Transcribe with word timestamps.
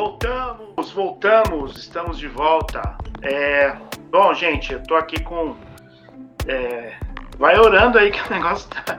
Voltamos, 0.00 0.92
voltamos, 0.92 1.76
estamos 1.76 2.18
de 2.18 2.26
volta. 2.26 2.96
É, 3.20 3.76
bom, 4.10 4.32
gente, 4.32 4.72
eu 4.72 4.82
tô 4.82 4.96
aqui 4.96 5.22
com. 5.22 5.54
É, 6.48 6.94
vai 7.36 7.58
orando 7.58 7.98
aí 7.98 8.10
que 8.10 8.18
o 8.18 8.30
negócio 8.32 8.66
tá, 8.70 8.98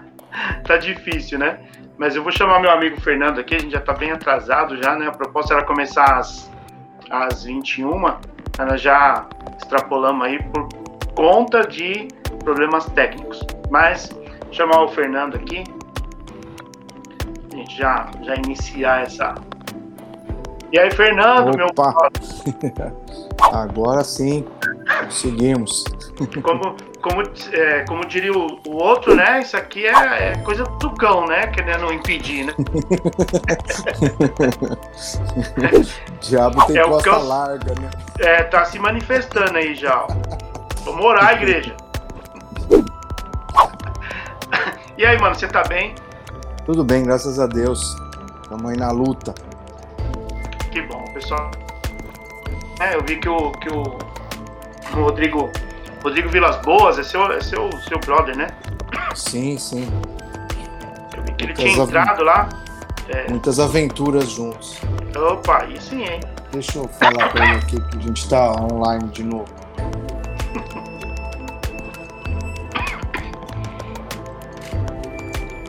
tá 0.64 0.78
difícil, 0.78 1.40
né? 1.40 1.60
Mas 1.98 2.16
eu 2.16 2.22
vou 2.22 2.32
chamar 2.32 2.60
meu 2.60 2.70
amigo 2.70 3.02
Fernando 3.02 3.40
aqui, 3.40 3.56
a 3.56 3.60
gente 3.60 3.72
já 3.72 3.82
tá 3.82 3.94
bem 3.94 4.12
atrasado 4.12 4.78
já, 4.78 4.96
né? 4.96 5.08
A 5.08 5.12
proposta 5.12 5.56
era 5.56 5.66
começar 5.66 6.20
às, 6.20 6.52
às 7.10 7.46
21, 7.46 8.00
nós 8.60 8.80
já 8.80 9.28
extrapolamos 9.58 10.24
aí 10.24 10.38
por 10.52 10.70
conta 11.16 11.62
de 11.62 12.10
problemas 12.44 12.86
técnicos. 12.92 13.44
Mas 13.72 14.16
chamar 14.52 14.84
o 14.84 14.88
Fernando 14.90 15.34
aqui, 15.34 15.64
a 17.52 17.56
gente 17.56 17.76
já, 17.76 18.08
já 18.22 18.36
iniciar 18.36 19.02
essa, 19.02 19.34
e 20.72 20.80
aí, 20.80 20.92
Fernando, 20.92 21.50
Opa. 21.66 22.10
meu. 22.64 22.98
Agora 23.52 24.04
sim, 24.04 24.46
conseguimos. 25.04 25.84
Como, 26.44 26.76
como, 27.02 27.24
é, 27.52 27.84
como 27.86 28.06
diria 28.06 28.32
o, 28.32 28.60
o, 28.68 28.76
outro, 28.76 29.16
né? 29.16 29.42
Isso 29.42 29.58
aqui 29.58 29.86
é, 29.86 30.32
é, 30.32 30.36
coisa 30.38 30.64
do 30.64 30.92
cão, 30.92 31.26
né? 31.26 31.48
Querendo 31.48 31.92
impedir, 31.92 32.46
né? 32.46 32.54
Diabo 36.22 36.66
tem 36.68 36.78
é 36.78 36.84
costa 36.84 37.10
cão, 37.10 37.28
larga, 37.28 37.74
né? 37.80 37.90
É, 38.20 38.44
tá 38.44 38.64
se 38.66 38.78
manifestando 38.80 39.58
aí 39.58 39.74
já. 39.76 40.06
Vamos 40.86 41.04
orar, 41.04 41.34
igreja. 41.42 41.76
E 44.98 45.06
aí, 45.06 45.20
mano, 45.20 45.36
você 45.36 45.48
tá 45.48 45.64
bem? 45.64 45.96
Tudo 46.66 46.84
bem, 46.84 47.04
graças 47.04 47.40
a 47.40 47.48
Deus. 47.48 47.96
Estamos 48.44 48.72
aí 48.72 48.78
na 48.78 48.92
luta. 48.92 49.34
Pessoal. 51.22 51.52
É, 52.80 52.96
eu 52.96 53.04
vi 53.04 53.18
que 53.18 53.30
o, 53.30 53.52
que 53.52 53.72
o, 53.72 53.84
o 54.98 55.04
Rodrigo, 55.04 55.52
Rodrigo 56.04 56.30
Vilas 56.30 56.58
Boas 56.58 56.98
é 56.98 57.04
seu, 57.04 57.32
é 57.32 57.40
seu, 57.40 57.70
seu 57.88 58.00
brother, 58.00 58.36
né? 58.36 58.48
Sim, 59.14 59.56
sim. 59.58 59.88
Eu 61.16 61.24
vi 61.24 61.34
que 61.34 61.44
ele 61.46 61.54
tinha 61.54 61.84
entrado 61.84 62.24
lá. 62.24 62.50
É... 63.08 63.30
Muitas 63.30 63.60
aventuras 63.60 64.32
juntos. 64.32 64.82
Opa, 65.16 65.62
aí 65.62 65.80
sim, 65.80 66.04
hein? 66.04 66.20
Deixa 66.52 66.80
eu 66.80 66.88
falar 66.88 67.30
pra 67.30 67.46
ele 67.46 67.58
aqui 67.58 67.80
que 67.80 67.98
a 67.98 68.02
gente 68.02 68.28
tá 68.28 68.52
online 68.72 69.08
de 69.10 69.24
novo. 69.24 69.46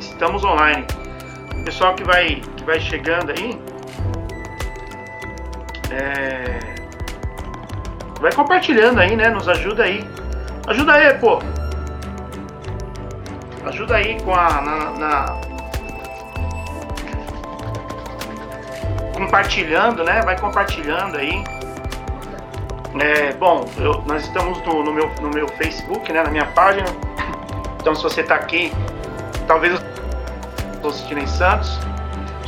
Estamos 0.00 0.42
online. 0.44 0.86
Pessoal 1.64 1.94
que 1.94 2.04
vai, 2.04 2.40
que 2.56 2.64
vai 2.64 2.80
chegando 2.80 3.30
aí, 3.32 3.60
é... 5.92 6.58
Vai 8.20 8.32
compartilhando 8.32 9.00
aí, 9.00 9.16
né? 9.16 9.28
Nos 9.28 9.48
ajuda 9.48 9.82
aí. 9.82 10.08
Ajuda 10.66 10.92
aí, 10.92 11.14
pô. 11.18 11.40
Ajuda 13.66 13.96
aí 13.96 14.20
com 14.22 14.34
a. 14.34 14.60
Na, 14.60 14.90
na... 14.92 15.40
Compartilhando, 19.14 20.04
né? 20.04 20.22
Vai 20.22 20.38
compartilhando 20.38 21.16
aí. 21.16 21.44
É, 23.00 23.32
bom, 23.32 23.68
eu, 23.78 24.02
nós 24.06 24.22
estamos 24.22 24.60
no, 24.66 24.84
no, 24.84 24.92
meu, 24.92 25.10
no 25.20 25.30
meu 25.30 25.48
Facebook, 25.48 26.12
né? 26.12 26.22
Na 26.22 26.30
minha 26.30 26.46
página. 26.46 26.86
Então, 27.80 27.94
se 27.94 28.02
você 28.02 28.20
está 28.20 28.36
aqui, 28.36 28.72
talvez 29.48 29.74
eu 29.74 29.80
sou 30.80 30.92
Sidney 30.92 31.26
Santos, 31.26 31.78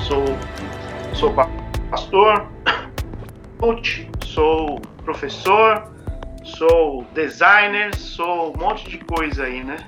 sou, 0.06 0.24
sou 1.14 1.34
pastor, 1.90 2.46
coach, 3.64 4.06
sou 4.26 4.78
professor, 5.06 5.90
sou 6.44 7.06
designer, 7.14 7.96
sou 7.96 8.54
um 8.54 8.58
monte 8.58 8.90
de 8.90 8.98
coisa 8.98 9.44
aí, 9.44 9.64
né? 9.64 9.78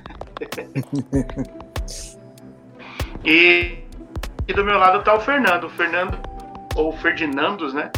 e, 3.22 3.76
e, 4.48 4.52
do 4.54 4.64
meu 4.64 4.78
lado 4.78 5.04
tá 5.04 5.14
o 5.14 5.20
Fernando, 5.20 5.64
o 5.64 5.68
Fernando, 5.68 6.18
ou 6.74 6.90
Ferdinandos, 6.90 7.74
né? 7.74 7.90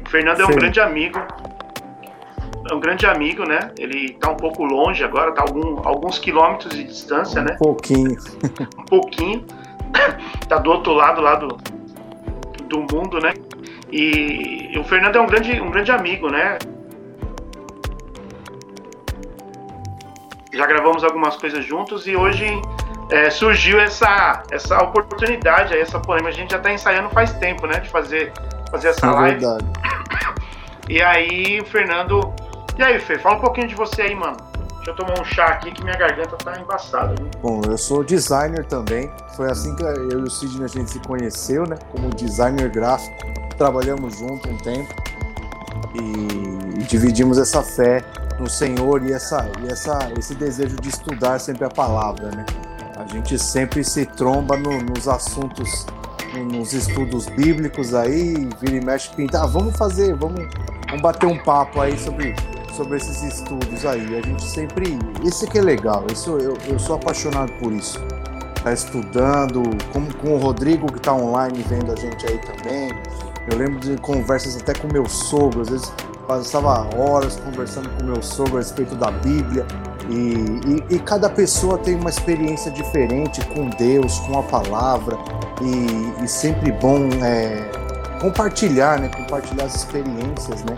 O 0.00 0.08
Fernando 0.08 0.42
é 0.42 0.44
um 0.44 0.52
Sim. 0.52 0.58
grande 0.58 0.78
amigo, 0.78 1.18
é 2.70 2.74
um 2.74 2.78
grande 2.78 3.04
amigo, 3.04 3.42
né? 3.42 3.72
Ele 3.80 4.12
tá 4.12 4.30
um 4.30 4.36
pouco 4.36 4.64
longe 4.64 5.02
agora, 5.02 5.32
tá 5.32 5.42
algum, 5.42 5.88
alguns 5.88 6.20
quilômetros 6.20 6.72
de 6.72 6.84
distância, 6.84 7.40
um 7.40 7.46
né? 7.46 7.54
Um 7.54 7.64
pouquinho. 7.64 8.16
um 8.78 8.84
pouquinho. 8.84 9.44
tá 10.48 10.58
do 10.58 10.70
outro 10.70 10.92
lado 10.92 11.20
lá 11.20 11.34
do, 11.34 11.48
do 12.68 12.78
mundo, 12.94 13.18
né? 13.18 13.34
E, 13.92 14.78
o 14.78 14.84
Fernando 14.84 15.16
é 15.16 15.20
um 15.20 15.26
grande, 15.26 15.60
um 15.60 15.70
grande 15.70 15.90
amigo, 15.90 16.30
né? 16.30 16.58
Já 20.52 20.66
gravamos 20.66 21.04
algumas 21.04 21.36
coisas 21.36 21.64
juntos 21.64 22.06
e 22.06 22.16
hoje 22.16 22.46
é, 23.10 23.30
surgiu 23.30 23.80
essa, 23.80 24.42
essa 24.50 24.78
oportunidade, 24.82 25.76
essa 25.76 25.98
polêmica. 25.98 26.30
A 26.30 26.32
gente 26.32 26.50
já 26.50 26.56
está 26.56 26.72
ensaiando 26.72 27.08
faz 27.10 27.32
tempo, 27.34 27.66
né? 27.66 27.80
De 27.80 27.88
fazer, 27.88 28.32
fazer 28.70 28.88
essa 28.88 29.06
é 29.06 29.10
live. 29.10 29.40
Verdade. 29.40 29.66
E 30.88 31.00
aí, 31.00 31.60
o 31.60 31.64
Fernando. 31.66 32.34
E 32.76 32.82
aí, 32.82 32.98
Fê, 32.98 33.18
fala 33.18 33.36
um 33.36 33.40
pouquinho 33.40 33.68
de 33.68 33.74
você 33.74 34.02
aí, 34.02 34.14
mano. 34.14 34.36
Deixa 34.76 34.90
eu 34.90 34.96
tomar 34.96 35.20
um 35.20 35.24
chá 35.24 35.46
aqui 35.46 35.70
que 35.70 35.84
minha 35.84 35.96
garganta 35.96 36.36
tá 36.36 36.58
embaçada. 36.58 37.14
Viu? 37.16 37.30
Bom, 37.42 37.60
eu 37.68 37.76
sou 37.76 38.02
designer 38.02 38.64
também. 38.64 39.10
Foi 39.36 39.50
assim 39.50 39.76
que 39.76 39.82
eu 39.82 40.20
e 40.20 40.22
o 40.22 40.30
Sidney 40.30 40.64
a 40.64 40.68
gente 40.68 40.90
se 40.90 40.98
conheceu, 41.00 41.64
né? 41.66 41.76
Como 41.92 42.08
designer 42.10 42.68
gráfico. 42.70 43.39
Trabalhamos 43.60 44.16
junto 44.16 44.48
um 44.48 44.56
tempo 44.56 44.88
e, 45.94 46.82
dividimos 46.84 47.36
essa 47.36 47.62
fé 47.62 48.02
no 48.38 48.48
Senhor 48.48 49.04
e, 49.04 49.12
essa, 49.12 49.46
e 49.62 49.70
essa, 49.70 50.10
esse 50.18 50.34
desejo 50.34 50.76
de 50.76 50.88
estudar 50.88 51.38
sempre 51.38 51.66
a 51.66 51.68
palavra, 51.68 52.30
né? 52.30 52.46
A 52.96 53.06
gente 53.06 53.38
sempre 53.38 53.84
se 53.84 54.06
tromba 54.06 54.56
no, 54.56 54.80
nos 54.80 55.06
assuntos, 55.06 55.84
nos 56.50 56.72
estudos 56.72 57.26
bíblicos 57.26 57.92
aí, 57.92 58.48
vira 58.62 58.76
e 58.76 58.82
mexe, 58.82 59.10
pinta. 59.14 59.42
Ah, 59.42 59.46
vamos 59.46 59.76
fazer, 59.76 60.14
vamos, 60.14 60.40
vamos 60.86 61.02
bater 61.02 61.26
um 61.26 61.36
papo 61.36 61.82
aí 61.82 61.98
sobre 61.98 62.34
sobre 62.74 62.96
esses 62.96 63.22
estudos 63.22 63.84
aí. 63.84 64.16
A 64.16 64.22
gente 64.22 64.42
sempre. 64.42 64.98
Isso 65.22 65.46
que 65.46 65.58
é 65.58 65.62
legal, 65.62 66.06
isso, 66.10 66.30
eu, 66.38 66.56
eu 66.66 66.78
sou 66.78 66.96
apaixonado 66.96 67.52
por 67.58 67.74
isso. 67.74 68.00
Tá 68.64 68.72
estudando, 68.72 69.62
como 69.92 70.14
com 70.14 70.32
o 70.32 70.38
Rodrigo 70.38 70.90
que 70.90 70.96
está 70.96 71.12
online 71.12 71.62
vendo 71.68 71.92
a 71.92 71.96
gente 71.96 72.26
aí 72.26 72.38
também. 72.38 72.90
Eu 73.48 73.58
lembro 73.58 73.80
de 73.80 73.96
conversas 73.98 74.56
até 74.56 74.74
com 74.74 74.88
meu 74.92 75.08
sogro, 75.08 75.62
às 75.62 75.68
vezes 75.70 75.92
passava 76.26 76.88
horas 76.96 77.36
conversando 77.36 77.88
com 77.90 78.04
meu 78.04 78.22
sogro 78.22 78.56
a 78.56 78.58
respeito 78.58 78.94
da 78.94 79.10
Bíblia. 79.10 79.66
E, 80.08 80.92
e, 80.92 80.96
e, 80.96 80.98
cada 80.98 81.30
pessoa 81.30 81.78
tem 81.78 81.94
uma 81.94 82.10
experiência 82.10 82.70
diferente 82.70 83.44
com 83.46 83.70
Deus, 83.70 84.18
com 84.20 84.38
a 84.38 84.42
palavra, 84.42 85.16
e, 85.60 86.24
e 86.24 86.28
sempre 86.28 86.72
bom 86.72 87.08
é, 87.22 87.70
compartilhar, 88.20 88.98
né? 88.98 89.08
Compartilhar 89.08 89.64
as 89.64 89.74
experiências, 89.76 90.64
né? 90.64 90.76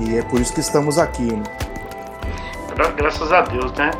E 0.00 0.16
é 0.16 0.22
por 0.22 0.40
isso 0.40 0.54
que 0.54 0.60
estamos 0.60 0.98
aqui. 0.98 1.32
Né? 1.32 1.42
Graças 2.96 3.30
a 3.30 3.42
Deus, 3.42 3.72
né? 3.74 3.90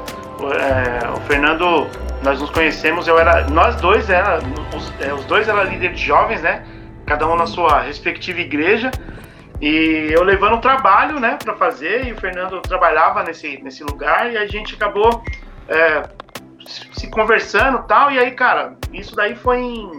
É, 0.41 1.09
o 1.11 1.21
Fernando, 1.27 1.87
nós 2.23 2.41
nos 2.41 2.51
conhecemos, 2.51 3.07
eu 3.07 3.19
era, 3.19 3.47
nós 3.51 3.77
dois 3.77 4.09
era, 4.09 4.39
os, 4.75 4.93
é, 5.01 5.13
os 5.13 5.25
dois 5.27 5.49
eram 5.49 5.65
líderes 5.65 6.01
jovens, 6.01 6.41
né? 6.41 6.65
Cada 7.11 7.27
um 7.27 7.35
na 7.35 7.49
sua 7.49 7.81
respectiva 7.81 8.39
igreja. 8.39 8.93
E 9.61 10.11
eu 10.13 10.23
levando 10.23 10.55
o 10.55 10.61
trabalho, 10.61 11.19
né, 11.19 11.37
para 11.43 11.57
fazer, 11.57 12.07
e 12.07 12.13
o 12.13 12.17
Fernando 12.17 12.61
trabalhava 12.61 13.25
nesse, 13.25 13.61
nesse 13.65 13.83
lugar, 13.83 14.31
e 14.31 14.37
a 14.37 14.47
gente 14.47 14.77
acabou 14.77 15.21
é, 15.69 16.05
se 16.93 17.11
conversando 17.11 17.83
tal. 17.83 18.13
E 18.13 18.19
aí, 18.21 18.31
cara, 18.31 18.77
isso 18.93 19.17
daí 19.17 19.35
foi 19.35 19.59
em 19.59 19.97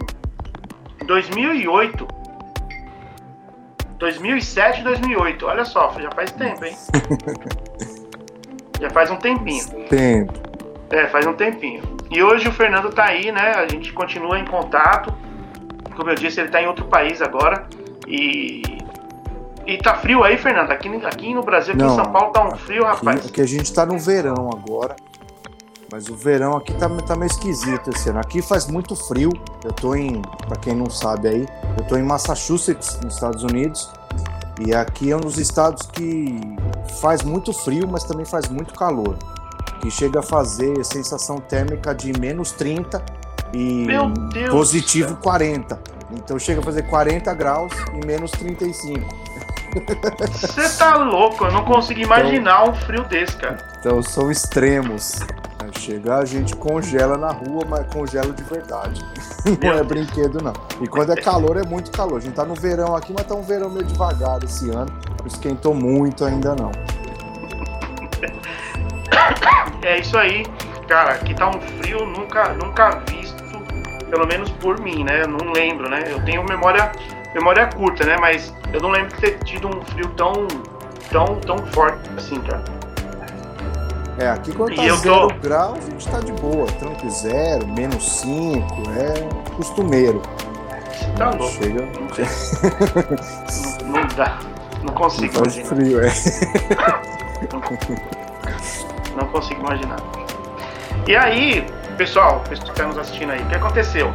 2008. 1.06 2.08
2007 3.98 4.80
e 4.80 4.84
2008. 4.84 5.46
Olha 5.46 5.66
só, 5.66 5.94
já 6.00 6.10
faz 6.12 6.32
tempo, 6.32 6.64
hein? 6.64 6.74
já 8.80 8.88
faz 8.88 9.10
um 9.10 9.16
tempinho. 9.16 9.66
Tempo. 9.90 10.32
É, 10.88 11.06
faz 11.08 11.26
um 11.26 11.34
tempinho. 11.34 11.82
E 12.10 12.22
hoje 12.22 12.48
o 12.48 12.52
Fernando 12.52 12.90
tá 12.90 13.04
aí, 13.04 13.30
né? 13.30 13.52
A 13.54 13.68
gente 13.68 13.92
continua 13.92 14.38
em 14.38 14.46
contato. 14.46 15.14
Como 15.96 16.10
eu 16.10 16.14
disse, 16.14 16.40
ele 16.40 16.48
tá 16.48 16.62
em 16.62 16.66
outro 16.66 16.84
país 16.86 17.20
agora. 17.20 17.66
E. 18.06 18.62
E 19.64 19.78
tá 19.78 19.94
frio 19.94 20.24
aí, 20.24 20.36
Fernando? 20.36 20.72
Aqui, 20.72 20.88
aqui 21.06 21.32
no 21.32 21.42
Brasil, 21.42 21.74
aqui 21.74 21.82
Não, 21.82 21.92
em 21.92 21.96
São 21.96 22.12
Paulo, 22.12 22.32
tá 22.32 22.44
um 22.44 22.56
frio, 22.56 22.84
rapaz. 22.84 23.20
Aqui, 23.20 23.28
aqui 23.28 23.40
a 23.40 23.46
gente 23.46 23.72
tá 23.72 23.86
no 23.86 23.96
verão 23.96 24.50
agora. 24.52 24.96
Mas 25.92 26.08
o 26.08 26.16
verão 26.16 26.56
aqui 26.56 26.72
tá, 26.74 26.88
tá 26.88 27.14
meio 27.14 27.30
esquisito 27.30 27.90
esse 27.90 28.08
ano. 28.08 28.18
Aqui 28.18 28.40
faz 28.40 28.66
muito 28.66 28.96
frio. 28.96 29.30
Eu 29.62 29.72
tô 29.72 29.94
em, 29.94 30.22
para 30.48 30.56
quem 30.56 30.74
não 30.74 30.88
sabe 30.88 31.28
aí, 31.28 31.46
eu 31.78 31.84
tô 31.86 31.96
em 31.96 32.02
Massachusetts, 32.02 32.98
nos 33.04 33.14
Estados 33.14 33.44
Unidos. 33.44 33.92
E 34.66 34.74
aqui 34.74 35.10
é 35.10 35.16
um 35.16 35.20
dos 35.20 35.38
estados 35.38 35.86
que 35.86 36.40
faz 37.00 37.22
muito 37.22 37.52
frio, 37.52 37.86
mas 37.86 38.04
também 38.04 38.24
faz 38.24 38.48
muito 38.48 38.72
calor. 38.74 39.16
Que 39.80 39.90
chega 39.90 40.20
a 40.20 40.22
fazer 40.22 40.82
sensação 40.84 41.36
térmica 41.36 41.94
de 41.94 42.18
menos 42.18 42.52
30 42.52 43.04
e 43.52 43.86
positivo 44.50 45.16
40. 45.16 45.78
Então 46.12 46.38
chega 46.38 46.60
a 46.60 46.62
fazer 46.62 46.82
40 46.82 47.32
graus 47.34 47.72
e 47.94 48.06
menos 48.06 48.30
35. 48.32 49.22
Você 50.28 50.78
tá 50.78 50.96
louco, 50.96 51.46
eu 51.46 51.52
não 51.52 51.64
consigo 51.64 52.00
imaginar 52.00 52.62
então, 52.62 52.72
um 52.72 52.74
frio 52.74 53.04
desse, 53.04 53.36
cara. 53.36 53.58
Então 53.78 54.02
são 54.02 54.30
extremos. 54.30 55.20
Chegar, 55.78 56.18
a 56.18 56.24
gente 56.24 56.54
congela 56.54 57.16
na 57.16 57.32
rua, 57.32 57.64
mas 57.66 57.86
congela 57.92 58.32
de 58.32 58.42
verdade. 58.44 59.02
Não 59.60 59.72
é 59.72 59.82
brinquedo, 59.82 60.40
não. 60.40 60.52
E 60.80 60.86
quando 60.86 61.12
é 61.12 61.16
calor, 61.16 61.56
é 61.56 61.66
muito 61.66 61.90
calor. 61.90 62.18
A 62.18 62.20
gente 62.20 62.34
tá 62.34 62.44
no 62.44 62.54
verão 62.54 62.94
aqui, 62.94 63.12
mas 63.12 63.26
tá 63.26 63.34
um 63.34 63.42
verão 63.42 63.70
meio 63.70 63.84
devagar 63.84 64.38
esse 64.44 64.70
ano. 64.70 64.92
Não 65.18 65.26
esquentou 65.26 65.74
muito 65.74 66.24
ainda, 66.24 66.54
não. 66.54 66.70
É 69.82 69.98
isso 69.98 70.16
aí. 70.16 70.44
Cara, 70.86 71.14
aqui 71.14 71.34
tá 71.34 71.48
um 71.48 71.60
frio 71.60 72.06
nunca, 72.06 72.52
nunca 72.52 73.02
visto, 73.08 73.31
pelo 74.12 74.26
menos 74.26 74.50
por 74.50 74.78
mim, 74.78 75.04
né? 75.04 75.22
Eu 75.22 75.28
não 75.28 75.52
lembro, 75.52 75.88
né? 75.88 76.02
Eu 76.06 76.22
tenho 76.22 76.44
memória, 76.44 76.92
memória 77.34 77.66
curta, 77.68 78.04
né? 78.04 78.14
Mas 78.20 78.54
eu 78.70 78.78
não 78.78 78.90
lembro 78.90 79.08
de 79.08 79.22
ter 79.22 79.38
tido 79.38 79.68
um 79.68 79.80
frio 79.86 80.06
tão, 80.18 80.46
tão, 81.10 81.40
tão 81.40 81.56
forte 81.68 82.10
assim, 82.14 82.38
cara. 82.42 82.62
É, 84.18 84.28
aqui 84.28 84.52
quando 84.52 84.76
tá 84.76 84.82
zero 84.82 85.28
tô... 85.28 85.34
grau, 85.40 85.74
a 85.76 85.80
gente 85.80 86.06
tá 86.06 86.20
de 86.20 86.32
boa. 86.32 86.66
Tranquilo, 86.66 87.10
zero, 87.10 87.66
menos 87.68 88.20
cinco, 88.20 88.82
é 88.90 89.54
costumeiro. 89.56 90.20
Tá 91.16 91.30
louco. 91.30 91.54
Chega. 91.54 91.88
não, 93.86 93.92
não 93.92 94.08
dá. 94.14 94.38
Não 94.82 94.92
consigo 94.92 95.32
não 95.32 95.42
imaginar. 95.44 95.68
frio, 95.68 96.00
é. 96.02 96.12
Não, 97.50 99.16
não, 99.22 99.28
consigo 99.28 99.60
imaginar. 99.62 99.96
E 101.08 101.16
aí, 101.16 101.66
pessoal, 101.96 102.42
que 102.44 102.54
está 102.54 102.86
nos 102.86 102.98
assistindo 102.98 103.30
aí, 103.30 103.42
o 103.42 103.48
que 103.48 103.54
aconteceu? 103.54 104.12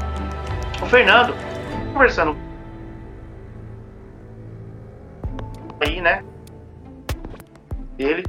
O 0.82 0.86
Fernando, 0.86 1.34
conversando 1.94 2.36
aí, 5.82 6.02
né? 6.02 6.24
Ele 7.98 8.24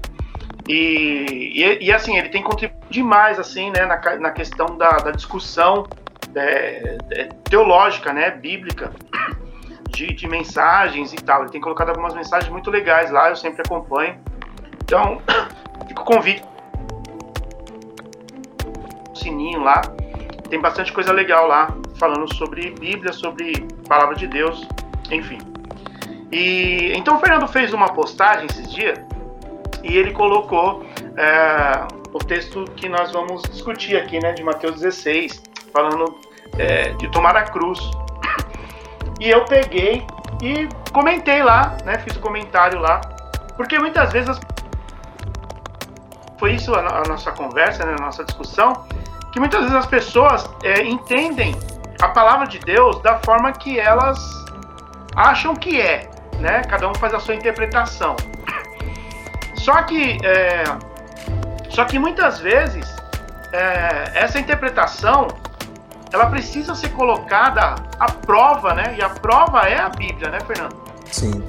e, 0.69 1.53
e, 1.55 1.87
e, 1.87 1.93
assim, 1.93 2.19
ele 2.19 2.29
tem 2.29 2.43
contribuído 2.43 2.87
demais 2.91 3.39
assim, 3.39 3.71
né, 3.71 3.87
na, 3.87 3.99
na 4.19 4.31
questão 4.31 4.77
da, 4.77 4.91
da 4.99 5.11
discussão 5.11 5.87
é, 6.35 6.99
é, 7.11 7.25
teológica, 7.49 8.13
né, 8.13 8.31
bíblica, 8.31 8.93
de, 9.89 10.13
de, 10.13 10.29
mensagens 10.29 11.15
e 11.15 11.17
tal. 11.17 11.43
Ele 11.43 11.51
tem 11.51 11.61
colocado 11.61 11.89
algumas 11.89 12.15
mensagens 12.15 12.53
muito 12.53 12.71
legais 12.71 13.11
lá, 13.11 13.31
eu 13.31 13.37
sempre 13.37 13.63
acompanho. 13.63 14.21
Então, 14.85 15.23
fica 15.89 16.03
o 16.03 16.05
convite. 16.05 16.45
Sininho 19.19 19.61
lá. 19.61 19.83
Tem 20.49 20.61
bastante 20.61 20.93
coisa 20.93 21.13
legal 21.13 21.47
lá, 21.47 21.69
falando 21.97 22.33
sobre 22.35 22.71
Bíblia, 22.71 23.13
sobre 23.13 23.67
Palavra 23.87 24.15
de 24.15 24.27
Deus, 24.27 24.67
enfim. 25.11 25.39
E 26.33 26.93
então 26.95 27.17
o 27.17 27.21
Fernando 27.21 27.49
fez 27.49 27.73
uma 27.73 27.89
postagem 27.93 28.47
esses 28.51 28.73
dias 28.73 28.99
e 29.83 29.97
ele 29.97 30.13
colocou 30.13 30.85
é, 31.17 31.87
o 32.13 32.19
texto 32.19 32.65
que 32.77 32.89
nós 32.89 33.13
vamos 33.13 33.43
discutir 33.43 33.97
aqui, 33.97 34.19
né, 34.21 34.33
de 34.33 34.43
Mateus 34.43 34.81
16, 34.81 35.43
falando 35.73 36.19
é, 36.59 36.91
de 36.95 37.11
tomar 37.11 37.37
a 37.37 37.43
cruz. 37.43 37.79
E 39.21 39.29
eu 39.29 39.45
peguei 39.47 40.07
e 40.43 40.69
comentei 40.93 41.43
lá, 41.43 41.77
né, 41.85 41.99
fiz 41.99 42.15
o 42.17 42.19
um 42.19 42.23
comentário 42.23 42.79
lá, 42.79 43.01
porque 43.57 43.79
muitas 43.79 44.13
vezes 44.13 44.39
foi 46.39 46.53
isso 46.53 46.73
a, 46.75 47.01
a, 47.01 47.03
nossa 47.09 47.33
conversa, 47.33 47.85
né, 47.85 47.97
a 47.99 48.03
nossa 48.03 48.25
discussão, 48.25 48.87
que 49.33 49.41
muitas 49.41 49.61
vezes 49.61 49.77
as 49.77 49.87
pessoas 49.87 50.49
é, 50.63 50.83
entendem 50.85 51.55
a 52.01 52.09
palavra 52.09 52.47
de 52.47 52.59
Deus 52.59 53.01
da 53.03 53.19
forma 53.19 53.53
que 53.53 53.79
elas 53.79 54.19
acham 55.15 55.55
que 55.55 55.81
é, 55.81 56.09
né? 56.39 56.63
Cada 56.63 56.89
um 56.89 56.95
faz 56.95 57.13
a 57.15 57.21
sua 57.21 57.35
interpretação. 57.35 58.17
Só 59.57 59.83
que, 59.83 60.19
é, 60.25 60.65
só 61.69 61.85
que 61.85 61.99
muitas 61.99 62.41
vezes 62.41 62.87
é, 63.53 64.13
essa 64.15 64.39
interpretação 64.39 65.29
ela 66.13 66.27
precisa 66.27 66.75
ser 66.75 66.91
colocada 66.91 67.75
à 67.99 68.11
prova, 68.11 68.73
né? 68.75 68.97
E 68.99 69.03
a 69.03 69.11
prova 69.11 69.61
é 69.69 69.79
a 69.79 69.89
Bíblia, 69.89 70.31
né, 70.31 70.39
Fernando? 70.41 70.77
Sim. 71.07 71.45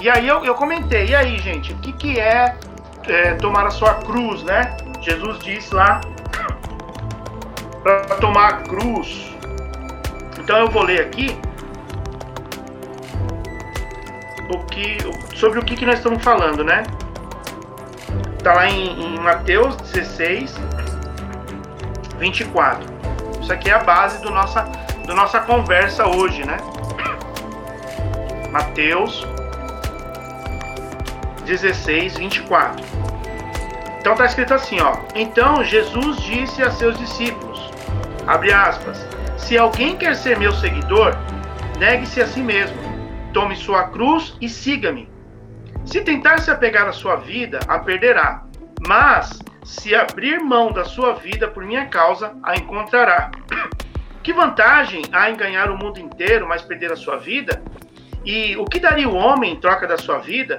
E 0.00 0.08
aí 0.08 0.26
eu, 0.26 0.42
eu 0.44 0.54
comentei, 0.54 1.08
e 1.08 1.14
aí, 1.14 1.38
gente, 1.38 1.72
o 1.72 1.76
que, 1.76 1.92
que 1.92 2.18
é, 2.18 2.56
é 3.06 3.34
tomar 3.34 3.66
a 3.66 3.70
sua 3.70 3.94
cruz, 3.96 4.42
né? 4.44 4.74
Jesus 5.02 5.38
disse 5.40 5.74
lá 5.74 6.00
para 7.82 8.00
tomar 8.16 8.48
a 8.48 8.52
cruz. 8.62 9.34
Então 10.38 10.58
eu 10.58 10.68
vou 10.68 10.82
ler 10.82 11.02
aqui 11.02 11.38
o 14.52 14.58
que, 14.66 14.98
sobre 15.36 15.58
o 15.58 15.64
que, 15.64 15.76
que 15.76 15.86
nós 15.86 15.96
estamos 15.96 16.22
falando, 16.22 16.64
né? 16.64 16.82
Está 18.36 18.54
lá 18.54 18.68
em, 18.68 19.00
em 19.00 19.18
Mateus 19.20 19.76
16, 19.76 20.54
24. 22.18 22.84
Isso 23.40 23.52
aqui 23.52 23.70
é 23.70 23.74
a 23.74 23.78
base 23.78 24.20
do 24.22 24.30
nossa, 24.30 24.62
do 25.06 25.14
nossa 25.14 25.40
conversa 25.40 26.06
hoje, 26.06 26.44
né? 26.44 26.56
Mateus 28.50 29.26
16, 31.44 32.16
24. 32.16 32.84
Então 34.00 34.12
está 34.12 34.24
escrito 34.24 34.54
assim, 34.54 34.80
ó. 34.80 34.96
Então 35.14 35.62
Jesus 35.62 36.16
disse 36.22 36.62
a 36.62 36.70
seus 36.70 36.98
discípulos, 36.98 37.49
abre 38.30 38.52
aspas, 38.52 39.06
se 39.36 39.58
alguém 39.58 39.96
quer 39.96 40.14
ser 40.14 40.38
meu 40.38 40.52
seguidor, 40.52 41.14
negue-se 41.78 42.20
a 42.20 42.26
si 42.26 42.40
mesmo 42.40 42.90
Tome 43.32 43.54
sua 43.54 43.84
cruz 43.84 44.36
e 44.40 44.48
siga-me. 44.48 45.08
Se 45.84 46.00
tentar 46.00 46.38
se 46.38 46.50
apegar 46.50 46.88
à 46.88 46.92
sua 46.92 47.16
vida, 47.16 47.60
a 47.68 47.78
perderá. 47.78 48.42
Mas, 48.86 49.38
se 49.64 49.94
abrir 49.94 50.40
mão 50.40 50.72
da 50.72 50.84
sua 50.84 51.14
vida 51.14 51.46
por 51.46 51.64
minha 51.64 51.86
causa, 51.86 52.34
a 52.42 52.56
encontrará. 52.56 53.30
Que 54.22 54.34
vantagem 54.34 55.00
há 55.12 55.30
em 55.30 55.34
ganhar 55.34 55.70
o 55.70 55.78
mundo 55.78 55.98
inteiro, 55.98 56.46
mas 56.46 56.60
perder 56.60 56.92
a 56.92 56.96
sua 56.96 57.16
vida? 57.16 57.62
E 58.22 58.54
o 58.58 58.66
que 58.66 58.78
daria 58.78 59.08
o 59.08 59.14
homem 59.14 59.54
em 59.54 59.56
troca 59.58 59.86
da 59.86 59.96
sua 59.96 60.18
vida? 60.18 60.58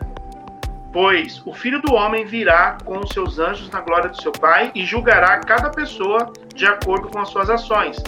Pois 0.93 1.41
o 1.45 1.53
filho 1.53 1.81
do 1.81 1.93
homem 1.93 2.25
virá 2.25 2.77
com 2.83 2.99
os 2.99 3.09
seus 3.09 3.39
anjos 3.39 3.69
na 3.69 3.81
glória 3.81 4.09
do 4.09 4.21
seu 4.21 4.31
Pai 4.31 4.71
e 4.75 4.85
julgará 4.85 5.39
cada 5.39 5.69
pessoa 5.69 6.31
de 6.53 6.65
acordo 6.65 7.07
com 7.07 7.19
as 7.19 7.29
suas 7.29 7.49
ações. 7.49 8.01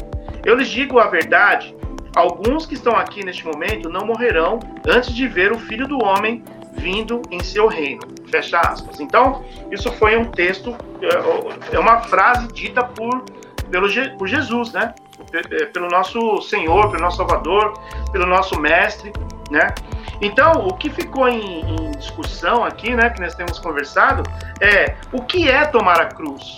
Eu 0.45 0.55
lhes 0.55 0.67
digo 0.67 0.99
a 0.99 1.07
verdade: 1.07 1.73
Alguns 2.15 2.67
que 2.67 2.75
estão 2.75 2.95
aqui 2.95 3.25
neste 3.25 3.43
momento 3.43 3.89
não 3.89 4.05
morrerão 4.05 4.59
antes 4.87 5.13
de 5.15 5.27
ver 5.27 5.51
o 5.51 5.57
Filho 5.57 5.87
do 5.87 6.03
Homem 6.03 6.43
vindo 6.73 7.21
em 7.31 7.41
seu 7.41 7.67
reino. 7.67 8.01
Fecha 8.29 8.59
aspas. 8.59 8.99
Então, 8.99 9.43
isso 9.71 9.91
foi 9.93 10.15
um 10.15 10.25
texto, 10.25 10.75
é, 11.01 11.75
é 11.75 11.79
uma 11.79 12.01
frase 12.01 12.47
dita 12.49 12.83
por, 12.83 13.23
pelo, 13.71 13.87
por 14.17 14.27
Jesus, 14.27 14.73
né? 14.73 14.93
É, 15.31 15.65
pelo 15.65 15.87
nosso 15.87 16.41
Senhor, 16.43 16.91
pelo 16.91 17.01
nosso 17.01 17.17
Salvador, 17.17 17.73
pelo 18.11 18.27
nosso 18.27 18.59
Mestre, 18.59 19.11
né? 19.53 19.73
Então, 20.19 20.67
o 20.67 20.73
que 20.73 20.89
ficou 20.89 21.29
em, 21.29 21.61
em, 21.61 21.91
discussão 21.91 22.65
aqui, 22.65 22.95
né, 22.95 23.09
que 23.11 23.21
nós 23.21 23.35
temos 23.35 23.59
conversado, 23.59 24.23
é 24.59 24.95
o 25.11 25.21
que 25.21 25.49
é 25.49 25.63
tomar 25.65 26.01
a 26.01 26.05
cruz? 26.05 26.57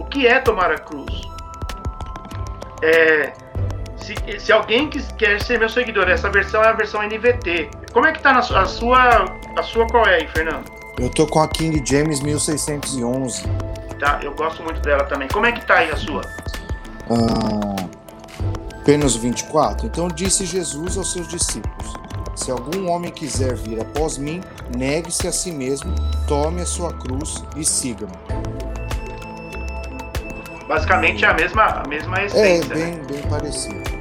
O 0.00 0.04
que 0.04 0.26
é 0.26 0.38
tomar 0.38 0.70
a 0.70 0.78
cruz? 0.78 1.22
É, 2.82 3.32
se, 3.96 4.14
se 4.38 4.52
alguém 4.52 4.90
quer 4.90 5.40
ser 5.40 5.58
meu 5.58 5.68
seguidor, 5.68 6.08
essa 6.08 6.30
versão 6.30 6.62
é 6.62 6.68
a 6.68 6.72
versão 6.72 7.02
NVT. 7.02 7.70
Como 7.92 8.06
é 8.06 8.12
que 8.12 8.20
tá 8.20 8.34
na 8.34 8.42
sua, 8.42 8.60
a 8.60 8.66
sua, 8.66 9.24
a 9.56 9.62
sua 9.62 9.86
qual 9.86 10.06
é 10.06 10.16
aí, 10.16 10.28
Fernando? 10.28 10.70
Eu 10.98 11.10
tô 11.10 11.26
com 11.26 11.40
a 11.40 11.48
King 11.48 11.82
James 11.84 12.20
1611. 12.20 13.44
Tá, 13.98 14.20
eu 14.22 14.34
gosto 14.34 14.62
muito 14.62 14.80
dela 14.82 15.04
também. 15.04 15.28
Como 15.28 15.46
é 15.46 15.52
que 15.52 15.64
tá 15.64 15.76
aí 15.76 15.90
a 15.90 15.96
sua? 15.96 16.22
Ah, 17.08 17.86
apenas 18.86 19.16
24. 19.16 19.84
Então 19.84 20.06
disse 20.06 20.46
Jesus 20.46 20.96
aos 20.96 21.12
seus 21.12 21.26
discípulos: 21.26 21.92
Se 22.36 22.52
algum 22.52 22.88
homem 22.88 23.10
quiser 23.10 23.56
vir 23.56 23.80
após 23.80 24.16
mim, 24.16 24.40
negue-se 24.76 25.26
a 25.26 25.32
si 25.32 25.50
mesmo, 25.50 25.92
tome 26.28 26.62
a 26.62 26.66
sua 26.66 26.92
cruz 26.92 27.42
e 27.56 27.64
siga-me. 27.64 28.12
Basicamente 30.68 31.24
é 31.24 31.28
a 31.28 31.34
mesma, 31.34 31.64
a 31.64 31.88
mesma 31.88 32.20
é, 32.20 32.26
essência. 32.26 32.72
É, 32.72 32.76
bem, 32.76 32.94
né? 32.94 33.02
bem 33.10 33.22
parecido. 33.22 33.96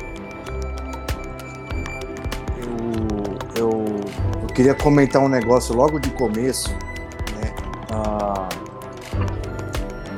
eu, 3.58 3.86
eu 4.42 4.48
queria 4.48 4.76
comentar 4.76 5.22
um 5.22 5.30
negócio 5.30 5.76
logo 5.76 6.00
de 6.00 6.12
começo, 6.12 6.70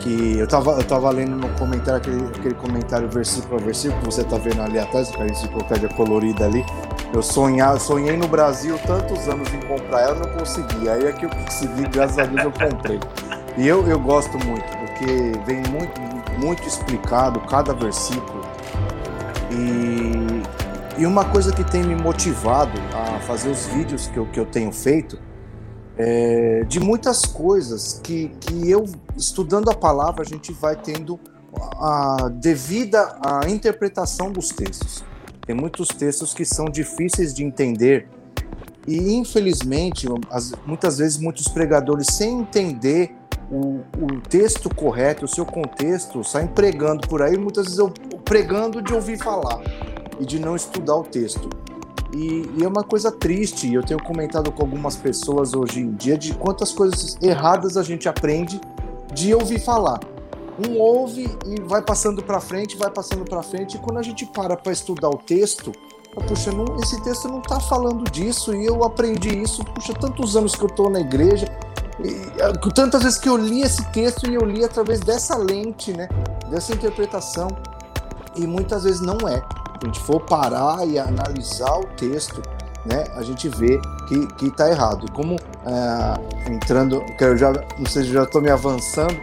que 0.08 0.40
eu 0.40 0.48
tava, 0.48 0.72
eu 0.72 0.84
tava 0.86 1.10
lendo 1.10 1.36
no 1.36 1.50
comentário, 1.60 1.98
aquele, 1.98 2.26
aquele 2.28 2.54
comentário 2.56 3.10
versículo 3.10 3.60
a 3.60 3.64
versículo 3.64 4.00
que 4.00 4.06
você 4.06 4.24
tá 4.24 4.38
vendo 4.38 4.62
ali 4.62 4.80
atrás, 4.80 5.10
aquela 5.10 5.30
enciclopédia 5.30 5.90
colorida 5.90 6.46
ali. 6.46 6.66
Eu 7.14 7.22
sonhar, 7.22 7.78
sonhei 7.80 8.16
no 8.16 8.28
Brasil 8.28 8.80
tantos 8.88 9.28
anos 9.28 9.54
em 9.54 9.60
comprar 9.68 10.02
ela, 10.02 10.16
não 10.16 10.32
consegui. 10.38 10.88
Aí 10.88 11.06
é 11.06 11.12
que 11.12 11.26
eu 11.26 11.30
consegui, 11.30 11.84
graças 11.90 12.20
a 12.20 12.26
Deus 12.26 12.44
eu 12.46 12.52
comprei. 12.52 13.00
E 13.58 13.68
eu, 13.68 13.86
eu 13.88 14.00
gosto 14.00 14.38
muito, 14.46 14.66
porque 14.78 15.34
vem 15.46 15.62
muito, 15.72 16.00
muito 16.40 16.66
explicado 16.66 17.40
cada 17.42 17.74
versículo 17.74 18.42
E, 19.52 21.02
e 21.02 21.06
uma 21.06 21.26
coisa 21.26 21.52
que 21.52 21.64
tem 21.66 21.84
me 21.84 21.96
motivado 21.96 22.80
a 22.94 23.20
fazer 23.22 23.50
os 23.50 23.66
vídeos 23.68 24.08
que 24.08 24.18
eu, 24.18 24.26
que 24.28 24.40
eu 24.40 24.46
tenho 24.46 24.72
feito 24.72 25.20
é 25.98 26.64
de 26.68 26.80
muitas 26.80 27.26
coisas 27.26 28.00
que, 28.04 28.30
que 28.42 28.70
eu, 28.70 28.86
estudando 29.16 29.70
a 29.70 29.76
palavra, 29.76 30.22
a 30.22 30.26
gente 30.26 30.52
vai 30.54 30.76
tendo 30.76 31.20
a 31.60 32.30
devida 32.32 33.18
a 33.24 33.50
interpretação 33.50 34.32
dos 34.32 34.50
textos. 34.50 35.04
Tem 35.46 35.56
muitos 35.56 35.88
textos 35.88 36.34
que 36.34 36.46
são 36.46 36.66
difíceis 36.66 37.34
de 37.34 37.44
entender 37.44 38.08
e, 38.88 39.14
infelizmente, 39.14 40.08
muitas 40.66 40.98
vezes 40.98 41.18
muitos 41.18 41.50
pregadores, 41.50 42.08
sem 42.12 42.40
entender 42.40 43.14
o, 43.52 43.82
o, 43.98 44.22
texto 44.30 44.74
correto, 44.74 45.26
o 45.26 45.28
seu 45.28 45.46
contexto, 45.46 46.24
saem 46.24 46.48
pregando 46.48 47.08
por 47.08 47.22
aí, 47.22 47.38
muitas 47.38 47.66
vezes 47.66 47.80
eu 47.80 47.90
pregando 48.24 48.82
de 48.82 48.94
ouvir 48.94 49.18
falar 49.18 49.62
e 50.20 50.26
de 50.26 50.40
não 50.40 50.56
estudar 50.56 50.96
o 50.96 51.04
texto. 51.04 51.50
E, 52.18 52.50
e, 52.58 52.64
é 52.64 52.68
uma 52.68 52.84
coisa 52.84 53.12
triste, 53.12 53.72
eu 53.72 53.84
tenho 53.84 54.02
comentado 54.02 54.52
com 54.52 54.64
algumas 54.64 54.96
pessoas 54.96 55.54
hoje 55.54 55.82
em 55.82 55.92
dia 55.92 56.18
de 56.18 56.34
quantas 56.34 56.72
coisas 56.72 57.16
erradas 57.22 57.78
a 57.78 57.84
gente 57.84 58.10
aprende 58.10 58.60
de 59.14 59.36
ouvir 59.36 59.60
falar. 59.60 60.00
Um 60.68 60.80
ouve 60.80 61.30
e 61.46 61.62
vai 61.62 61.84
passando 61.84 62.24
para 62.24 62.42
frente, 62.42 62.76
vai 62.76 62.90
passando 62.90 63.24
para 63.24 63.44
frente, 63.44 63.78
e 63.78 63.80
quando 63.80 64.00
a 64.00 64.02
gente 64.02 64.26
para 64.26 64.58
para 64.58 64.72
estudar 64.72 65.10
o 65.10 65.18
texto, 65.18 65.72
puxa, 66.28 66.52
não, 66.52 66.66
esse 66.82 67.00
texto 67.04 67.28
não 67.28 67.40
está 67.40 67.60
falando 67.60 68.10
disso, 68.10 68.56
e 68.56 68.66
eu 68.66 68.84
aprendi 68.84 69.40
isso, 69.40 69.64
puxa, 69.64 69.94
tantos 69.94 70.36
anos 70.36 70.56
que 70.56 70.64
eu 70.64 70.70
estou 70.70 70.90
na 70.90 71.00
igreja, 71.00 71.46
e, 72.04 72.72
tantas 72.74 73.04
vezes 73.04 73.20
que 73.20 73.30
eu 73.30 73.38
li 73.38 73.62
esse 73.62 73.86
texto 73.92 74.28
e 74.28 74.34
eu 74.34 74.42
li 74.44 74.66
através 74.66 75.02
dessa 75.02 75.38
lente, 75.38 75.94
né, 75.94 76.10
dessa 76.50 76.74
interpretação, 76.74 77.48
e 78.38 78.48
muitas 78.48 78.84
vezes 78.84 79.02
não 79.02 79.18
é. 79.28 79.38
Se 79.38 79.84
a 79.84 79.86
gente 79.86 80.00
for 80.02 80.22
parar 80.22 80.88
e 80.88 80.98
analisar 80.98 81.78
o 81.80 81.86
texto, 81.96 82.42
né, 82.86 83.06
a 83.16 83.22
gente 83.22 83.50
vê 83.50 83.80
que, 84.08 84.28
que 84.36 84.52
tá 84.52 84.70
errado. 84.70 85.06
E 85.08 85.12
como 85.12 85.36
é, 85.36 86.52
entrando, 86.52 87.02
que 87.18 87.24
eu 87.24 87.38
já 87.38 87.52
não 87.52 87.86
sei 87.86 88.04
se 88.04 88.14
já 88.14 88.24
estou 88.24 88.42
me 88.42 88.50
avançando, 88.50 89.18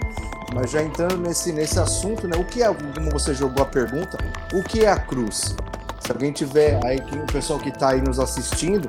mas 0.55 0.71
já 0.71 0.83
entrando 0.83 1.17
nesse, 1.17 1.53
nesse 1.53 1.79
assunto, 1.81 2.29
né? 2.29 2.37
O 2.39 2.45
que 2.45 2.63
é, 2.63 2.73
como 2.73 3.11
você 3.11 3.35
jogou 3.35 3.63
a 3.63 3.67
pergunta, 3.67 4.17
o 4.53 4.63
que 4.63 4.85
é 4.85 4.91
a 4.91 4.99
cruz? 4.99 5.57
Se 6.01 6.13
alguém 6.13 6.33
tiver 6.33 6.79
aí, 6.85 6.99
o 6.99 7.33
pessoal 7.33 7.59
que 7.59 7.71
está 7.71 7.91
aí 7.91 8.01
nos 8.01 8.21
assistindo, 8.21 8.89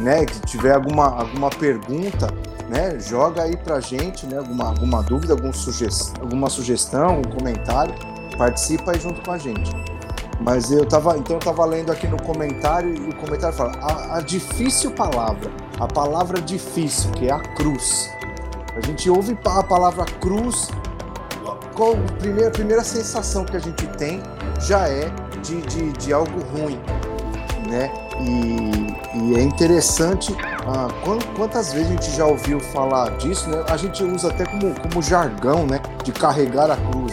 né, 0.00 0.24
que 0.24 0.40
tiver 0.40 0.74
alguma, 0.74 1.06
alguma 1.06 1.50
pergunta, 1.50 2.28
né, 2.68 2.98
joga 2.98 3.42
aí 3.42 3.56
pra 3.56 3.78
gente, 3.78 4.26
né, 4.26 4.38
alguma, 4.38 4.68
alguma 4.68 5.02
dúvida, 5.02 5.34
algum 5.34 5.52
sugest, 5.52 6.12
alguma 6.20 6.48
sugestão, 6.48 7.18
um 7.18 7.30
comentário, 7.30 7.94
participa 8.36 8.92
aí 8.92 9.00
junto 9.00 9.20
com 9.22 9.32
a 9.32 9.38
gente. 9.38 9.70
Mas 10.40 10.70
eu 10.70 10.84
tava, 10.86 11.16
então 11.16 11.36
eu 11.36 11.40
tava 11.40 11.64
lendo 11.64 11.90
aqui 11.90 12.06
no 12.06 12.20
comentário 12.22 12.94
e 12.94 13.08
o 13.08 13.16
comentário 13.16 13.56
fala 13.56 13.72
a, 13.80 14.18
a 14.18 14.20
difícil 14.20 14.90
palavra, 14.90 15.50
a 15.80 15.86
palavra 15.86 16.40
difícil, 16.40 17.10
que 17.12 17.28
é 17.28 17.32
a 17.32 17.40
cruz. 17.40 18.10
A 18.76 18.86
gente 18.86 19.08
ouve 19.08 19.36
a 19.44 19.62
palavra 19.62 20.04
cruz 20.20 20.68
qual 21.76 21.92
a 21.92 22.12
primeira, 22.18 22.48
a 22.48 22.50
primeira 22.50 22.82
sensação 22.82 23.44
que 23.44 23.56
a 23.56 23.60
gente 23.60 23.86
tem 23.98 24.22
já 24.60 24.88
é 24.88 25.10
de, 25.42 25.60
de, 25.62 25.92
de 25.92 26.12
algo 26.12 26.40
ruim, 26.52 26.80
né? 27.68 27.92
E, 28.18 29.18
e 29.18 29.36
é 29.36 29.42
interessante 29.42 30.34
ah, 30.66 30.88
quantas 31.36 31.72
vezes 31.72 31.88
a 31.88 31.90
gente 31.92 32.10
já 32.16 32.24
ouviu 32.24 32.58
falar 32.58 33.16
disso, 33.18 33.48
né? 33.50 33.62
A 33.68 33.76
gente 33.76 34.02
usa 34.02 34.28
até 34.28 34.46
como, 34.46 34.74
como 34.80 35.02
jargão, 35.02 35.66
né? 35.66 35.80
De 36.02 36.12
carregar 36.12 36.70
a 36.70 36.76
cruz? 36.76 37.05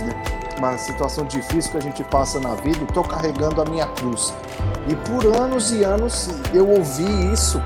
Uma 0.63 0.77
situação 0.77 1.25
difícil 1.25 1.71
que 1.73 1.77
a 1.77 1.81
gente 1.81 2.05
passa 2.05 2.39
na 2.39 2.55
vida, 2.55 2.85
estou 2.85 3.03
carregando 3.03 3.61
a 3.61 3.65
minha 3.65 3.85
cruz. 3.85 4.33
E 4.87 4.95
por 4.95 5.25
anos 5.35 5.73
e 5.73 5.83
anos 5.83 6.29
eu 6.53 6.69
ouvi 6.69 7.33
isso 7.33 7.61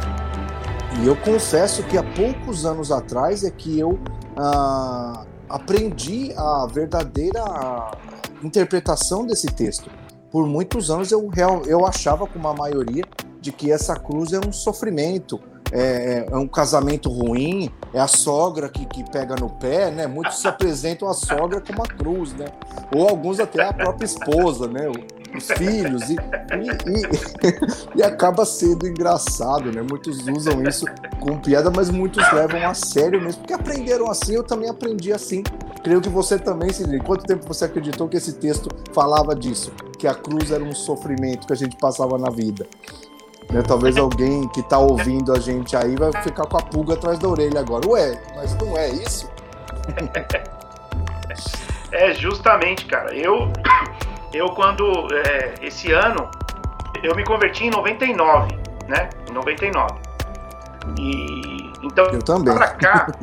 e 1.00 1.06
eu 1.06 1.16
confesso 1.18 1.84
que 1.84 1.96
há 1.96 2.02
poucos 2.02 2.66
anos 2.66 2.92
atrás 2.92 3.44
é 3.44 3.52
que 3.52 3.78
eu 3.78 4.00
ah, 4.36 5.26
aprendi 5.48 6.34
a 6.36 6.66
verdadeira 6.66 7.92
interpretação 8.44 9.28
desse 9.28 9.46
texto. 9.46 9.92
Por 10.32 10.48
muitos 10.48 10.90
anos 10.90 11.12
eu, 11.12 11.30
eu 11.68 11.86
achava, 11.86 12.26
com 12.26 12.40
uma 12.40 12.56
maioria, 12.56 13.04
de 13.40 13.52
que 13.52 13.72
essa 13.72 13.96
cruz 13.96 14.34
é 14.34 14.40
um 14.40 14.52
sofrimento, 14.52 15.40
é, 15.72 16.26
é, 16.30 16.36
um 16.36 16.48
casamento 16.48 17.10
ruim, 17.10 17.72
é 17.94 18.00
a 18.00 18.08
sogra 18.08 18.70
que, 18.70 18.86
que 18.86 19.04
pega 19.10 19.36
no 19.36 19.50
pé, 19.50 19.92
né? 19.92 20.08
Muitos 20.08 20.40
se 20.40 20.48
apresentam 20.48 21.08
a 21.08 21.14
sogra 21.14 21.62
como 21.62 21.84
a 21.84 21.88
cruz, 21.88 22.34
né? 22.34 22.46
Ou 22.96 23.08
alguns 23.08 23.40
até 23.40 23.64
a 23.64 23.74
própria 23.74 24.06
esposa, 24.06 24.68
né? 24.68 24.90
Os 25.36 25.52
filhos, 25.52 26.10
e, 26.10 26.16
e, 26.16 27.96
e, 27.96 28.00
e 28.00 28.04
acaba 28.04 28.46
sendo 28.46 28.88
engraçado, 28.88 29.72
né? 29.72 29.82
Muitos 29.82 30.26
usam 30.28 30.64
isso 30.64 30.86
com 31.20 31.38
piada, 31.38 31.70
mas 31.70 31.90
muitos 31.90 32.24
levam 32.32 32.68
a 32.68 32.74
sério 32.74 33.22
mesmo, 33.22 33.42
porque 33.42 33.54
aprenderam 33.54 34.10
assim, 34.10 34.36
eu 34.36 34.44
também 34.44 34.70
aprendi 34.70 35.12
assim. 35.12 35.44
Creio 35.84 36.02
que 36.02 36.10
você 36.10 36.40
também, 36.40 36.72
Sidney. 36.72 37.00
Quanto 37.00 37.26
tempo 37.26 37.48
você 37.48 37.66
acreditou 37.66 38.08
que 38.08 38.18
esse 38.18 38.34
texto 38.34 38.70
falava 38.94 39.36
disso? 39.36 39.72
Que 39.98 40.08
a 40.08 40.14
cruz 40.14 40.52
era 40.52 40.64
um 40.64 40.74
sofrimento 40.74 41.48
que 41.48 41.54
a 41.54 41.56
gente 41.56 41.78
passava 41.78 42.18
na 42.18 42.30
vida. 42.30 42.68
Né? 43.52 43.62
Talvez 43.62 43.98
alguém 43.98 44.48
que 44.50 44.60
está 44.60 44.78
ouvindo 44.78 45.34
a 45.34 45.40
gente 45.40 45.76
aí 45.76 45.96
vai 45.96 46.12
ficar 46.22 46.46
com 46.46 46.58
a 46.58 46.62
pulga 46.62 46.94
atrás 46.96 47.18
da 47.20 47.28
orelha 47.28 47.60
agora. 47.60 47.88
Ué, 47.88 48.22
mas 48.36 48.56
não 48.56 48.78
é 48.78 48.90
isso? 48.90 49.30
É 51.92 52.14
justamente, 52.14 52.86
cara. 52.86 53.16
Eu, 53.16 53.52
eu 54.34 54.50
quando 54.50 55.08
é, 55.14 55.56
esse 55.62 55.92
ano 55.92 56.30
eu 57.02 57.16
me 57.16 57.24
converti 57.24 57.66
em 57.66 57.70
99, 57.70 58.56
né? 58.88 59.10
Em 59.30 59.34
99. 59.34 59.96
E 61.00 61.72
então 61.84 62.06
eu 62.06 62.22
também. 62.22 62.54
Pra 62.54 62.68
cá. 62.70 63.08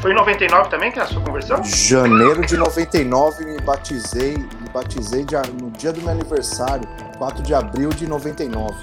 Foi 0.00 0.12
em 0.12 0.14
99 0.16 0.68
também 0.68 0.92
que 0.92 0.98
é 0.98 1.02
a 1.02 1.06
sua 1.06 1.22
conversão? 1.22 1.64
Janeiro 1.64 2.44
de 2.44 2.58
99 2.58 3.44
me 3.46 3.58
batizei 3.62 4.36
batizei 4.74 5.24
de, 5.24 5.36
no 5.62 5.70
dia 5.70 5.92
do 5.92 6.02
meu 6.02 6.10
aniversário, 6.10 6.86
4 7.16 7.42
de 7.42 7.54
abril 7.54 7.88
de 7.90 8.06
99. 8.06 8.74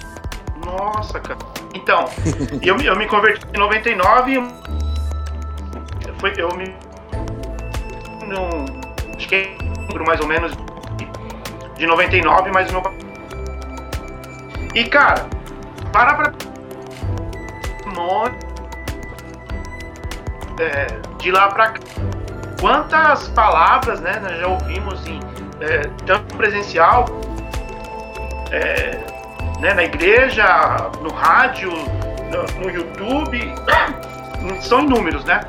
Nossa, 0.66 1.20
cara. 1.20 1.38
Então, 1.76 2.06
eu, 2.64 2.78
eu 2.78 2.96
me 2.96 3.06
converti 3.06 3.46
em 3.54 3.60
99 3.60 4.72
foi, 6.22 6.34
eu 6.38 6.50
me. 6.56 6.76
Não, 8.28 8.66
acho 9.18 9.28
que 9.28 9.36
é 9.36 9.58
mais 10.06 10.22
ou 10.22 10.28
menos 10.28 10.52
de 11.76 11.88
99, 11.88 12.52
mas 12.54 12.72
meu. 12.72 12.84
E 14.76 14.84
cara, 14.88 15.28
para 15.92 16.14
pra. 16.14 16.34
É, 20.60 20.88
de 21.18 21.32
lá 21.32 21.48
pra 21.50 21.72
cá. 21.72 21.80
Quantas 22.60 23.28
palavras, 23.30 24.00
né, 24.02 24.20
nós 24.22 24.40
já 24.40 24.48
ouvimos 24.48 25.08
em 25.08 25.20
é, 25.62 25.82
tanto 26.06 26.36
presencial, 26.36 27.06
é, 28.52 29.00
né, 29.60 29.74
na 29.74 29.84
igreja, 29.84 30.46
no 31.02 31.12
rádio, 31.14 31.72
no, 31.72 32.64
no, 32.64 32.70
YouTube, 32.70 33.40
são 34.62 34.82
inúmeros, 34.82 35.24
né? 35.24 35.42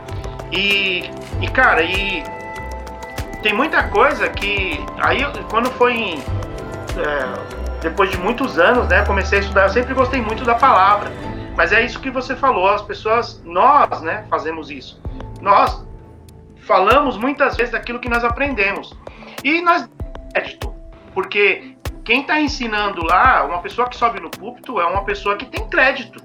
E, 0.51 1.11
e 1.41 1.49
cara, 1.49 1.83
e 1.83 2.23
tem 3.43 3.53
muita 3.53 3.83
coisa 3.85 4.29
que 4.29 4.85
aí 4.99 5.21
quando 5.51 5.71
foi 5.73 5.95
em, 5.95 6.19
é, 6.19 7.81
depois 7.81 8.11
de 8.11 8.19
muitos 8.19 8.59
anos, 8.59 8.87
né, 8.89 9.05
comecei 9.05 9.39
a 9.39 9.41
estudar, 9.43 9.63
eu 9.65 9.71
sempre 9.71 9.95
gostei 9.95 10.21
muito 10.21 10.45
da 10.45 10.55
palavra. 10.55 11.11
Mas 11.57 11.73
é 11.73 11.83
isso 11.85 12.01
que 12.01 12.11
você 12.11 12.35
falou, 12.35 12.69
as 12.69 12.83
pessoas, 12.83 13.43
nós, 13.45 14.01
né, 14.01 14.25
fazemos 14.31 14.71
isso. 14.71 15.01
Nós 15.41 15.85
falamos 16.67 17.19
muitas 17.19 17.57
vezes 17.57 17.73
daquilo 17.73 17.99
que 17.99 18.09
nós 18.09 18.25
aprendemos. 18.25 18.97
E 19.45 19.61
nós 19.61 19.89
crédito. 20.33 20.75
Porque 21.15 21.77
quem 22.05 22.23
está 22.23 22.41
ensinando 22.41 23.05
lá, 23.05 23.45
uma 23.45 23.61
pessoa 23.61 23.89
que 23.89 23.97
sobe 23.97 24.21
no 24.21 24.31
púlpito 24.31 24.81
é 24.81 24.87
uma 24.87 25.05
pessoa 25.05 25.37
que 25.37 25.47
tem 25.47 25.69
crédito, 25.69 26.23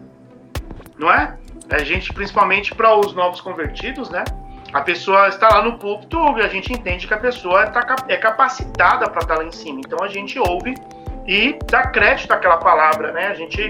não 0.98 1.12
é? 1.12 1.38
A 1.70 1.80
gente, 1.80 2.14
principalmente 2.14 2.74
para 2.74 2.96
os 2.96 3.14
novos 3.14 3.42
convertidos, 3.42 4.10
né? 4.10 4.24
A 4.74 4.82
pessoa 4.82 5.28
está 5.28 5.50
lá 5.50 5.62
no 5.62 5.78
púlpito 5.78 6.18
e 6.38 6.42
a 6.42 6.48
gente 6.48 6.74
entende 6.74 7.08
que 7.08 7.14
a 7.14 7.18
pessoa 7.18 7.68
tá, 7.68 7.96
é 8.08 8.18
capacitada 8.18 9.10
para 9.10 9.22
estar 9.22 9.36
tá 9.36 9.42
lá 9.42 9.46
em 9.46 9.52
cima. 9.52 9.82
Então 9.86 10.04
a 10.04 10.08
gente 10.08 10.40
ouve 10.40 10.74
e 11.26 11.58
dá 11.70 11.88
crédito 11.88 12.32
àquela 12.32 12.58
palavra, 12.58 13.12
né? 13.12 13.28
A 13.28 13.34
gente 13.34 13.68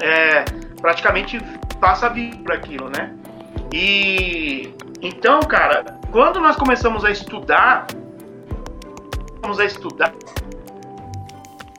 é, 0.00 0.44
praticamente 0.80 1.40
passa 1.80 2.06
a 2.06 2.08
vir 2.08 2.36
por 2.36 2.52
aquilo, 2.52 2.88
né? 2.88 3.14
E 3.72 4.74
então, 5.00 5.40
cara, 5.40 5.84
quando 6.10 6.40
nós 6.40 6.56
começamos 6.56 7.04
a 7.04 7.10
estudar 7.10 7.86
começamos 9.44 9.60
a 9.60 9.64
estudar 9.64 10.14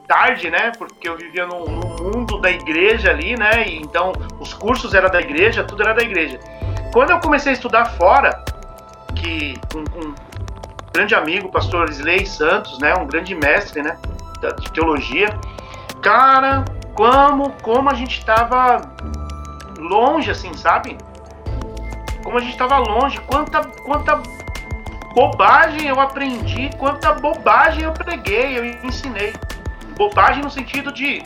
tarde, 0.07 0.51
né? 0.51 0.71
Porque 0.77 1.09
eu 1.09 1.17
vivia 1.17 1.47
no, 1.47 1.65
mundo 1.67 2.39
da 2.39 2.51
igreja 2.51 3.09
ali, 3.09 3.35
né? 3.37 3.67
E, 3.67 3.77
então 3.81 4.13
os 4.39 4.53
cursos 4.53 4.93
eram 4.93 5.09
da 5.09 5.19
igreja, 5.19 5.63
tudo 5.63 5.81
era 5.81 5.93
da 5.93 6.03
igreja. 6.03 6.39
Quando 6.93 7.09
eu 7.09 7.19
comecei 7.19 7.51
a 7.51 7.53
estudar 7.53 7.85
fora, 7.97 8.29
que 9.15 9.55
com, 9.73 9.83
com 9.85 10.13
grande 10.93 11.15
amigo, 11.15 11.49
pastor 11.49 11.89
Isley 11.89 12.25
Santos, 12.27 12.77
né? 12.79 12.93
Um 12.93 13.07
grande 13.07 13.33
mestre, 13.33 13.81
né? 13.81 13.97
De 14.59 14.71
teologia. 14.71 15.27
Cara, 16.03 16.63
como, 16.93 17.51
como 17.63 17.89
a 17.89 17.95
gente 17.95 18.19
estava 18.19 18.81
longe, 19.79 20.29
assim, 20.29 20.53
sabe? 20.53 20.97
Como 22.23 22.37
a 22.37 22.41
gente 22.41 22.51
estava 22.51 22.77
longe, 22.77 23.19
quanta, 23.21 23.61
quanta 23.83 24.21
bobagem 25.15 25.87
eu 25.87 25.99
aprendi, 25.99 26.69
quanta 26.77 27.13
bobagem 27.13 27.83
eu 27.83 27.93
preguei, 27.93 28.59
eu 28.59 28.65
ensinei. 28.83 29.33
Bobagem 29.97 30.43
no 30.43 30.51
sentido 30.51 30.91
de 30.91 31.23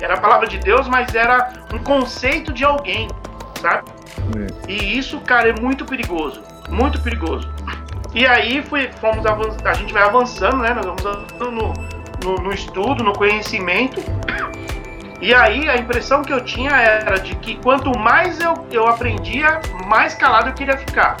era 0.00 0.14
a 0.14 0.20
palavra 0.20 0.46
de 0.46 0.58
Deus, 0.58 0.88
mas 0.88 1.14
era 1.14 1.52
um 1.72 1.78
conceito 1.78 2.52
de 2.52 2.64
alguém, 2.64 3.08
sabe? 3.60 3.90
É. 4.36 4.70
E 4.70 4.98
isso, 4.98 5.20
cara, 5.20 5.48
é 5.48 5.60
muito 5.60 5.84
perigoso, 5.84 6.42
muito 6.68 7.00
perigoso. 7.00 7.52
E 8.14 8.26
aí 8.26 8.62
fui, 8.62 8.90
fomos 9.00 9.24
a 9.26 9.72
gente 9.74 9.92
vai 9.92 10.02
avançando, 10.02 10.58
né? 10.58 10.74
Nós 10.74 10.84
vamos 10.84 11.06
avançando 11.06 11.50
no, 11.50 11.72
no, 12.24 12.42
no 12.42 12.52
estudo, 12.52 13.02
no 13.02 13.12
conhecimento. 13.12 14.02
E 15.20 15.32
aí 15.32 15.68
a 15.68 15.76
impressão 15.76 16.22
que 16.22 16.32
eu 16.32 16.44
tinha 16.44 16.70
era 16.70 17.18
de 17.18 17.34
que 17.36 17.56
quanto 17.56 17.96
mais 17.98 18.40
eu, 18.40 18.66
eu 18.70 18.86
aprendia, 18.86 19.60
mais 19.86 20.14
calado 20.14 20.48
eu 20.48 20.52
queria 20.52 20.76
ficar. 20.76 21.16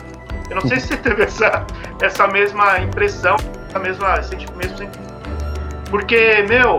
Eu 0.52 0.56
não 0.56 0.68
sei 0.68 0.80
se 0.80 0.88
você 0.88 0.96
teve 0.98 1.22
essa, 1.22 1.66
essa 2.02 2.28
mesma 2.28 2.78
impressão, 2.78 3.36
essa 3.70 3.78
mesma, 3.78 4.18
esse 4.18 4.36
mesmo 4.54 4.76
sentimento. 4.76 5.00
Porque, 5.88 6.44
meu, 6.46 6.76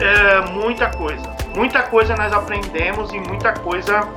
é 0.00 0.40
muita 0.50 0.90
coisa. 0.90 1.22
Muita 1.54 1.84
coisa 1.84 2.16
nós 2.16 2.32
aprendemos 2.32 3.12
e 3.12 3.20
muita 3.20 3.52
coisa 3.52 4.08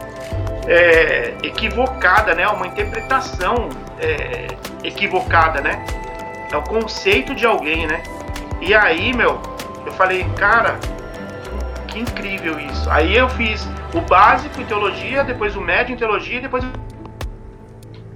é, 0.65 1.35
equivocada, 1.43 2.33
né? 2.33 2.47
Uma 2.47 2.65
interpretação 2.65 3.69
é, 3.99 4.47
equivocada, 4.83 5.61
né? 5.61 5.85
É 6.51 6.57
o 6.57 6.63
conceito 6.63 7.35
de 7.35 7.45
alguém, 7.45 7.85
né? 7.85 8.01
E 8.59 8.73
aí, 8.73 9.13
meu, 9.13 9.39
eu 9.85 9.91
falei, 9.91 10.23
cara, 10.37 10.79
que 11.87 11.99
incrível 11.99 12.59
isso. 12.59 12.89
Aí 12.89 13.15
eu 13.15 13.29
fiz 13.29 13.69
o 13.93 14.01
básico 14.01 14.59
em 14.59 14.65
teologia, 14.65 15.23
depois 15.23 15.55
o 15.55 15.61
médio 15.61 15.93
em 15.93 15.97
teologia, 15.97 16.41
depois 16.41 16.63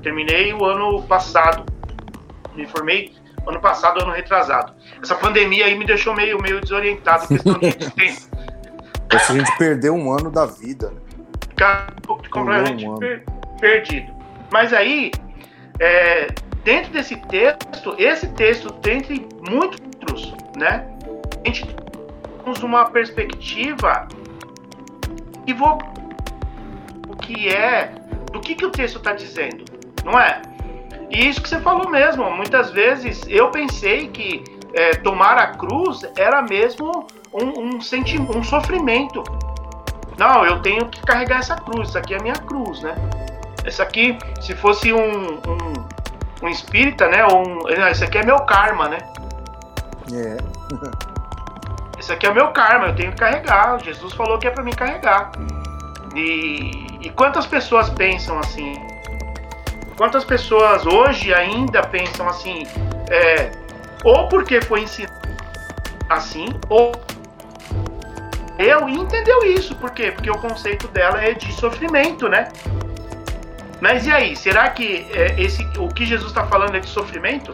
terminei 0.01 0.53
o 0.53 0.63
ano 0.65 1.01
passado. 1.03 1.65
Me 2.55 2.65
formei 2.67 3.13
ano 3.45 3.59
passado, 3.59 4.01
ano 4.01 4.11
retrasado. 4.11 4.73
Essa 5.01 5.15
pandemia 5.15 5.65
aí 5.65 5.77
me 5.77 5.85
deixou 5.85 6.13
meio, 6.13 6.41
meio 6.41 6.61
desorientado. 6.61 7.27
Questão 7.27 7.57
de 7.59 7.67
a 9.11 9.33
gente 9.33 9.57
perdeu 9.57 9.93
um 9.93 10.11
ano 10.11 10.31
da 10.31 10.45
vida. 10.45 10.89
Né? 10.89 11.01
Cara, 11.55 11.87
completamente 12.29 12.87
um 12.87 12.97
per 12.97 13.23
perdido. 13.59 14.11
Mas 14.51 14.73
aí, 14.73 15.11
é, 15.79 16.27
dentro 16.63 16.91
desse 16.91 17.15
texto, 17.27 17.95
esse 17.97 18.27
texto, 18.29 18.73
dentre 18.81 19.27
muitos, 19.47 20.33
né? 20.57 20.87
A 21.43 21.47
gente 21.47 21.75
temos 22.43 22.63
uma 22.63 22.85
perspectiva 22.85 24.07
equivocada 25.47 25.91
o 27.07 27.15
que 27.15 27.49
é, 27.49 27.93
do 28.31 28.39
que, 28.39 28.55
que 28.55 28.65
o 28.65 28.71
texto 28.71 28.97
está 28.97 29.13
dizendo, 29.13 29.65
não 30.03 30.19
é? 30.19 30.41
E 31.09 31.27
isso 31.27 31.41
que 31.41 31.49
você 31.49 31.59
falou 31.59 31.89
mesmo, 31.89 32.29
muitas 32.31 32.71
vezes 32.71 33.21
eu 33.27 33.49
pensei 33.49 34.07
que 34.07 34.43
é, 34.73 34.91
tomar 34.91 35.37
a 35.37 35.47
cruz 35.47 36.01
era 36.17 36.41
mesmo 36.41 37.05
um, 37.33 37.77
um 37.77 37.81
sentimento, 37.81 38.37
um 38.37 38.43
sofrimento. 38.43 39.23
Não, 40.17 40.45
eu 40.45 40.61
tenho 40.61 40.87
que 40.87 41.01
carregar 41.01 41.39
essa 41.39 41.55
cruz, 41.55 41.89
isso 41.89 41.97
aqui 41.97 42.13
é 42.13 42.17
a 42.17 42.21
minha 42.21 42.35
cruz, 42.35 42.81
né? 42.81 42.95
Essa 43.65 43.83
aqui, 43.83 44.17
se 44.39 44.55
fosse 44.55 44.93
um, 44.93 45.35
um, 45.35 45.73
um 46.43 46.47
espírita, 46.47 47.07
né? 47.07 47.25
Um, 47.25 47.67
esse 47.89 48.03
aqui 48.03 48.17
é 48.17 48.25
meu 48.25 48.37
karma, 48.39 48.87
né? 48.87 48.97
É. 50.13 50.37
esse 51.99 52.11
aqui 52.11 52.25
é 52.25 52.33
meu 52.33 52.49
karma, 52.49 52.87
eu 52.87 52.95
tenho 52.95 53.11
que 53.11 53.17
carregar. 53.17 53.79
Jesus 53.83 54.13
falou 54.13 54.37
que 54.39 54.47
é 54.47 54.51
para 54.51 54.63
mim 54.63 54.71
carregar. 54.71 55.31
E, 56.15 56.87
e 57.01 57.09
quantas 57.11 57.45
pessoas 57.45 57.89
pensam 57.89 58.37
assim? 58.39 58.73
Quantas 60.01 60.25
pessoas 60.25 60.83
hoje 60.87 61.31
ainda 61.31 61.83
pensam 61.83 62.27
assim? 62.27 62.63
É, 63.07 63.51
ou 64.03 64.27
porque 64.29 64.59
foi 64.59 64.81
ensinado 64.81 65.13
assim, 66.09 66.47
ou 66.69 66.91
eu 68.57 68.89
entendeu 68.89 69.43
isso. 69.43 69.75
Por 69.75 69.91
quê? 69.91 70.11
Porque 70.11 70.31
o 70.31 70.39
conceito 70.39 70.87
dela 70.87 71.23
é 71.23 71.35
de 71.35 71.53
sofrimento, 71.53 72.27
né? 72.27 72.47
Mas 73.79 74.07
e 74.07 74.11
aí, 74.11 74.35
será 74.35 74.71
que 74.71 75.05
é, 75.11 75.39
esse, 75.39 75.63
o 75.77 75.87
que 75.87 76.03
Jesus 76.03 76.31
está 76.31 76.47
falando 76.47 76.75
é 76.75 76.79
de 76.79 76.89
sofrimento? 76.89 77.53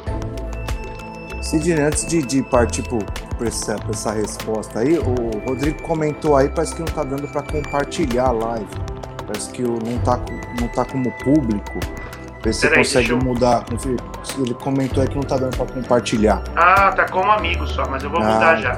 Sidney, 1.41 1.81
antes 1.83 2.05
de, 2.07 2.21
de 2.21 2.43
partir 2.43 2.83
para 2.83 3.45
essa, 3.45 3.75
essa 3.89 4.13
resposta 4.13 4.79
aí, 4.79 4.97
o 4.97 5.37
Rodrigo 5.45 5.83
comentou 5.83 6.37
aí, 6.37 6.47
parece 6.47 6.75
que 6.75 6.79
não 6.79 6.87
está 6.87 7.03
dando 7.03 7.27
para 7.27 7.41
compartilhar 7.41 8.27
a 8.27 8.31
live. 8.31 8.69
Parece 9.25 9.51
que 9.51 9.63
não 9.63 9.97
está 9.97 10.17
não 10.61 10.69
tá 10.69 10.85
como 10.85 11.11
público. 11.25 11.77
Vê 12.47 12.53
se 12.53 12.61
você 12.61 12.75
consegue 12.75 13.09
eu... 13.09 13.17
mudar. 13.17 13.65
Ele 14.37 14.53
comentou 14.53 15.05
que 15.05 15.15
não 15.15 15.23
tá 15.23 15.35
dando 15.35 15.57
para 15.57 15.65
compartilhar. 15.65 16.41
Ah, 16.55 16.93
tá 16.93 17.05
como 17.09 17.29
amigo 17.29 17.67
só, 17.67 17.85
mas 17.89 18.01
eu 18.03 18.09
vou 18.09 18.21
ah, 18.21 18.33
mudar 18.33 18.55
já. 18.55 18.75